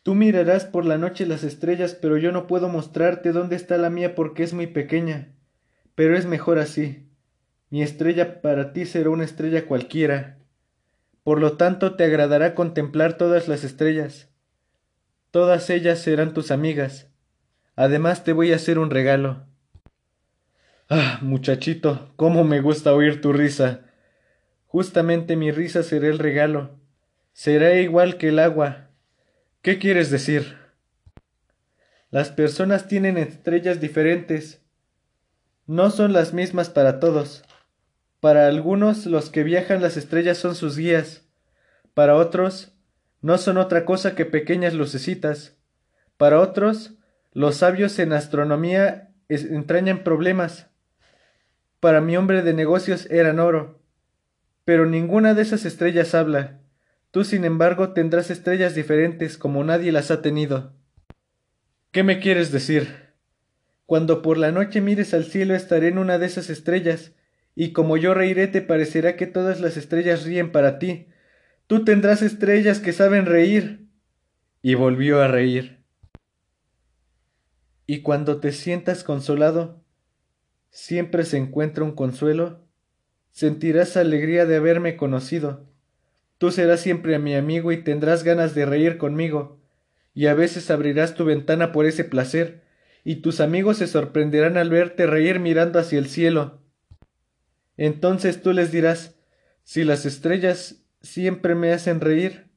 [0.02, 3.90] Tú mirarás por la noche las estrellas, pero yo no puedo mostrarte dónde está la
[3.90, 5.34] mía porque es muy pequeña.
[5.94, 7.10] Pero es mejor así.
[7.68, 10.38] Mi estrella para ti será una estrella cualquiera.
[11.22, 14.29] Por lo tanto te agradará contemplar todas las estrellas.
[15.30, 17.08] Todas ellas serán tus amigas.
[17.76, 19.46] Además te voy a hacer un regalo.
[20.88, 23.82] Ah, muchachito, cómo me gusta oír tu risa.
[24.66, 26.78] Justamente mi risa será el regalo.
[27.32, 28.88] Será igual que el agua.
[29.62, 30.58] ¿Qué quieres decir?
[32.10, 34.62] Las personas tienen estrellas diferentes.
[35.66, 37.44] No son las mismas para todos.
[38.18, 41.22] Para algunos los que viajan las estrellas son sus guías.
[41.94, 42.72] Para otros
[43.22, 45.56] no son otra cosa que pequeñas lucecitas.
[46.16, 46.94] Para otros,
[47.32, 50.68] los sabios en astronomía entrañan problemas.
[51.80, 53.80] Para mi hombre de negocios eran oro.
[54.64, 56.60] Pero ninguna de esas estrellas habla.
[57.10, 60.74] Tú, sin embargo, tendrás estrellas diferentes como nadie las ha tenido.
[61.90, 63.10] ¿Qué me quieres decir?
[63.84, 67.12] Cuando por la noche mires al cielo estaré en una de esas estrellas,
[67.56, 71.08] y como yo reiré te parecerá que todas las estrellas ríen para ti,
[71.70, 73.86] Tú tendrás estrellas que saben reír.
[74.60, 75.84] Y volvió a reír.
[77.86, 79.80] Y cuando te sientas consolado,
[80.70, 82.66] siempre se encuentra un consuelo,
[83.30, 85.70] sentirás alegría de haberme conocido.
[86.38, 89.60] Tú serás siempre mi amigo y tendrás ganas de reír conmigo,
[90.12, 92.64] y a veces abrirás tu ventana por ese placer,
[93.04, 96.64] y tus amigos se sorprenderán al verte reír mirando hacia el cielo.
[97.76, 99.14] Entonces tú les dirás,
[99.62, 102.48] si las estrellas siempre me hacen reír,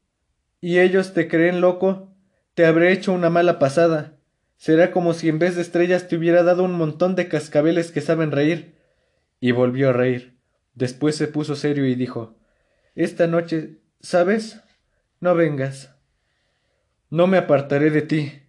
[0.62, 2.14] y ellos te creen loco,
[2.54, 4.18] te habré hecho una mala pasada.
[4.58, 8.00] Será como si en vez de estrellas te hubiera dado un montón de cascabeles que
[8.00, 8.76] saben reír.
[9.40, 10.38] Y volvió a reír.
[10.74, 12.38] Después se puso serio y dijo
[12.96, 14.62] Esta noche, ¿sabes?
[15.20, 15.94] No vengas.
[17.10, 18.44] No me apartaré de ti.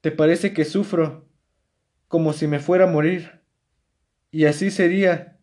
[0.00, 1.28] ¿Te parece que sufro?
[2.06, 3.40] Como si me fuera a morir.
[4.30, 5.38] Y así sería.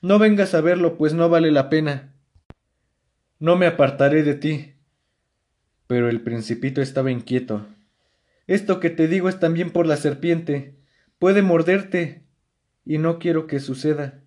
[0.00, 2.14] No vengas a verlo, pues no vale la pena.
[3.38, 4.74] No me apartaré de ti.
[5.86, 7.66] Pero el principito estaba inquieto.
[8.46, 10.76] Esto que te digo es también por la serpiente.
[11.18, 12.24] Puede morderte.
[12.84, 14.22] Y no quiero que suceda.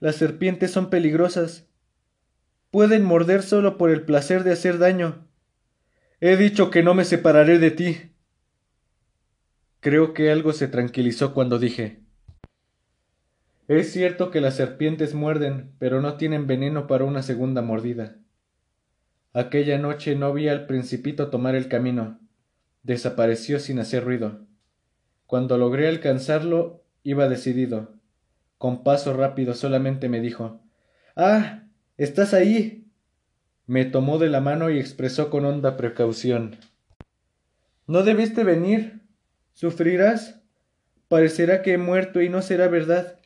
[0.00, 1.66] Las serpientes son peligrosas.
[2.70, 5.26] Pueden morder solo por el placer de hacer daño.
[6.20, 7.98] He dicho que no me separaré de ti.
[9.80, 12.03] Creo que algo se tranquilizó cuando dije
[13.68, 18.16] es cierto que las serpientes muerden, pero no tienen veneno para una segunda mordida.
[19.32, 22.20] Aquella noche no vi al principito tomar el camino.
[22.82, 24.46] Desapareció sin hacer ruido.
[25.26, 27.94] Cuando logré alcanzarlo, iba decidido.
[28.58, 30.60] Con paso rápido solamente me dijo
[31.16, 31.64] Ah.
[31.96, 32.86] estás ahí.
[33.66, 36.58] Me tomó de la mano y expresó con honda precaución
[37.86, 39.00] No debiste venir.
[39.54, 40.42] ¿Sufrirás?
[41.08, 43.18] Parecerá que he muerto y no será verdad.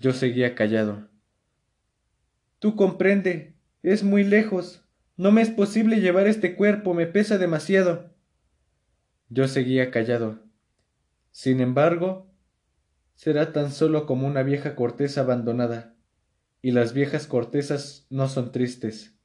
[0.00, 1.10] Yo seguía callado.
[2.58, 4.82] Tú comprende, es muy lejos.
[5.18, 8.10] No me es posible llevar este cuerpo, me pesa demasiado.
[9.28, 10.42] Yo seguía callado.
[11.32, 12.32] Sin embargo,
[13.14, 15.94] será tan solo como una vieja corteza abandonada,
[16.62, 19.18] y las viejas cortezas no son tristes.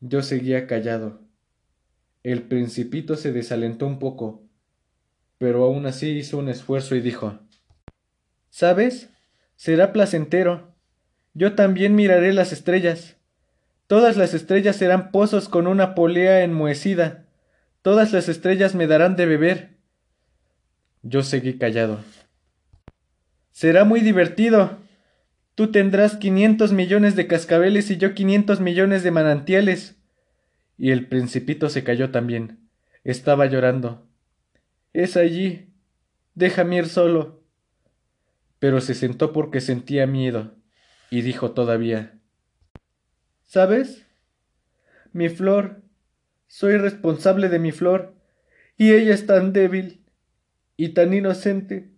[0.00, 1.22] Yo seguía callado.
[2.24, 4.48] El principito se desalentó un poco,
[5.38, 7.38] pero aún así hizo un esfuerzo y dijo
[8.50, 9.13] ¿Sabes?
[9.64, 10.74] Será placentero.
[11.32, 13.16] Yo también miraré las estrellas.
[13.86, 17.24] Todas las estrellas serán pozos con una polea enmohecida.
[17.80, 19.70] Todas las estrellas me darán de beber.
[21.02, 22.00] Yo seguí callado.
[23.52, 24.76] Será muy divertido.
[25.54, 29.96] Tú tendrás quinientos millones de cascabeles y yo quinientos millones de manantiales.
[30.76, 32.58] Y el principito se cayó también.
[33.02, 34.06] Estaba llorando.
[34.92, 35.70] Es allí.
[36.34, 37.43] Déjame ir solo
[38.64, 40.54] pero se sentó porque sentía miedo,
[41.10, 42.18] y dijo todavía
[43.42, 44.06] ¿Sabes?
[45.12, 45.82] Mi flor.
[46.46, 48.14] Soy responsable de mi flor,
[48.78, 50.06] y ella es tan débil
[50.78, 51.90] y tan inocente.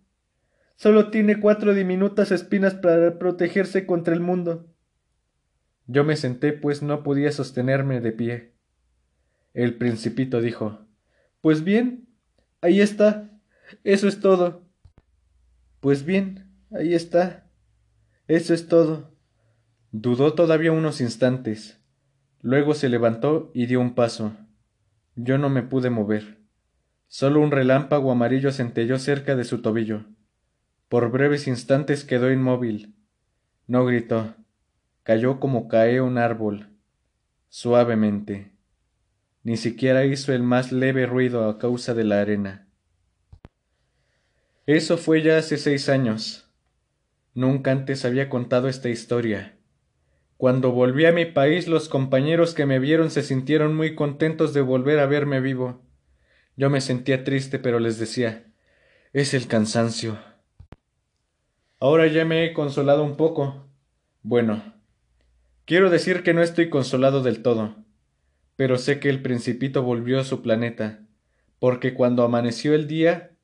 [0.75, 4.67] Solo tiene cuatro diminutas espinas para protegerse contra el mundo.
[5.85, 8.51] Yo me senté, pues no podía sostenerme de pie.
[9.53, 10.85] El principito dijo
[11.39, 12.09] Pues bien,
[12.59, 13.29] ahí está.
[13.85, 14.67] Eso es todo.
[15.79, 17.49] Pues bien, Ahí está.
[18.27, 19.11] Eso es todo.
[19.91, 21.79] Dudó todavía unos instantes.
[22.41, 24.33] Luego se levantó y dio un paso.
[25.15, 26.37] Yo no me pude mover.
[27.07, 30.05] Solo un relámpago amarillo centelló cerca de su tobillo.
[30.89, 32.95] Por breves instantes quedó inmóvil.
[33.65, 34.35] No gritó.
[35.03, 36.67] Cayó como cae un árbol,
[37.47, 38.51] suavemente.
[39.43, 42.67] Ni siquiera hizo el más leve ruido a causa de la arena.
[44.65, 46.46] Eso fue ya hace seis años.
[47.37, 49.59] Nunca antes había contado esta historia.
[50.37, 54.61] Cuando volví a mi país los compañeros que me vieron se sintieron muy contentos de
[54.61, 55.83] volver a verme vivo.
[56.55, 58.45] Yo me sentía triste, pero les decía
[59.13, 60.17] es el cansancio.
[61.79, 63.67] Ahora ya me he consolado un poco.
[64.23, 64.73] Bueno,
[65.65, 67.75] quiero decir que no estoy consolado del todo,
[68.55, 71.05] pero sé que el principito volvió a su planeta,
[71.59, 73.37] porque cuando amaneció el día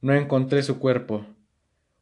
[0.00, 1.26] no encontré su cuerpo,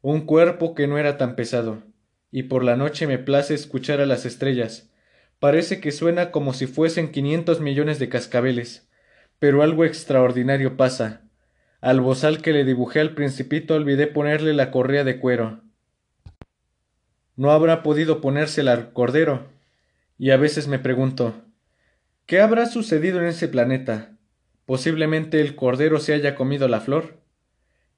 [0.02, 1.82] un cuerpo que no era tan pesado,
[2.30, 4.90] y por la noche me place escuchar a las estrellas.
[5.38, 8.88] Parece que suena como si fuesen quinientos millones de cascabeles,
[9.38, 11.22] pero algo extraordinario pasa.
[11.80, 15.62] Al bozal que le dibujé al principito olvidé ponerle la correa de cuero.
[17.36, 19.46] No habrá podido ponérsela al cordero.
[20.18, 21.44] Y a veces me pregunto,
[22.26, 24.16] ¿qué habrá sucedido en ese planeta?
[24.66, 27.20] Posiblemente el cordero se haya comido la flor.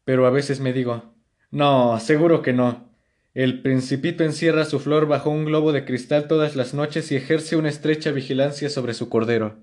[0.05, 1.15] Pero a veces me digo,
[1.51, 2.89] no, seguro que no.
[3.35, 7.57] El principito encierra su flor bajo un globo de cristal todas las noches y ejerce
[7.57, 9.59] una estrecha vigilancia sobre su cordero.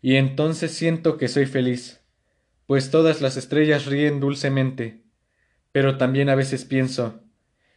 [0.00, 2.00] Y entonces siento que soy feliz,
[2.66, 5.02] pues todas las estrellas ríen dulcemente.
[5.72, 7.22] Pero también a veces pienso,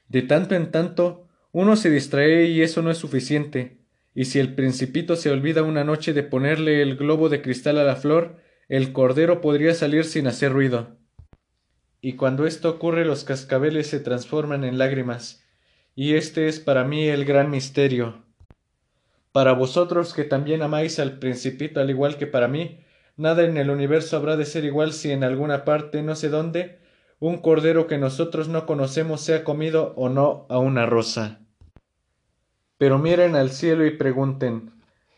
[0.07, 3.80] de tanto en tanto uno se distrae y eso no es suficiente,
[4.13, 7.84] y si el principito se olvida una noche de ponerle el globo de cristal a
[7.84, 10.97] la flor, el cordero podría salir sin hacer ruido
[12.06, 15.44] y cuando esto ocurre los cascabeles se transforman en lágrimas,
[15.95, 18.22] y este es para mí el gran misterio.
[19.32, 22.80] Para vosotros que también amáis al principito al igual que para mí,
[23.18, 26.77] nada en el universo habrá de ser igual si en alguna parte, no sé dónde,
[27.19, 31.40] un cordero que nosotros no conocemos sea comido o no a una rosa.
[32.77, 34.73] Pero miren al cielo y pregunten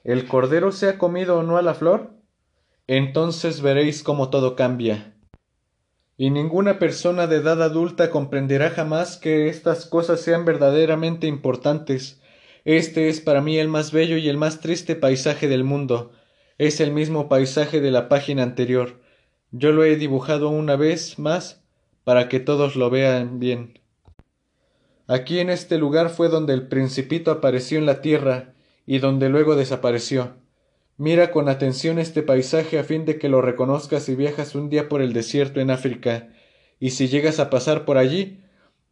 [0.05, 2.14] ¿El cordero se ha comido o no a la flor?
[2.88, 5.16] Entonces veréis cómo todo cambia
[6.18, 12.19] y ninguna persona de edad adulta comprenderá jamás que estas cosas sean verdaderamente importantes.
[12.65, 16.11] Este es para mí el más bello y el más triste paisaje del mundo.
[16.57, 18.99] Es el mismo paisaje de la página anterior.
[19.52, 21.64] Yo lo he dibujado una vez más
[22.03, 23.80] para que todos lo vean bien.
[25.06, 29.56] Aquí en este lugar fue donde el principito apareció en la tierra y donde luego
[29.56, 30.35] desapareció.
[30.98, 34.90] Mira con atención este paisaje a fin de que lo reconozcas si viajas un día
[34.90, 36.30] por el desierto en África,
[36.80, 38.41] y si llegas a pasar por allí,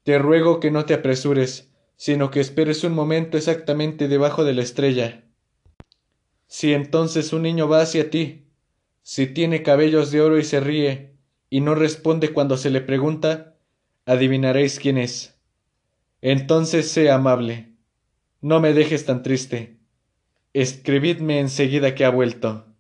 [0.04, 4.62] te ruego que no te apresures, sino que esperes un momento exactamente debajo de la
[4.62, 5.24] estrella.
[6.48, 8.46] Si entonces un niño va hacia ti,
[9.02, 11.16] si tiene cabellos de oro y se ríe,
[11.50, 13.56] y no responde cuando se le pregunta,
[14.06, 15.40] adivinaréis quién es.
[16.22, 17.74] Entonces sea amable.
[18.42, 19.75] No me dejes tan triste.
[20.56, 22.75] Escribidme enseguida que ha vuelto.